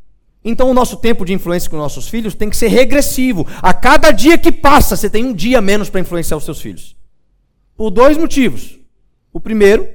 Então, 0.44 0.70
o 0.70 0.74
nosso 0.74 0.96
tempo 0.96 1.24
de 1.24 1.32
influência 1.32 1.68
com 1.68 1.76
nossos 1.76 2.08
filhos 2.08 2.34
tem 2.34 2.48
que 2.48 2.56
ser 2.56 2.68
regressivo. 2.68 3.46
A 3.60 3.74
cada 3.74 4.10
dia 4.10 4.38
que 4.38 4.52
passa, 4.52 4.96
você 4.96 5.10
tem 5.10 5.24
um 5.24 5.32
dia 5.34 5.60
menos 5.60 5.90
para 5.90 6.00
influenciar 6.00 6.36
os 6.36 6.44
seus 6.44 6.60
filhos. 6.60 6.96
Por 7.76 7.90
dois 7.90 8.16
motivos. 8.16 8.78
O 9.32 9.40
primeiro 9.40 9.88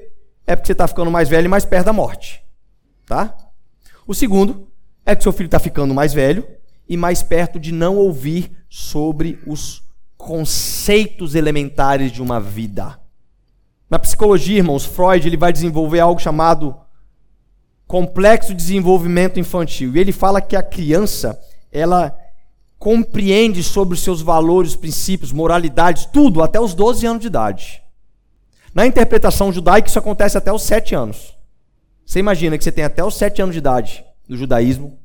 é 0.45 0.55
porque 0.55 0.67
você 0.67 0.73
está 0.73 0.87
ficando 0.87 1.09
mais 1.09 1.29
velho 1.29 1.45
e 1.45 1.49
mais 1.49 1.65
perto 1.65 1.85
da 1.85 1.93
morte. 1.93 2.43
Tá? 3.05 3.35
O 4.05 4.13
segundo 4.13 4.67
é 5.05 5.15
que 5.15 5.23
seu 5.23 5.31
filho 5.31 5.47
está 5.47 5.59
ficando 5.59 5.93
mais 5.93 6.13
velho 6.13 6.45
e 6.87 6.97
mais 6.97 7.23
perto 7.23 7.59
de 7.59 7.71
não 7.71 7.95
ouvir 7.95 8.51
sobre 8.69 9.39
os 9.45 9.83
conceitos 10.17 11.35
elementares 11.35 12.11
de 12.11 12.21
uma 12.21 12.39
vida. 12.39 12.99
Na 13.89 13.99
psicologia, 13.99 14.57
irmãos, 14.57 14.85
Freud 14.85 15.27
ele 15.27 15.37
vai 15.37 15.53
desenvolver 15.53 15.99
algo 15.99 16.19
chamado 16.19 16.75
complexo 17.93 18.55
desenvolvimento 18.55 19.39
infantil. 19.39 19.95
E 19.95 19.99
ele 19.99 20.11
fala 20.11 20.41
que 20.41 20.55
a 20.55 20.63
criança, 20.63 21.39
ela 21.71 22.17
compreende 22.79 23.61
sobre 23.61 23.93
os 23.93 23.99
seus 23.99 24.19
valores, 24.19 24.75
princípios, 24.75 25.31
moralidades, 25.31 26.07
tudo 26.07 26.41
até 26.41 26.59
os 26.59 26.73
12 26.73 27.05
anos 27.05 27.21
de 27.21 27.27
idade. 27.27 27.83
Na 28.73 28.87
interpretação 28.87 29.53
judaica, 29.53 29.87
isso 29.87 29.99
acontece 29.99 30.35
até 30.35 30.51
os 30.51 30.63
7 30.63 30.95
anos. 30.95 31.37
Você 32.03 32.17
imagina 32.17 32.57
que 32.57 32.63
você 32.63 32.71
tem 32.71 32.83
até 32.83 33.03
os 33.03 33.15
7 33.15 33.43
anos 33.43 33.53
de 33.53 33.59
idade 33.59 34.03
no 34.27 34.35
judaísmo 34.35 34.97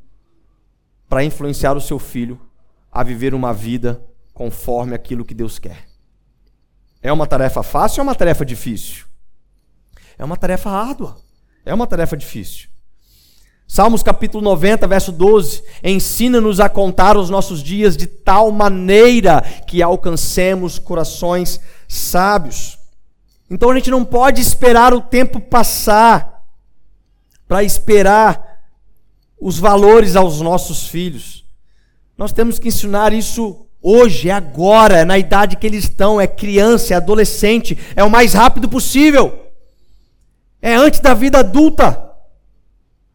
para 1.11 1.23
influenciar 1.23 1.77
o 1.77 1.83
seu 1.83 1.99
filho 1.99 2.41
a 2.91 3.03
viver 3.03 3.35
uma 3.35 3.53
vida 3.53 4.03
conforme 4.33 4.95
aquilo 4.95 5.27
que 5.27 5.35
Deus 5.35 5.59
quer. 5.59 5.85
É 7.03 7.13
uma 7.13 7.27
tarefa 7.27 7.63
fácil 7.63 8.01
ou 8.01 8.07
é 8.07 8.09
uma 8.09 8.15
tarefa 8.15 8.47
difícil? 8.47 9.05
É 10.17 10.25
uma 10.25 10.39
tarefa 10.39 10.71
árdua. 10.71 11.19
É 11.67 11.75
uma 11.75 11.87
tarefa 11.87 12.17
difícil. 12.17 12.78
Salmos 13.71 14.03
capítulo 14.03 14.43
90, 14.43 14.87
verso 14.87 15.13
12: 15.13 15.63
Ensina-nos 15.85 16.59
a 16.59 16.71
contar 16.71 17.19
os 17.19 17.29
nossos 17.29 17.63
dias 17.63 17.99
de 17.99 18.07
tal 18.07 18.51
maneira 18.51 19.43
que 19.67 19.83
alcancemos 19.83 20.79
corações 20.79 21.61
sábios. 21.87 22.79
Então 23.51 23.71
a 23.71 23.75
gente 23.75 23.91
não 23.91 24.07
pode 24.07 24.41
esperar 24.41 24.95
o 24.95 25.03
tempo 25.03 25.39
passar 25.39 26.43
para 27.47 27.63
esperar 27.63 28.59
os 29.39 29.59
valores 29.59 30.17
aos 30.17 30.41
nossos 30.41 30.89
filhos. 30.89 31.45
Nós 32.17 32.33
temos 32.33 32.59
que 32.59 32.69
ensinar 32.69 33.13
isso 33.13 33.67
hoje, 33.83 34.31
é 34.31 34.33
agora, 34.33 34.97
é 34.97 35.05
na 35.05 35.19
idade 35.19 35.57
que 35.57 35.67
eles 35.67 35.85
estão, 35.85 36.19
é 36.19 36.27
criança, 36.27 36.95
é 36.95 36.97
adolescente, 36.97 37.79
é 37.95 38.03
o 38.03 38.11
mais 38.11 38.33
rápido 38.33 38.67
possível. 38.67 39.47
É 40.61 40.75
antes 40.75 41.01
da 41.01 41.13
vida 41.13 41.41
adulta. 41.41 42.08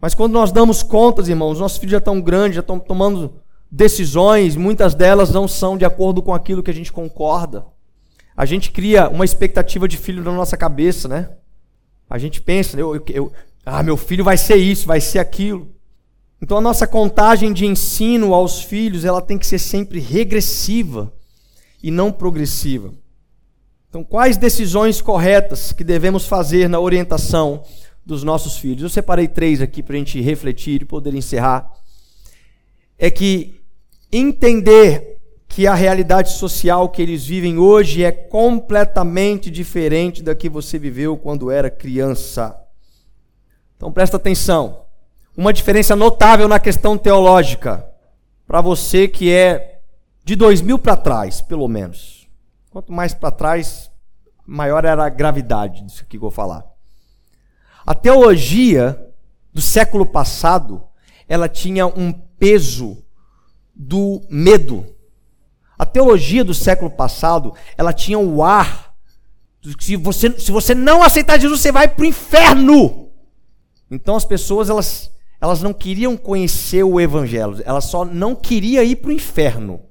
Mas 0.04 0.14
quando 0.14 0.34
nós 0.34 0.51
damos 0.51 0.84
contas, 0.84 1.30
irmãos, 1.30 1.62
nossos 1.62 1.78
filhos 1.78 1.93
já 1.93 1.97
estão 1.97 2.20
grandes, 2.20 2.56
já 2.56 2.60
estão 2.60 2.78
tomando 2.78 3.36
decisões, 3.72 4.58
muitas 4.58 4.93
delas 4.93 5.32
não 5.32 5.47
são 5.47 5.78
de 5.78 5.86
acordo 5.86 6.22
com 6.22 6.34
aquilo 6.34 6.62
que 6.62 6.70
a 6.70 6.74
gente 6.74 6.91
concorda. 6.91 7.66
A 8.36 8.43
gente 8.45 8.70
cria 8.70 9.08
uma 9.08 9.24
expectativa 9.24 9.88
de 9.88 9.95
filho 9.95 10.22
na 10.22 10.34
nossa 10.34 10.58
cabeça, 10.58 11.08
né? 11.08 11.30
A 12.10 12.18
gente 12.18 12.41
pensa, 12.41 12.78
eu, 12.78 12.93
eu, 12.93 13.04
eu, 13.14 13.32
ah, 13.66 13.82
meu 13.82 13.95
filho 13.95 14.26
vai 14.26 14.36
ser 14.36 14.58
isso, 14.58 14.86
vai 14.86 14.99
ser 14.99 15.20
aquilo. 15.20 15.70
Então 16.41 16.58
a 16.58 16.62
nossa 16.62 16.86
contagem 16.86 17.54
de 17.54 17.66
ensino 17.66 18.34
aos 18.34 18.62
filhos, 18.62 19.06
ela 19.06 19.22
tem 19.22 19.38
que 19.38 19.47
ser 19.47 19.58
sempre 19.58 20.01
regressiva 20.01 21.14
e 21.82 21.89
não 21.89 22.12
progressiva. 22.12 22.93
Então, 23.88 24.04
quais 24.04 24.36
decisões 24.36 24.99
corretas 24.99 25.72
que 25.72 25.84
devemos 25.84 26.26
fazer 26.26 26.68
na 26.68 26.80
orientação 26.80 27.64
dos 28.06 28.24
nossos 28.24 28.58
filhos. 28.58 28.84
Eu 28.84 28.89
separei 28.89 29.28
três 29.28 29.62
aqui 29.62 29.82
para 29.82 29.95
a 29.95 29.97
gente 29.97 30.20
refletir 30.22 30.82
e 30.82 30.86
poder 30.86 31.14
encerrar. 31.14 31.72
É 32.97 33.10
que 33.10 33.62
entender 34.12 35.18
que 35.47 35.68
a 35.68 35.76
realidade 35.76 36.32
social 36.32 36.89
que 36.89 37.01
eles 37.01 37.26
vivem 37.26 37.60
hoje 37.60 38.04
é 38.04 38.12
completamente 38.12 39.51
diferente 39.51 40.24
da 40.24 40.34
que 40.34 40.49
você 40.49 40.80
viveu 40.80 41.16
quando 41.16 41.51
era 41.51 41.70
criança. 41.70 42.60
Então 43.78 43.91
presta 43.91 44.18
atenção. 44.18 44.86
Uma 45.38 45.54
diferença 45.54 45.95
notável 45.95 46.47
na 46.47 46.60
questão 46.60 46.97
teológica 46.97 47.88
para 48.47 48.62
você 48.62 49.08
que 49.08 49.32
é 49.32 49.80
de 50.24 50.36
2000 50.36 50.80
para 50.80 50.95
trás, 50.95 51.41
pelo 51.41 51.68
menos. 51.68 52.28
Quanto 52.70 52.91
mais 52.91 53.14
para 53.14 53.32
trás, 53.32 53.91
maior 54.45 54.86
era 54.86 55.06
a 55.06 55.10
gravidade 55.10 55.84
disso 55.84 56.06
que 56.08 56.18
eu 56.18 56.22
vou 56.22 56.32
falar. 56.32 56.73
A 57.86 57.94
teologia 57.94 59.00
do 59.54 59.62
século 59.62 60.06
passado, 60.06 60.84
ela 61.28 61.50
tinha 61.50 61.86
um 61.86 62.12
peso 62.12 63.04
do 63.76 64.22
medo. 64.30 64.86
A 65.78 65.86
teologia 65.86 66.44
do 66.44 66.54
século 66.54 66.90
passado, 66.90 67.54
ela 67.78 67.92
tinha 67.92 68.18
o 68.18 68.44
ar 68.44 68.94
que 69.78 69.84
se 69.84 69.96
você, 69.96 70.38
se 70.38 70.52
você 70.52 70.76
não 70.76 71.02
aceitar 71.02 71.40
Jesus, 71.40 71.62
você 71.62 71.72
vai 71.72 71.88
para 71.88 72.04
o 72.04 72.06
inferno. 72.06 73.10
Então 73.90 74.16
as 74.16 74.26
pessoas, 74.26 74.70
elas, 74.70 75.10
elas 75.40 75.62
não 75.62 75.74
queriam 75.74 76.18
conhecer 76.18 76.84
o 76.84 77.00
evangelho, 77.00 77.62
elas 77.64 77.86
só 77.86 78.04
não 78.04 78.36
queriam 78.36 78.84
ir 78.84 78.98
para 78.98 79.10
o 79.10 79.14
inferno. 79.14 79.82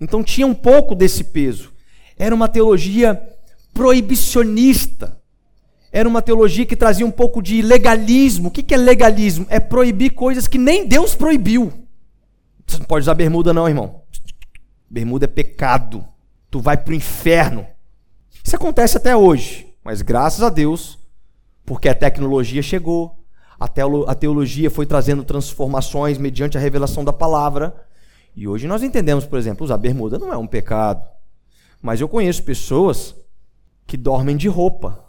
Então 0.00 0.22
tinha 0.22 0.46
um 0.46 0.54
pouco 0.54 0.94
desse 0.94 1.24
peso. 1.24 1.72
Era 2.16 2.34
uma 2.34 2.48
teologia 2.48 3.20
proibicionista. 3.74 5.19
Era 5.92 6.08
uma 6.08 6.22
teologia 6.22 6.64
que 6.64 6.76
trazia 6.76 7.04
um 7.04 7.10
pouco 7.10 7.42
de 7.42 7.62
legalismo. 7.62 8.48
O 8.48 8.50
que 8.50 8.74
é 8.74 8.76
legalismo? 8.76 9.46
É 9.48 9.58
proibir 9.58 10.10
coisas 10.10 10.46
que 10.46 10.58
nem 10.58 10.86
Deus 10.86 11.14
proibiu. 11.14 11.72
Você 12.66 12.78
não 12.78 12.86
pode 12.86 13.02
usar 13.02 13.14
bermuda, 13.14 13.52
não, 13.52 13.68
irmão. 13.68 14.02
Bermuda 14.88 15.24
é 15.24 15.28
pecado. 15.28 16.06
Tu 16.50 16.60
vai 16.60 16.76
para 16.76 16.92
o 16.92 16.94
inferno. 16.94 17.66
Isso 18.44 18.54
acontece 18.54 18.96
até 18.96 19.16
hoje. 19.16 19.66
Mas 19.82 20.02
graças 20.02 20.42
a 20.42 20.48
Deus, 20.48 20.98
porque 21.64 21.88
a 21.88 21.94
tecnologia 21.94 22.62
chegou, 22.62 23.18
a 23.58 24.14
teologia 24.14 24.70
foi 24.70 24.86
trazendo 24.86 25.24
transformações 25.24 26.18
mediante 26.18 26.56
a 26.56 26.60
revelação 26.60 27.04
da 27.04 27.12
palavra. 27.12 27.74
E 28.36 28.46
hoje 28.46 28.68
nós 28.68 28.82
entendemos, 28.82 29.26
por 29.26 29.38
exemplo, 29.38 29.64
usar 29.64 29.76
bermuda 29.76 30.18
não 30.18 30.32
é 30.32 30.36
um 30.36 30.46
pecado. 30.46 31.04
Mas 31.82 32.00
eu 32.00 32.08
conheço 32.08 32.42
pessoas 32.44 33.14
que 33.86 33.96
dormem 33.96 34.36
de 34.36 34.48
roupa, 34.48 35.04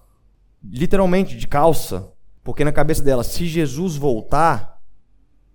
literalmente 0.64 1.36
de 1.38 1.48
calça, 1.48 2.12
porque 2.44 2.64
na 2.64 2.72
cabeça 2.72 3.02
dela, 3.02 3.24
se 3.24 3.46
Jesus 3.46 3.96
voltar, 3.96 4.80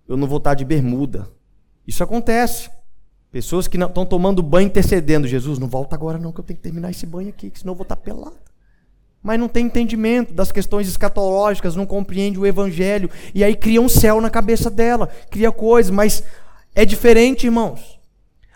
eu 0.09 0.17
não 0.17 0.27
vou 0.27 0.39
estar 0.39 0.55
de 0.55 0.65
bermuda. 0.65 1.29
Isso 1.87 2.03
acontece. 2.03 2.71
Pessoas 3.31 3.69
que 3.69 3.77
estão 3.77 4.07
tomando 4.07 4.43
banho 4.43 4.67
intercedendo. 4.67 5.27
Jesus, 5.27 5.59
não 5.59 5.69
volta 5.69 5.95
agora 5.95 6.19
não, 6.19 6.33
que 6.33 6.41
eu 6.41 6.45
tenho 6.45 6.57
que 6.57 6.63
terminar 6.63 6.91
esse 6.91 7.07
banho 7.07 7.29
aqui, 7.29 7.51
que 7.51 7.59
senão 7.59 7.73
eu 7.73 7.77
vou 7.77 7.83
estar 7.83 7.97
pelado. 7.97 8.37
Mas 9.23 9.41
não 9.41 9.49
tem 9.49 9.67
entendimento 9.67 10.33
das 10.33 10.53
questões 10.53 10.89
escatológicas, 10.89 11.75
não 11.75 11.85
compreende 11.85 12.39
o 12.39 12.47
evangelho. 12.47 13.11
E 13.35 13.43
aí 13.43 13.57
cria 13.57 13.81
um 13.81 13.89
céu 13.89 14.21
na 14.21 14.31
cabeça 14.31 14.71
dela, 14.71 15.09
cria 15.31 15.51
coisas, 15.51 15.91
mas 15.91 16.23
é 16.75 16.85
diferente, 16.85 17.47
irmãos. 17.47 17.99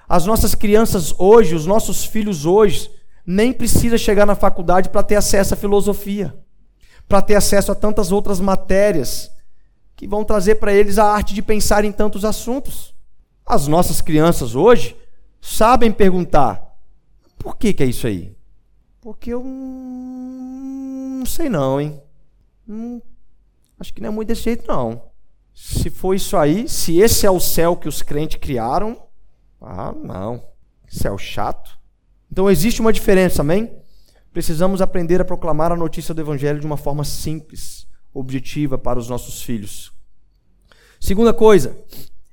As 0.09 0.27
nossas 0.27 0.55
crianças 0.55 1.13
hoje, 1.19 1.55
os 1.55 1.67
nossos 1.67 2.05
filhos 2.05 2.47
hoje, 2.47 2.91
nem 3.31 3.53
precisa 3.53 3.97
chegar 3.97 4.27
na 4.27 4.35
faculdade 4.35 4.89
para 4.89 5.05
ter 5.05 5.15
acesso 5.15 5.55
à 5.55 5.57
filosofia, 5.57 6.37
para 7.09 7.23
ter 7.23 7.37
acesso 7.37 7.71
a 7.71 7.77
tantas 7.77 8.11
outras 8.11 8.41
matérias 8.41 9.31
que 9.95 10.09
vão 10.09 10.25
trazer 10.25 10.57
para 10.57 10.75
eles 10.75 10.99
a 10.99 11.05
arte 11.05 11.33
de 11.33 11.41
pensar 11.41 11.85
em 11.85 11.93
tantos 11.93 12.25
assuntos. 12.25 12.93
As 13.47 13.69
nossas 13.69 14.01
crianças 14.01 14.57
hoje 14.57 14.97
sabem 15.41 15.93
perguntar: 15.93 16.77
por 17.39 17.57
que, 17.57 17.73
que 17.73 17.85
é 17.85 17.87
isso 17.87 18.09
aí? 18.09 18.37
Porque 19.01 19.33
eu 19.33 19.45
não 19.45 21.25
sei 21.25 21.49
não, 21.49 21.81
hein? 21.81 22.03
Acho 23.79 23.95
que 23.95 24.01
não 24.01 24.09
é 24.09 24.13
muito 24.13 24.27
desse 24.27 24.43
jeito 24.43 24.67
não. 24.67 25.05
Se 25.55 25.89
for 25.89 26.15
isso 26.15 26.37
aí, 26.37 26.69
se 26.69 26.99
esse 26.99 27.25
é 27.27 27.31
o 27.31 27.39
céu 27.39 27.77
que 27.77 27.89
os 27.89 28.03
crentes 28.03 28.41
criaram, 28.41 29.01
ah, 29.61 29.93
não. 29.93 30.43
Céu 30.89 31.17
chato. 31.17 31.80
Então 32.31 32.51
existe 32.51 32.81
uma 32.81 32.93
diferença, 32.93 33.43
amém? 33.43 33.71
Precisamos 34.33 34.81
aprender 34.81 35.21
a 35.21 35.25
proclamar 35.25 35.73
a 35.73 35.77
notícia 35.77 36.15
do 36.15 36.21
evangelho 36.21 36.61
de 36.61 36.67
uma 36.67 36.77
forma 36.77 37.03
simples, 37.03 37.87
objetiva 38.15 38.79
para 38.79 38.99
os 38.99 39.09
nossos 39.09 39.43
filhos. 39.43 39.93
Segunda 41.01 41.33
coisa, 41.33 41.77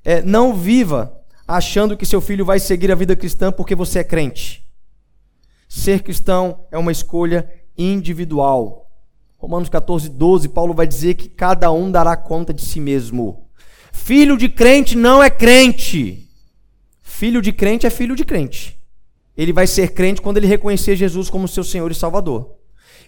é, 0.05 0.21
não 0.21 0.53
viva 0.53 1.19
achando 1.47 1.97
que 1.97 2.05
seu 2.05 2.21
filho 2.21 2.45
vai 2.45 2.59
seguir 2.59 2.91
a 2.91 2.95
vida 2.95 3.15
cristã 3.15 3.51
porque 3.51 3.73
você 3.73 3.99
é 3.99 4.03
crente. 4.03 4.67
Ser 5.67 6.03
cristão 6.03 6.65
é 6.71 6.77
uma 6.77 6.91
escolha 6.91 7.49
individual. 7.77 8.91
Romanos 9.37 9.69
14, 9.69 10.09
12, 10.09 10.49
Paulo 10.49 10.73
vai 10.73 10.87
dizer 10.87 11.15
que 11.15 11.29
cada 11.29 11.71
um 11.71 11.91
dará 11.91 12.15
conta 12.15 12.53
de 12.53 12.61
si 12.61 12.79
mesmo. 12.79 13.49
Filho 13.91 14.37
de 14.37 14.49
crente 14.49 14.95
não 14.95 15.23
é 15.23 15.29
crente. 15.29 16.29
Filho 17.01 17.41
de 17.41 17.51
crente 17.51 17.87
é 17.87 17.89
filho 17.89 18.15
de 18.15 18.23
crente. 18.23 18.76
Ele 19.37 19.53
vai 19.53 19.67
ser 19.67 19.89
crente 19.89 20.21
quando 20.21 20.37
ele 20.37 20.47
reconhecer 20.47 20.95
Jesus 20.95 21.29
como 21.29 21.47
seu 21.47 21.63
Senhor 21.63 21.91
e 21.91 21.95
Salvador. 21.95 22.55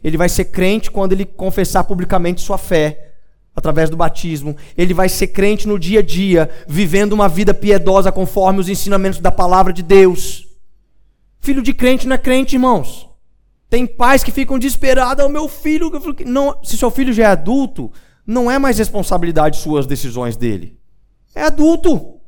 Ele 0.03 0.15
vai 0.15 0.29
ser 0.29 0.45
crente 0.45 0.91
quando 0.91 1.13
ele 1.13 1.25
confessar 1.25 1.83
publicamente 1.83 2.41
sua 2.41 2.57
fé 2.57 3.13
através 3.55 3.89
do 3.89 3.97
batismo. 3.97 4.55
Ele 4.77 4.93
vai 4.93 5.09
ser 5.09 5.27
crente 5.27 5.67
no 5.67 5.79
dia 5.79 5.99
a 5.99 6.03
dia, 6.03 6.49
vivendo 6.67 7.13
uma 7.13 7.27
vida 7.27 7.53
piedosa 7.53 8.11
conforme 8.11 8.59
os 8.59 8.69
ensinamentos 8.69 9.19
da 9.19 9.31
palavra 9.31 9.73
de 9.73 9.81
Deus. 9.81 10.47
Filho 11.39 11.61
de 11.61 11.73
crente 11.73 12.07
não 12.07 12.15
é 12.15 12.19
crente, 12.19 12.55
irmãos. 12.55 13.09
Tem 13.69 13.85
pais 13.85 14.23
que 14.23 14.31
ficam 14.31 14.57
desesperados, 14.57 15.25
o 15.25 15.29
meu 15.29 15.47
filho, 15.47 15.91
não, 16.25 16.63
se 16.63 16.77
seu 16.77 16.89
filho 16.89 17.13
já 17.13 17.23
é 17.23 17.27
adulto, 17.27 17.91
não 18.25 18.49
é 18.49 18.57
mais 18.57 18.77
responsabilidade 18.77 19.57
sua 19.57 19.79
as 19.79 19.87
decisões 19.87 20.35
dele. 20.35 20.79
É 21.35 21.43
adulto. 21.43 22.18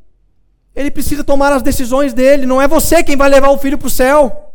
Ele 0.76 0.89
precisa 0.89 1.24
tomar 1.24 1.51
as 1.51 1.61
decisões 1.61 2.13
dele, 2.13 2.45
não 2.45 2.61
é 2.61 2.67
você 2.67 3.03
quem 3.03 3.17
vai 3.17 3.30
levar 3.30 3.49
o 3.49 3.57
filho 3.57 3.78
para 3.78 3.88
o 3.88 3.91
céu. 3.91 4.53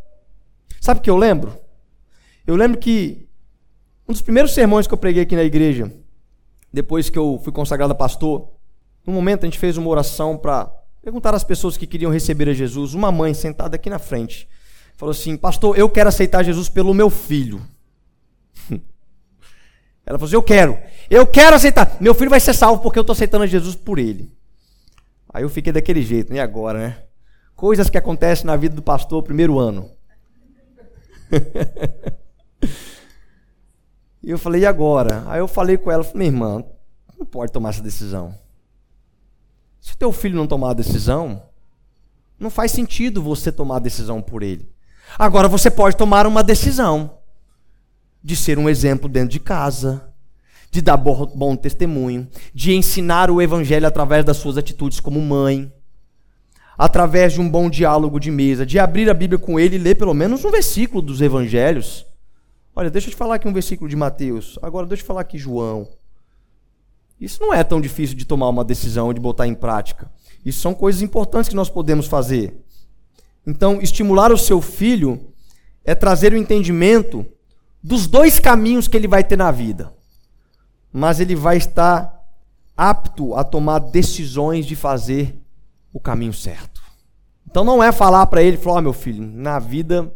Sabe 0.81 1.01
o 1.01 1.03
que 1.03 1.11
eu 1.11 1.17
lembro? 1.17 1.59
Eu 2.47 2.57
lembro 2.57 2.79
que 2.79 3.29
um 4.09 4.13
dos 4.13 4.23
primeiros 4.23 4.55
sermões 4.55 4.87
que 4.87 4.95
eu 4.95 4.99
preguei 4.99 5.23
aqui 5.23 5.35
na 5.35 5.43
igreja, 5.43 5.93
depois 6.73 7.11
que 7.11 7.19
eu 7.19 7.41
fui 7.43 7.53
consagrado 7.53 7.93
a 7.93 7.97
pastor, 7.97 8.49
no 9.05 9.13
momento 9.13 9.43
a 9.43 9.47
gente 9.47 9.59
fez 9.59 9.77
uma 9.77 9.89
oração 9.89 10.37
para 10.37 10.73
perguntar 11.03 11.35
às 11.35 11.45
pessoas 11.45 11.77
que 11.77 11.87
queriam 11.87 12.11
receber 12.11 12.49
a 12.49 12.55
Jesus. 12.55 12.95
Uma 12.95 13.13
mãe 13.13 13.35
sentada 13.35 13.77
aqui 13.77 13.91
na 13.91 13.99
frente 13.99 14.49
falou 14.97 15.13
assim: 15.13 15.37
Pastor, 15.37 15.79
eu 15.79 15.89
quero 15.89 16.09
aceitar 16.09 16.43
Jesus 16.43 16.69
pelo 16.69 16.93
meu 16.95 17.11
filho. 17.11 17.61
Ela 20.05 20.19
falou 20.19 20.27
assim: 20.27 20.35
Eu 20.35 20.43
quero, 20.43 20.79
eu 21.11 21.27
quero 21.27 21.57
aceitar. 21.57 21.97
Meu 22.01 22.15
filho 22.15 22.31
vai 22.31 22.41
ser 22.41 22.55
salvo 22.55 22.83
porque 22.83 22.99
eu 22.99 23.03
estou 23.03 23.13
aceitando 23.13 23.47
Jesus 23.47 23.75
por 23.75 23.99
ele. 23.99 24.36
Aí 25.37 25.43
eu 25.43 25.51
fiquei 25.51 25.71
daquele 25.71 26.01
jeito, 26.01 26.33
e 26.33 26.41
agora, 26.41 26.79
né? 26.79 27.03
Coisas 27.55 27.91
que 27.91 27.99
acontecem 27.99 28.47
na 28.47 28.57
vida 28.57 28.75
do 28.75 28.81
pastor 28.81 29.23
primeiro 29.23 29.59
ano. 29.59 29.91
E 34.23 34.31
eu 34.31 34.39
falei, 34.39 34.63
e 34.63 34.67
agora? 34.67 35.23
Aí 35.29 35.39
eu 35.39 35.47
falei 35.47 35.77
com 35.77 35.89
ela, 35.89 36.05
minha 36.13 36.27
irmã, 36.27 36.65
não 37.17 37.25
pode 37.25 37.53
tomar 37.53 37.69
essa 37.69 37.83
decisão. 37.83 38.37
Se 39.81 39.97
teu 39.97 40.11
filho 40.11 40.35
não 40.35 40.49
tomar 40.49 40.71
a 40.71 40.75
decisão, 40.75 41.41
não 42.37 42.51
faz 42.51 42.73
sentido 42.73 43.23
você 43.23 43.53
tomar 43.53 43.77
a 43.77 43.81
decisão 43.81 44.21
por 44.21 44.43
ele. 44.43 44.69
Agora 45.17 45.47
você 45.47 45.71
pode 45.71 45.97
tomar 45.97 46.27
uma 46.27 46.43
decisão 46.43 47.19
de 48.21 48.35
ser 48.35 48.59
um 48.59 48.69
exemplo 48.69 49.09
dentro 49.09 49.29
de 49.29 49.39
casa, 49.39 50.13
de 50.71 50.81
dar 50.81 50.97
bom 50.97 51.57
testemunho, 51.57 52.29
de 52.55 52.75
ensinar 52.75 53.31
o 53.31 53.41
evangelho 53.41 53.87
através 53.87 54.25
das 54.25 54.37
suas 54.37 54.59
atitudes 54.59 55.01
como 55.01 55.21
mãe, 55.21 55.73
através 56.77 57.33
de 57.33 57.41
um 57.41 57.49
bom 57.49 57.71
diálogo 57.71 58.21
de 58.21 58.31
mesa, 58.31 58.67
de 58.67 58.79
abrir 58.79 59.09
a 59.09 59.15
Bíblia 59.15 59.39
com 59.39 59.59
ele 59.59 59.77
e 59.77 59.79
ler 59.79 59.95
pelo 59.95 60.13
menos 60.13 60.45
um 60.45 60.51
versículo 60.51 61.01
dos 61.01 61.21
evangelhos 61.21 62.07
Olha, 62.79 62.91
deixa 62.91 63.09
eu 63.09 63.11
te 63.13 63.17
falar 63.17 63.37
aqui 63.37 63.49
um 63.49 63.55
versículo 63.55 63.89
de 63.89 63.97
Mateus. 63.97 64.59
Agora 64.61 64.87
deixa 64.87 65.03
eu 65.03 65.07
falar 65.07 65.23
aqui 65.23 65.39
João. 65.39 65.89
Isso 67.19 67.41
não 67.41 67.55
é 67.55 67.65
tão 67.65 67.81
difícil 67.81 68.15
de 68.15 68.27
tomar 68.27 68.51
uma 68.51 68.63
decisão, 68.63 69.15
de 69.15 69.19
botar 69.19 69.47
em 69.47 69.55
prática. 69.55 70.13
Isso 70.45 70.61
são 70.61 70.75
coisas 70.75 71.01
importantes 71.01 71.49
que 71.49 71.57
nós 71.57 71.71
podemos 71.71 72.07
fazer. 72.07 72.55
Então, 73.47 73.81
estimular 73.81 74.31
o 74.31 74.37
seu 74.37 74.61
filho 74.61 75.33
é 75.87 75.95
trazer 75.95 76.35
o 76.35 76.37
entendimento 76.37 77.25
dos 77.83 78.07
dois 78.07 78.39
caminhos 78.39 78.87
que 78.87 78.95
ele 78.95 79.09
vai 79.09 79.25
ter 79.25 79.39
na 79.39 79.51
vida. 79.51 79.95
Mas 80.93 81.21
ele 81.21 81.35
vai 81.35 81.57
estar 81.57 82.25
apto 82.77 83.35
a 83.35 83.45
tomar 83.45 83.79
decisões 83.79 84.67
de 84.67 84.77
fazer 84.77 85.41
o 85.93 86.01
caminho 86.01 86.33
certo. 86.33 86.83
Então 87.47 87.65
não 87.65 87.83
é 87.83 87.91
falar 87.91 88.27
para 88.27 88.43
ele, 88.43 88.57
falar, 88.57 88.79
oh, 88.79 88.83
meu 88.83 88.93
filho, 88.93 89.27
na 89.27 89.59
vida 89.59 90.13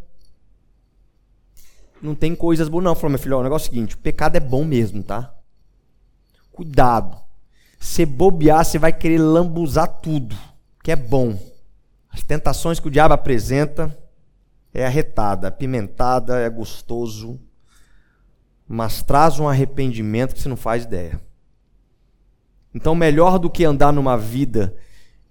não 2.01 2.15
tem 2.15 2.35
coisas 2.35 2.67
boas. 2.67 2.83
Não, 2.83 2.95
falou, 2.95 3.11
meu 3.11 3.19
filho, 3.19 3.37
ó, 3.37 3.39
o 3.39 3.43
negócio 3.43 3.67
é 3.67 3.69
o 3.69 3.73
seguinte: 3.73 3.95
o 3.95 3.99
pecado 3.99 4.35
é 4.35 4.39
bom 4.39 4.63
mesmo, 4.63 5.03
tá? 5.03 5.33
Cuidado. 6.51 7.17
Se 7.79 8.05
bobear, 8.05 8.63
você 8.63 8.77
vai 8.77 8.93
querer 8.93 9.17
lambuzar 9.17 9.87
tudo, 10.01 10.35
que 10.83 10.91
é 10.91 10.95
bom. 10.95 11.37
As 12.09 12.21
tentações 12.21 12.79
que 12.79 12.87
o 12.87 12.91
diabo 12.91 13.13
apresenta 13.13 13.97
é 14.73 14.85
arretada, 14.85 15.47
apimentada, 15.47 16.39
é 16.39 16.49
gostoso, 16.49 17.39
mas 18.71 19.01
traz 19.01 19.39
um 19.39 19.47
arrependimento 19.47 20.33
que 20.33 20.41
você 20.41 20.49
não 20.49 20.57
faz 20.57 20.83
ideia. 20.83 21.19
Então, 22.73 22.95
melhor 22.95 23.37
do 23.37 23.49
que 23.49 23.65
andar 23.65 23.91
numa 23.91 24.17
vida 24.17 24.75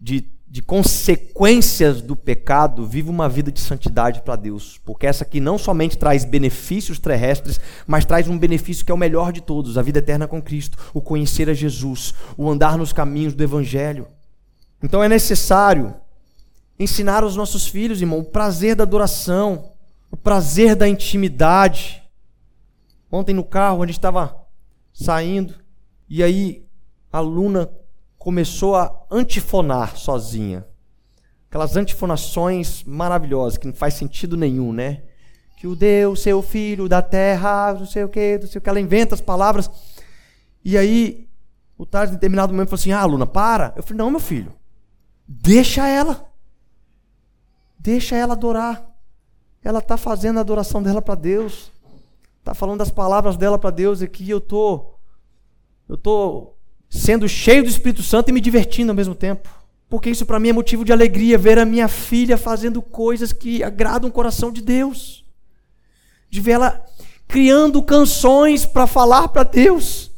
de 0.01 0.29
de 0.51 0.61
consequências 0.61 2.03
do 2.03 2.17
pecado, 2.17 2.85
vive 2.85 3.09
uma 3.09 3.29
vida 3.29 3.53
de 3.53 3.61
santidade 3.61 4.21
para 4.23 4.35
Deus. 4.35 4.81
Porque 4.85 5.07
essa 5.07 5.23
aqui 5.23 5.39
não 5.39 5.57
somente 5.57 5.97
traz 5.97 6.25
benefícios 6.25 6.99
terrestres, 6.99 7.61
mas 7.87 8.05
traz 8.05 8.27
um 8.27 8.37
benefício 8.37 8.85
que 8.85 8.91
é 8.91 8.95
o 8.95 8.99
melhor 8.99 9.33
de 9.33 9.41
todos: 9.41 9.79
a 9.79 9.83
vida 9.83 10.01
eterna 10.01 10.27
com 10.27 10.43
Cristo, 10.43 10.77
o 10.93 11.01
conhecer 11.01 11.49
a 11.49 11.55
Jesus, 11.55 12.13
o 12.37 12.51
andar 12.51 12.77
nos 12.77 12.93
caminhos 12.93 13.33
do 13.33 13.45
Evangelho. 13.45 14.09
Então 14.83 15.05
é 15.05 15.09
necessário 15.09 15.95
ensinar 16.77 17.23
aos 17.23 17.37
nossos 17.37 17.69
filhos, 17.69 18.01
irmão, 18.01 18.19
o 18.19 18.25
prazer 18.25 18.75
da 18.75 18.83
adoração, 18.83 19.71
o 20.11 20.17
prazer 20.17 20.75
da 20.75 20.89
intimidade. 20.89 22.03
Ontem 23.11 23.35
no 23.35 23.45
carro, 23.45 23.83
a 23.83 23.87
gente 23.87 23.97
estava 23.97 24.47
saindo, 24.93 25.55
e 26.09 26.23
aí 26.23 26.65
a 27.13 27.21
Luna 27.21 27.71
começou 28.19 28.77
a 28.77 29.07
antifonar 29.11 29.97
sozinha. 29.97 30.67
Aquelas 31.49 31.77
antifonações 31.77 32.85
maravilhosas, 32.85 33.59
que 33.59 33.67
não 33.67 33.75
faz 33.75 33.95
sentido 33.95 34.37
nenhum, 34.37 34.73
né? 34.73 35.03
Que 35.57 35.67
o 35.67 35.75
Deus, 35.75 36.23
seu 36.23 36.41
filho 36.41 36.89
da 36.89 37.03
terra, 37.03 37.75
não 37.75 37.87
sei 37.87 38.05
o 38.05 38.09
que, 38.09 38.39
não 38.39 38.47
sei 38.47 38.59
o 38.59 38.63
que, 38.63 38.69
ela 38.69 38.81
inventa 38.81 39.15
as 39.15 39.21
palavras. 39.21 39.69
E 40.65 40.79
aí, 40.79 41.29
o 41.77 41.85
Tales, 41.85 42.11
em 42.11 42.15
determinado 42.15 42.53
momento, 42.53 42.69
falou 42.69 42.81
assim: 42.81 42.93
Ah, 42.93 43.05
Luna, 43.05 43.27
para. 43.27 43.73
Eu 43.77 43.83
falei: 43.83 43.99
Não, 43.99 44.11
meu 44.11 44.21
filho, 44.21 44.55
deixa 45.27 45.89
ela. 45.89 46.31
Deixa 47.79 48.15
ela 48.15 48.35
adorar. 48.35 48.87
Ela 49.65 49.79
está 49.81 49.97
fazendo 49.97 50.39
a 50.39 50.41
adoração 50.41 50.83
dela 50.83 51.03
para 51.03 51.15
Deus. 51.15 51.73
Está 52.41 52.55
falando 52.55 52.79
das 52.79 52.91
palavras 52.91 53.37
dela 53.37 53.59
para 53.59 53.71
Deus 53.71 54.03
aqui. 54.03 54.29
Eu 54.29 54.41
tô, 54.41 54.95
eu 55.89 55.97
tô 55.97 56.55
sendo 56.89 57.29
cheio 57.29 57.63
do 57.63 57.69
Espírito 57.69 58.03
Santo 58.03 58.31
e 58.31 58.33
me 58.33 58.41
divertindo 58.41 58.91
ao 58.91 58.97
mesmo 58.97 59.15
tempo. 59.15 59.49
Porque 59.89 60.11
isso 60.11 60.27
para 60.27 60.39
mim 60.39 60.49
é 60.49 60.53
motivo 60.53 60.85
de 60.85 60.93
alegria 60.93 61.37
ver 61.37 61.59
a 61.59 61.65
minha 61.65 61.89
filha 61.89 62.39
fazendo 62.39 62.81
coisas 62.81 63.33
que 63.33 63.63
agradam 63.63 64.09
o 64.09 64.13
coração 64.13 64.53
de 64.53 64.63
Deus. 64.63 65.25
De 66.29 66.41
ver 66.41 66.53
ela 66.53 66.85
criando 67.29 67.83
canções 67.83 68.65
para 68.65 68.87
falar 68.87 69.29
para 69.29 69.43
Deus. 69.43 70.11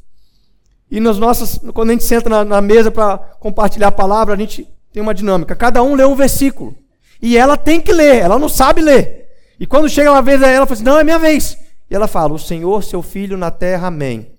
E 0.91 1.01
nas 1.01 1.18
nossas, 1.18 1.59
quando 1.73 1.91
a 1.91 1.93
gente 1.93 2.05
senta 2.05 2.29
na, 2.29 2.45
na 2.45 2.61
mesa 2.61 2.91
para 2.91 3.16
compartilhar 3.16 3.89
a 3.89 3.93
palavra, 3.93 4.35
a 4.35 4.37
gente 4.37 4.68
tem 4.93 5.03
uma 5.03 5.14
dinâmica. 5.14 5.57
Cada 5.57 5.83
um 5.83 5.95
lê 5.95 6.05
um 6.05 6.14
versículo. 6.14 6.77
E 7.20 7.37
ela 7.37 7.57
tem 7.57 7.81
que 7.81 7.93
ler, 7.93 8.16
ela 8.16 8.39
não 8.39 8.49
sabe 8.49 8.83
ler. 8.83 9.29
E 9.59 9.66
quando 9.66 9.89
chega 9.89 10.11
uma 10.11 10.20
vez 10.20 10.43
ela 10.43 10.66
fala 10.66 10.73
assim: 10.75 10.85
Não, 10.85 10.99
é 10.99 11.05
minha 11.05 11.18
vez. 11.18 11.57
E 11.93 11.95
ela 11.95 12.09
fala: 12.09 12.32
O 12.32 12.38
Senhor, 12.38 12.82
seu 12.82 13.03
filho 13.03 13.36
na 13.36 13.51
terra, 13.51 13.88
amém. 13.88 14.32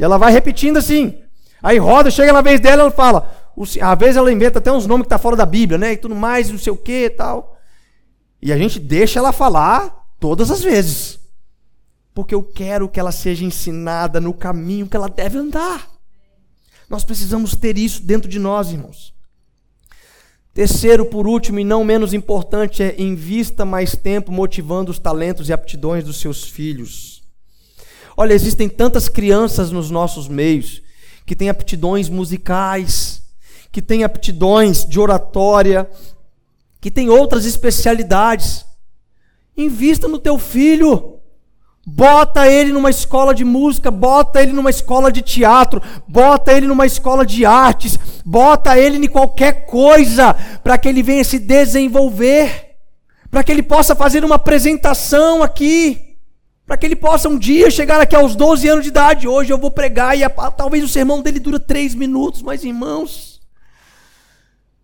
E 0.00 0.02
ela 0.02 0.16
vai 0.16 0.32
repetindo 0.32 0.78
assim. 0.78 1.22
Aí 1.62 1.76
roda, 1.76 2.10
chega 2.10 2.32
na 2.32 2.40
vez 2.40 2.58
dela, 2.60 2.84
ela 2.84 2.90
fala. 2.90 3.30
Às 3.54 3.98
vezes 3.98 4.16
ela 4.16 4.32
inventa 4.32 4.58
até 4.58 4.72
uns 4.72 4.86
nomes 4.86 5.04
que 5.04 5.10
tá 5.10 5.18
fora 5.18 5.36
da 5.36 5.44
Bíblia, 5.44 5.76
né? 5.76 5.92
E 5.92 5.98
tudo 5.98 6.14
mais, 6.14 6.50
não 6.50 6.58
sei 6.58 6.72
o 6.72 6.76
que 6.76 7.04
e 7.04 7.10
tal. 7.10 7.58
E 8.40 8.50
a 8.50 8.56
gente 8.56 8.80
deixa 8.80 9.18
ela 9.18 9.32
falar 9.32 10.08
todas 10.18 10.50
as 10.50 10.62
vezes. 10.62 11.20
Porque 12.14 12.34
eu 12.34 12.42
quero 12.42 12.88
que 12.88 12.98
ela 12.98 13.12
seja 13.12 13.44
ensinada 13.44 14.18
no 14.18 14.32
caminho 14.32 14.88
que 14.88 14.96
ela 14.96 15.10
deve 15.10 15.36
andar. 15.36 15.90
Nós 16.88 17.04
precisamos 17.04 17.54
ter 17.54 17.76
isso 17.76 18.02
dentro 18.02 18.30
de 18.30 18.38
nós, 18.38 18.70
irmãos. 18.70 19.12
Terceiro, 20.54 21.06
por 21.06 21.26
último 21.26 21.58
e 21.58 21.64
não 21.64 21.82
menos 21.82 22.12
importante, 22.12 22.82
é 22.82 23.00
invista 23.00 23.64
mais 23.64 23.96
tempo 23.96 24.30
motivando 24.30 24.90
os 24.90 24.98
talentos 24.98 25.48
e 25.48 25.52
aptidões 25.52 26.04
dos 26.04 26.20
seus 26.20 26.44
filhos. 26.44 27.22
Olha, 28.14 28.34
existem 28.34 28.68
tantas 28.68 29.08
crianças 29.08 29.70
nos 29.70 29.90
nossos 29.90 30.28
meios 30.28 30.82
que 31.24 31.34
têm 31.34 31.48
aptidões 31.48 32.10
musicais, 32.10 33.22
que 33.70 33.80
têm 33.80 34.04
aptidões 34.04 34.84
de 34.84 35.00
oratória, 35.00 35.88
que 36.78 36.90
têm 36.90 37.08
outras 37.08 37.46
especialidades. 37.46 38.66
Invista 39.56 40.06
no 40.06 40.18
teu 40.18 40.38
filho. 40.38 41.20
Bota 41.84 42.46
ele 42.46 42.72
numa 42.72 42.90
escola 42.90 43.34
de 43.34 43.44
música, 43.44 43.90
bota 43.90 44.40
ele 44.40 44.52
numa 44.52 44.70
escola 44.70 45.10
de 45.10 45.20
teatro, 45.20 45.82
bota 46.06 46.52
ele 46.52 46.68
numa 46.68 46.86
escola 46.86 47.26
de 47.26 47.44
artes, 47.44 47.98
bota 48.24 48.78
ele 48.78 49.04
em 49.04 49.08
qualquer 49.08 49.66
coisa 49.66 50.32
para 50.62 50.78
que 50.78 50.88
ele 50.88 51.02
venha 51.02 51.24
se 51.24 51.40
desenvolver, 51.40 52.76
para 53.28 53.42
que 53.42 53.50
ele 53.50 53.64
possa 53.64 53.96
fazer 53.96 54.24
uma 54.24 54.36
apresentação 54.36 55.42
aqui, 55.42 56.16
para 56.64 56.76
que 56.76 56.86
ele 56.86 56.94
possa 56.94 57.28
um 57.28 57.36
dia 57.36 57.68
chegar 57.68 58.00
aqui 58.00 58.14
aos 58.14 58.36
12 58.36 58.68
anos 58.68 58.84
de 58.84 58.90
idade. 58.90 59.26
Hoje 59.26 59.52
eu 59.52 59.58
vou 59.58 59.70
pregar 59.70 60.16
e 60.16 60.22
a, 60.22 60.30
talvez 60.30 60.84
o 60.84 60.88
sermão 60.88 61.20
dele 61.20 61.40
dura 61.40 61.58
três 61.58 61.96
minutos, 61.96 62.42
mas 62.42 62.62
irmãos, 62.62 63.40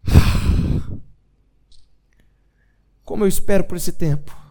como 3.05 3.23
eu 3.23 3.29
espero 3.29 3.63
por 3.63 3.77
esse 3.77 3.93
tempo 3.93 4.48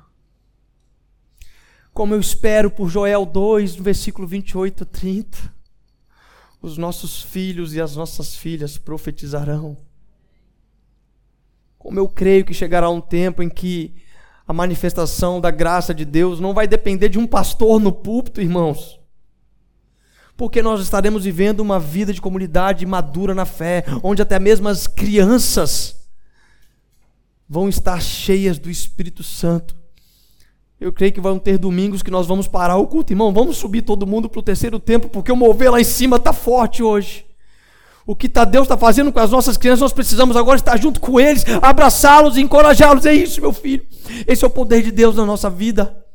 como 1.98 2.14
eu 2.14 2.20
espero 2.20 2.70
por 2.70 2.90
Joel 2.90 3.26
2, 3.26 3.78
no 3.78 3.84
versículo 3.84 4.28
28 4.28 4.84
a 4.84 4.86
30. 4.86 5.36
Os 6.62 6.78
nossos 6.78 7.24
filhos 7.24 7.74
e 7.74 7.82
as 7.82 7.96
nossas 7.96 8.36
filhas 8.36 8.78
profetizarão. 8.78 9.76
Como 11.80 11.98
eu 11.98 12.08
creio 12.08 12.46
que 12.46 12.54
chegará 12.54 12.88
um 12.88 13.02
tempo 13.02 13.42
em 13.42 13.50
que 13.50 13.96
a 14.48 14.54
manifestação 14.54 15.42
da 15.42 15.50
graça 15.50 15.92
de 15.92 16.06
Deus 16.06 16.40
não 16.40 16.54
vai 16.54 16.68
depender 16.68 17.10
de 17.10 17.18
um 17.18 17.26
pastor 17.26 17.80
no 17.80 17.92
púlpito, 17.92 18.42
irmãos. 18.42 19.00
Porque 20.36 20.62
nós 20.62 20.82
estaremos 20.82 21.24
vivendo 21.24 21.62
uma 21.62 21.80
vida 21.80 22.14
de 22.14 22.22
comunidade 22.22 22.86
madura 22.86 23.34
na 23.34 23.46
fé, 23.46 23.84
onde 24.04 24.22
até 24.22 24.38
mesmo 24.38 24.68
as 24.68 24.86
crianças 24.86 26.08
vão 27.50 27.68
estar 27.68 28.00
cheias 28.00 28.60
do 28.60 28.70
Espírito 28.70 29.24
Santo 29.24 29.87
eu 30.80 30.94
creio 30.94 31.12
que 31.12 31.20
vão 31.20 31.40
ter 31.40 31.58
domingos 31.58 32.04
que 32.04 32.12
nós 32.12 32.28
vamos 32.28 32.48
parar 32.48 32.78
o 32.78 32.86
culto. 32.86 33.12
Irmão, 33.12 33.34
vamos 33.34 33.58
subir 33.58 33.82
todo 33.82 34.06
mundo 34.06 34.30
para 34.30 34.40
o 34.40 34.44
terceiro 34.44 34.80
tempo, 34.80 35.10
porque 35.10 35.32
o 35.32 35.36
mover 35.36 35.72
lá 35.72 35.82
em 35.82 35.84
cima 35.84 36.18
está 36.18 36.32
forte 36.32 36.84
hoje. 36.84 37.26
O 38.06 38.16
que 38.16 38.30
tá, 38.30 38.46
Deus 38.46 38.66
está 38.66 38.78
fazendo 38.78 39.12
com 39.12 39.20
as 39.20 39.32
nossas 39.32 39.58
crianças, 39.58 39.82
nós 39.82 39.92
precisamos 39.94 40.38
agora 40.38 40.58
estar 40.58 40.78
junto 40.78 41.00
com 41.00 41.20
eles, 41.20 41.44
abraçá-los 41.62 42.38
e 42.38 42.42
encorajá-los. 42.42 43.06
É 43.06 43.14
isso, 43.14 43.42
meu 43.42 43.52
filho. 43.52 43.86
Esse 44.28 44.46
é 44.46 44.48
o 44.48 44.52
poder 44.52 44.82
de 44.84 44.92
Deus 44.92 45.16
na 45.16 45.26
nossa 45.26 45.50
vida. 45.50 46.06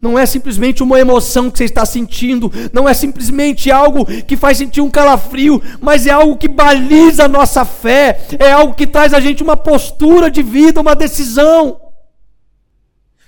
Não 0.00 0.18
é 0.18 0.24
simplesmente 0.24 0.82
uma 0.82 0.98
emoção 0.98 1.50
que 1.50 1.58
você 1.58 1.64
está 1.64 1.84
sentindo, 1.84 2.50
não 2.72 2.88
é 2.88 2.94
simplesmente 2.94 3.70
algo 3.70 4.04
que 4.04 4.36
faz 4.36 4.58
sentir 4.58 4.80
um 4.80 4.90
calafrio, 4.90 5.62
mas 5.80 6.06
é 6.06 6.10
algo 6.10 6.36
que 6.36 6.48
baliza 6.48 7.26
a 7.26 7.28
nossa 7.28 7.64
fé, 7.64 8.20
é 8.36 8.50
algo 8.50 8.74
que 8.74 8.86
traz 8.86 9.14
a 9.14 9.20
gente 9.20 9.44
uma 9.44 9.56
postura 9.56 10.28
de 10.28 10.42
vida, 10.42 10.80
uma 10.80 10.96
decisão. 10.96 11.81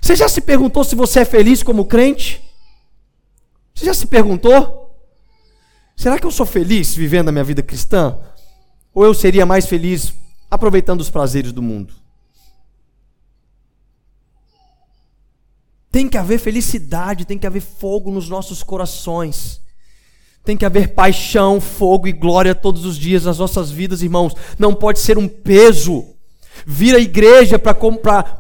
Você 0.04 0.16
já 0.16 0.28
se 0.28 0.42
perguntou 0.42 0.84
se 0.84 0.94
você 0.94 1.20
é 1.20 1.24
feliz 1.24 1.62
como 1.62 1.86
crente? 1.86 2.44
Você 3.74 3.86
já 3.86 3.94
se 3.94 4.06
perguntou? 4.06 4.94
Será 5.96 6.18
que 6.18 6.26
eu 6.26 6.30
sou 6.30 6.44
feliz 6.44 6.94
vivendo 6.94 7.30
a 7.30 7.32
minha 7.32 7.42
vida 7.42 7.62
cristã? 7.62 8.18
Ou 8.92 9.02
eu 9.02 9.14
seria 9.14 9.46
mais 9.46 9.64
feliz 9.64 10.12
aproveitando 10.50 11.00
os 11.00 11.08
prazeres 11.08 11.52
do 11.52 11.62
mundo? 11.62 11.94
Tem 15.90 16.06
que 16.06 16.18
haver 16.18 16.38
felicidade, 16.38 17.24
tem 17.24 17.38
que 17.38 17.46
haver 17.46 17.62
fogo 17.62 18.10
nos 18.10 18.28
nossos 18.28 18.62
corações. 18.62 19.62
Tem 20.44 20.54
que 20.54 20.66
haver 20.66 20.92
paixão, 20.92 21.62
fogo 21.62 22.06
e 22.06 22.12
glória 22.12 22.54
todos 22.54 22.84
os 22.84 22.98
dias 22.98 23.24
nas 23.24 23.38
nossas 23.38 23.70
vidas, 23.70 24.02
irmãos. 24.02 24.34
Não 24.58 24.74
pode 24.74 24.98
ser 24.98 25.16
um 25.16 25.26
peso. 25.26 26.13
Vir 26.66 26.94
à 26.94 26.98
igreja 26.98 27.58
para 27.58 27.76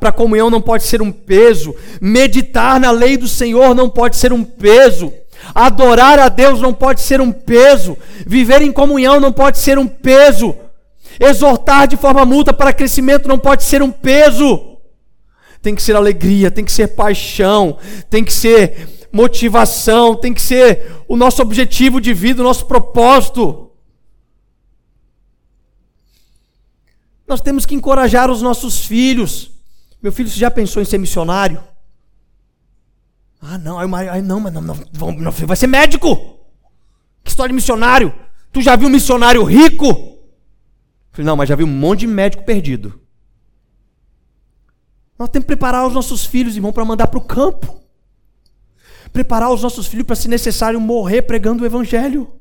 a 0.00 0.12
comunhão 0.12 0.50
não 0.50 0.60
pode 0.60 0.84
ser 0.84 1.02
um 1.02 1.12
peso. 1.12 1.74
Meditar 2.00 2.80
na 2.80 2.90
lei 2.90 3.16
do 3.16 3.28
Senhor 3.28 3.74
não 3.74 3.88
pode 3.88 4.16
ser 4.16 4.32
um 4.32 4.44
peso. 4.44 5.12
Adorar 5.54 6.18
a 6.18 6.28
Deus 6.28 6.60
não 6.60 6.72
pode 6.72 7.00
ser 7.00 7.20
um 7.20 7.32
peso. 7.32 7.98
Viver 8.26 8.62
em 8.62 8.72
comunhão 8.72 9.20
não 9.20 9.32
pode 9.32 9.58
ser 9.58 9.78
um 9.78 9.86
peso. 9.86 10.54
Exortar 11.20 11.86
de 11.86 11.96
forma 11.96 12.24
mútua 12.24 12.52
para 12.52 12.72
crescimento 12.72 13.28
não 13.28 13.38
pode 13.38 13.62
ser 13.64 13.82
um 13.82 13.90
peso. 13.90 14.78
Tem 15.60 15.74
que 15.74 15.82
ser 15.82 15.96
alegria, 15.96 16.50
tem 16.50 16.64
que 16.64 16.72
ser 16.72 16.88
paixão, 16.88 17.78
tem 18.10 18.22
que 18.22 18.32
ser 18.32 18.88
motivação, 19.10 20.14
tem 20.14 20.34
que 20.34 20.42
ser 20.42 20.92
o 21.08 21.16
nosso 21.16 21.40
objetivo 21.40 22.00
de 22.00 22.12
vida, 22.12 22.42
o 22.42 22.44
nosso 22.44 22.66
propósito. 22.66 23.63
Nós 27.34 27.40
temos 27.40 27.66
que 27.66 27.74
encorajar 27.74 28.30
os 28.30 28.40
nossos 28.40 28.84
filhos. 28.84 29.50
Meu 30.00 30.12
filho, 30.12 30.28
você 30.28 30.38
já 30.38 30.52
pensou 30.52 30.80
em 30.80 30.84
ser 30.84 30.98
missionário? 30.98 31.60
Ah, 33.42 33.58
não, 33.58 33.76
aí, 33.76 34.22
não, 34.22 34.38
mas 34.38 34.54
não, 34.54 34.62
não, 34.62 34.76
não, 35.18 35.32
vai 35.32 35.56
ser 35.56 35.66
médico. 35.66 36.14
Que 37.24 37.30
história 37.30 37.48
de 37.48 37.56
missionário? 37.56 38.14
Tu 38.52 38.62
já 38.62 38.76
viu 38.76 38.86
um 38.86 38.92
missionário 38.92 39.42
rico? 39.42 40.16
falei, 41.10 41.26
não, 41.26 41.34
mas 41.34 41.48
já 41.48 41.56
vi 41.56 41.64
um 41.64 41.66
monte 41.66 42.00
de 42.00 42.06
médico 42.06 42.44
perdido. 42.44 43.00
Nós 45.18 45.28
temos 45.28 45.42
que 45.42 45.48
preparar 45.48 45.88
os 45.88 45.92
nossos 45.92 46.24
filhos, 46.24 46.54
irmão, 46.54 46.72
para 46.72 46.84
mandar 46.84 47.08
para 47.08 47.18
o 47.18 47.24
campo. 47.24 47.82
Preparar 49.12 49.50
os 49.50 49.60
nossos 49.60 49.88
filhos 49.88 50.06
para, 50.06 50.14
se 50.14 50.28
necessário, 50.28 50.80
morrer 50.80 51.22
pregando 51.22 51.64
o 51.64 51.66
evangelho. 51.66 52.32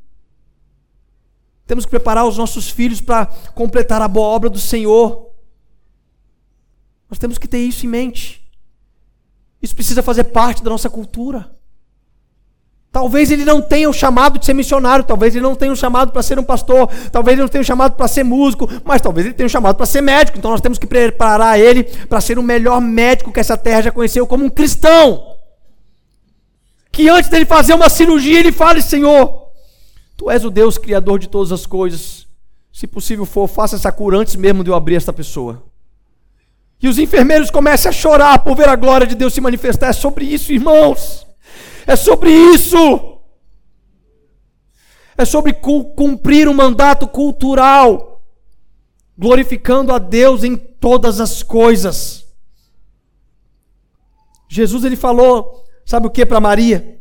Temos 1.66 1.86
que 1.86 1.92
preparar 1.92 2.26
os 2.26 2.38
nossos 2.38 2.70
filhos 2.70 3.00
para 3.00 3.26
completar 3.56 4.02
a 4.02 4.08
boa 4.08 4.28
obra 4.28 4.50
do 4.50 4.60
Senhor. 4.60 5.32
Nós 7.10 7.18
temos 7.18 7.38
que 7.38 7.48
ter 7.48 7.60
isso 7.60 7.86
em 7.86 7.90
mente. 7.90 8.44
Isso 9.62 9.76
precisa 9.76 10.04
fazer 10.04 10.26
parte 10.26 10.64
da 10.64 10.70
nossa 10.70 10.90
cultura. 10.90 11.54
Talvez 12.92 13.32
ele 13.32 13.44
não 13.44 13.60
tenha 13.60 13.90
o 13.90 13.94
chamado 13.94 14.38
de 14.38 14.46
ser 14.46 14.54
missionário, 14.54 15.04
talvez 15.04 15.36
ele 15.36 15.42
não 15.42 15.56
tenha 15.56 15.72
o 15.72 15.76
chamado 15.76 16.12
para 16.12 16.22
ser 16.22 16.38
um 16.38 16.44
pastor, 16.44 16.88
talvez 17.12 17.34
ele 17.34 17.42
não 17.42 17.50
tenha 17.50 17.64
o 17.64 17.66
chamado 17.66 17.96
para 17.96 18.08
ser 18.08 18.24
músico, 18.24 18.70
mas 18.84 19.02
talvez 19.02 19.26
ele 19.26 19.34
tenha 19.34 19.48
o 19.48 19.50
chamado 19.50 19.76
para 19.76 19.88
ser 19.88 20.02
médico. 20.02 20.38
Então 20.38 20.52
nós 20.52 20.62
temos 20.62 20.78
que 20.78 20.86
preparar 20.86 21.60
ele 21.60 21.86
para 22.08 22.22
ser 22.22 22.38
o 22.38 22.44
melhor 22.44 22.80
médico 22.80 23.32
que 23.32 23.40
essa 23.40 23.58
terra 23.58 23.84
já 23.84 23.92
conheceu 23.92 24.28
como 24.28 24.46
um 24.46 24.50
cristão. 24.50 25.38
Que 26.92 27.10
antes 27.10 27.32
dele 27.32 27.46
fazer 27.46 27.74
uma 27.74 27.90
cirurgia, 27.90 28.38
ele 28.38 28.52
fale: 28.52 28.80
Senhor, 28.80 29.43
Tu 30.16 30.30
és 30.30 30.44
o 30.46 30.50
Deus 30.50 30.78
criador 30.78 31.20
de 31.20 31.28
todas 31.28 31.52
as 31.52 31.66
coisas. 31.66 32.28
Se 32.72 32.88
possível 32.88 33.26
for, 33.26 33.48
faça 33.48 33.76
essa 33.76 33.92
cura 33.92 34.18
antes 34.18 34.36
mesmo 34.36 34.64
de 34.64 34.70
eu 34.70 34.76
abrir 34.76 34.96
esta 34.96 35.14
pessoa. 35.14 35.64
E 36.82 36.88
os 36.88 36.98
enfermeiros 36.98 37.50
comecem 37.50 37.90
a 37.90 37.94
chorar 37.94 38.44
por 38.44 38.56
ver 38.56 38.68
a 38.68 38.76
glória 38.76 39.08
de 39.08 39.16
Deus 39.16 39.34
se 39.34 39.42
manifestar. 39.42 39.88
É 39.88 39.94
sobre 39.94 40.26
isso, 40.26 40.52
irmãos. 40.52 41.26
É 41.88 41.96
sobre 41.96 42.30
isso. 42.30 43.20
É 45.18 45.26
sobre 45.26 45.54
cumprir 45.54 46.48
um 46.48 46.54
mandato 46.54 47.08
cultural, 47.08 48.22
glorificando 49.18 49.94
a 49.94 50.00
Deus 50.00 50.44
em 50.44 50.56
todas 50.56 51.20
as 51.20 51.44
coisas. 51.44 52.26
Jesus 54.50 54.84
ele 54.84 54.96
falou 54.96 55.64
sabe 55.86 56.08
o 56.08 56.10
que 56.10 56.26
para 56.26 56.40
Maria? 56.40 57.00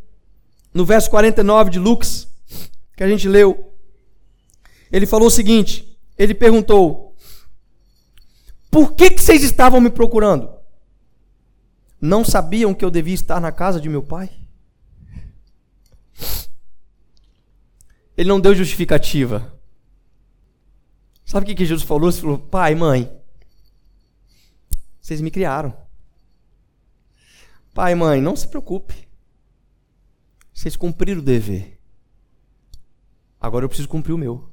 No 0.73 0.85
verso 0.85 1.11
49 1.11 1.71
de 1.71 1.79
Lucas, 1.79 2.29
que 2.97 3.03
a 3.03 3.09
gente 3.09 3.29
leu, 3.29 3.73
ele 4.91 5.07
falou 5.07 5.29
o 5.29 5.31
seguinte: 5.31 5.99
ele 6.19 6.35
perguntou, 6.35 7.17
por 8.71 8.95
que, 8.95 9.11
que 9.11 9.21
vocês 9.21 9.43
estavam 9.43 9.81
me 9.81 9.91
procurando? 9.91 10.51
Não 12.01 12.25
sabiam 12.25 12.75
que 12.75 12.85
eu 12.85 12.91
devia 12.91 13.15
estar 13.15 13.41
na 13.41 13.53
casa 13.53 13.81
de 13.81 13.89
meu 13.89 14.03
pai? 14.03 14.31
Ele 18.17 18.29
não 18.29 18.41
deu 18.41 18.55
justificativa. 18.55 19.59
Sabe 21.25 21.51
o 21.51 21.57
que 21.57 21.65
Jesus 21.65 21.87
falou? 21.87 22.11
Ele 22.11 22.21
falou: 22.21 22.39
Pai, 22.39 22.75
mãe, 22.75 23.11
vocês 25.01 25.21
me 25.21 25.31
criaram. 25.31 25.77
Pai, 27.73 27.95
mãe, 27.95 28.21
não 28.21 28.37
se 28.37 28.47
preocupe. 28.49 29.09
Vocês 30.53 30.77
cumpriram 30.77 31.21
o 31.21 31.25
dever. 31.25 31.72
Agora 33.43 33.65
eu 33.65 33.69
preciso 33.69 33.89
cumprir 33.89 34.13
o 34.13 34.19
meu. 34.19 34.49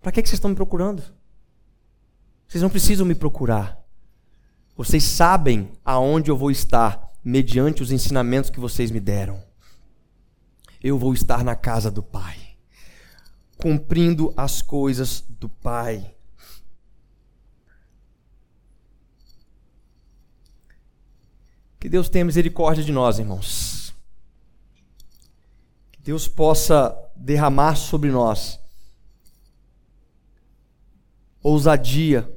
Para 0.00 0.12
que, 0.12 0.22
que 0.22 0.28
vocês 0.28 0.38
estão 0.38 0.50
me 0.50 0.54
procurando? 0.54 1.02
Vocês 2.46 2.62
não 2.62 2.70
precisam 2.70 3.04
me 3.04 3.16
procurar. 3.16 3.84
Vocês 4.76 5.02
sabem 5.02 5.72
aonde 5.84 6.30
eu 6.30 6.36
vou 6.36 6.52
estar 6.52 7.10
mediante 7.24 7.82
os 7.82 7.90
ensinamentos 7.90 8.48
que 8.48 8.60
vocês 8.60 8.92
me 8.92 9.00
deram. 9.00 9.42
Eu 10.80 10.96
vou 10.96 11.12
estar 11.12 11.42
na 11.42 11.56
casa 11.56 11.90
do 11.90 12.00
Pai, 12.00 12.38
cumprindo 13.58 14.32
as 14.36 14.62
coisas 14.62 15.24
do 15.28 15.48
Pai. 15.48 16.14
Que 21.80 21.88
Deus 21.88 22.08
tenha 22.08 22.24
misericórdia 22.24 22.84
de 22.84 22.92
nós, 22.92 23.18
irmãos. 23.18 23.92
Que 25.90 26.00
Deus 26.02 26.28
possa 26.28 27.02
derramar 27.18 27.76
sobre 27.76 28.10
nós 28.10 28.58
ousadia, 31.46 32.28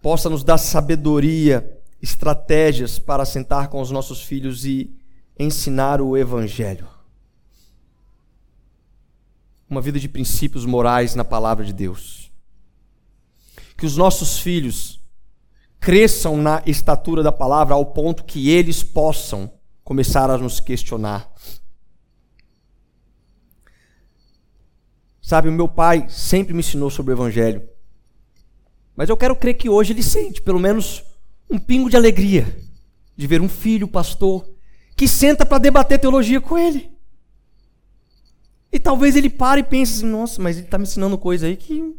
possa 0.00 0.30
nos 0.30 0.44
dar 0.44 0.56
sabedoria, 0.56 1.80
estratégias 2.00 2.96
para 2.96 3.24
sentar 3.24 3.68
com 3.68 3.80
os 3.80 3.90
nossos 3.90 4.22
filhos 4.22 4.64
e 4.64 4.96
ensinar 5.36 6.00
o 6.00 6.16
Evangelho. 6.16 6.86
Uma 9.68 9.80
vida 9.80 9.98
de 9.98 10.08
princípios 10.08 10.64
morais 10.64 11.16
na 11.16 11.24
palavra 11.24 11.64
de 11.64 11.72
Deus. 11.72 12.30
Que 13.76 13.84
os 13.84 13.96
nossos 13.96 14.38
filhos 14.38 15.00
cresçam 15.80 16.36
na 16.36 16.62
estatura 16.66 17.20
da 17.20 17.32
palavra 17.32 17.74
ao 17.74 17.84
ponto 17.86 18.24
que 18.24 18.48
eles 18.48 18.84
possam 18.84 19.52
começar 19.82 20.30
a 20.30 20.38
nos 20.38 20.60
questionar. 20.60 21.28
Sabe, 25.28 25.50
o 25.50 25.52
meu 25.52 25.68
pai 25.68 26.06
sempre 26.08 26.54
me 26.54 26.60
ensinou 26.60 26.88
sobre 26.88 27.12
o 27.12 27.14
evangelho. 27.14 27.68
Mas 28.96 29.10
eu 29.10 29.16
quero 29.16 29.36
crer 29.36 29.52
que 29.52 29.68
hoje 29.68 29.92
ele 29.92 30.02
sente 30.02 30.40
pelo 30.40 30.58
menos 30.58 31.04
um 31.50 31.58
pingo 31.58 31.90
de 31.90 31.98
alegria 31.98 32.58
de 33.14 33.26
ver 33.26 33.38
um 33.42 33.48
filho 33.48 33.86
pastor 33.86 34.48
que 34.96 35.06
senta 35.06 35.44
para 35.44 35.58
debater 35.58 35.98
teologia 35.98 36.40
com 36.40 36.56
ele. 36.56 36.90
E 38.72 38.78
talvez 38.78 39.16
ele 39.16 39.28
pare 39.28 39.60
e 39.60 39.64
pense 39.64 39.98
assim: 39.98 40.06
nossa, 40.06 40.40
mas 40.40 40.56
ele 40.56 40.64
está 40.64 40.78
me 40.78 40.84
ensinando 40.84 41.18
coisa 41.18 41.46
aí 41.46 41.58
que 41.58 41.94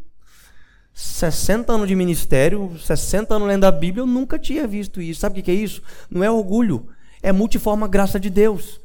60 0.92 1.72
anos 1.72 1.88
de 1.88 1.94
ministério, 1.96 2.80
60 2.80 3.36
anos 3.36 3.48
lendo 3.48 3.66
a 3.66 3.72
Bíblia, 3.72 4.02
eu 4.02 4.08
nunca 4.08 4.40
tinha 4.40 4.66
visto 4.66 5.00
isso. 5.00 5.20
Sabe 5.20 5.40
o 5.40 5.44
que 5.44 5.52
é 5.52 5.54
isso? 5.54 5.84
Não 6.10 6.24
é 6.24 6.32
orgulho, 6.32 6.90
é 7.22 7.32
multiforme 7.32 7.88
graça 7.88 8.20
de 8.20 8.32
Deus. 8.32 8.79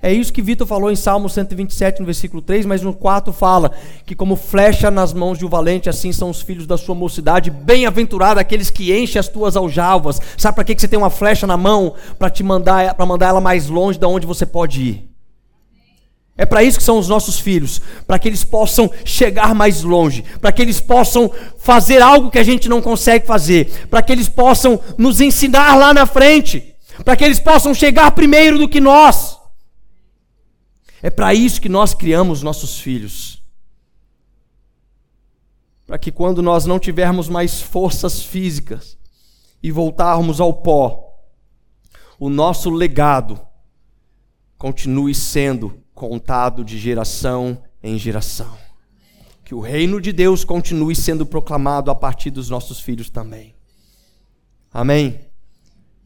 É 0.00 0.12
isso 0.12 0.32
que 0.32 0.40
Vitor 0.40 0.66
falou 0.66 0.92
em 0.92 0.96
Salmo 0.96 1.28
127, 1.28 1.98
no 1.98 2.06
versículo 2.06 2.40
3, 2.40 2.64
mas 2.64 2.82
no 2.82 2.94
4 2.94 3.32
fala 3.32 3.72
que, 4.06 4.14
como 4.14 4.36
flecha 4.36 4.90
nas 4.90 5.12
mãos 5.12 5.38
de 5.38 5.44
um 5.44 5.48
valente, 5.48 5.88
assim 5.88 6.12
são 6.12 6.30
os 6.30 6.40
filhos 6.40 6.66
da 6.66 6.78
sua 6.78 6.94
mocidade. 6.94 7.50
Bem-aventurado 7.50 8.38
aqueles 8.38 8.70
que 8.70 8.96
enchem 8.96 9.18
as 9.18 9.26
tuas 9.26 9.56
aljavas. 9.56 10.20
Sabe 10.36 10.54
para 10.54 10.64
que 10.64 10.80
você 10.80 10.86
tem 10.86 10.98
uma 10.98 11.10
flecha 11.10 11.48
na 11.48 11.56
mão? 11.56 11.94
Para 12.16 12.30
te 12.30 12.44
mandar, 12.44 12.94
para 12.94 13.06
mandar 13.06 13.28
ela 13.28 13.40
mais 13.40 13.68
longe 13.68 13.98
de 13.98 14.06
onde 14.06 14.26
você 14.26 14.46
pode 14.46 14.80
ir. 14.82 15.08
É 16.36 16.46
para 16.46 16.62
isso 16.62 16.78
que 16.78 16.84
são 16.84 17.00
os 17.00 17.08
nossos 17.08 17.40
filhos, 17.40 17.82
para 18.06 18.16
que 18.16 18.28
eles 18.28 18.44
possam 18.44 18.88
chegar 19.04 19.52
mais 19.56 19.82
longe, 19.82 20.22
para 20.40 20.52
que 20.52 20.62
eles 20.62 20.80
possam 20.80 21.28
fazer 21.58 22.00
algo 22.00 22.30
que 22.30 22.38
a 22.38 22.44
gente 22.44 22.68
não 22.68 22.80
consegue 22.80 23.26
fazer, 23.26 23.88
para 23.90 24.00
que 24.00 24.12
eles 24.12 24.28
possam 24.28 24.78
nos 24.96 25.20
ensinar 25.20 25.74
lá 25.74 25.92
na 25.92 26.06
frente, 26.06 26.76
para 27.04 27.16
que 27.16 27.24
eles 27.24 27.40
possam 27.40 27.74
chegar 27.74 28.12
primeiro 28.12 28.56
do 28.56 28.68
que 28.68 28.80
nós. 28.80 29.37
É 31.02 31.10
para 31.10 31.32
isso 31.32 31.60
que 31.60 31.68
nós 31.68 31.94
criamos 31.94 32.42
nossos 32.42 32.80
filhos. 32.80 33.42
Para 35.86 35.98
que 35.98 36.12
quando 36.12 36.42
nós 36.42 36.66
não 36.66 36.78
tivermos 36.78 37.28
mais 37.28 37.60
forças 37.60 38.22
físicas 38.22 38.98
e 39.62 39.70
voltarmos 39.70 40.40
ao 40.40 40.52
pó, 40.52 41.08
o 42.18 42.28
nosso 42.28 42.68
legado 42.68 43.40
continue 44.58 45.14
sendo 45.14 45.82
contado 45.94 46.64
de 46.64 46.78
geração 46.78 47.62
em 47.82 47.96
geração. 47.96 48.58
Que 49.44 49.54
o 49.54 49.60
reino 49.60 50.00
de 50.00 50.12
Deus 50.12 50.44
continue 50.44 50.94
sendo 50.94 51.24
proclamado 51.24 51.90
a 51.90 51.94
partir 51.94 52.30
dos 52.30 52.50
nossos 52.50 52.80
filhos 52.80 53.08
também. 53.08 53.54
Amém. 54.70 55.27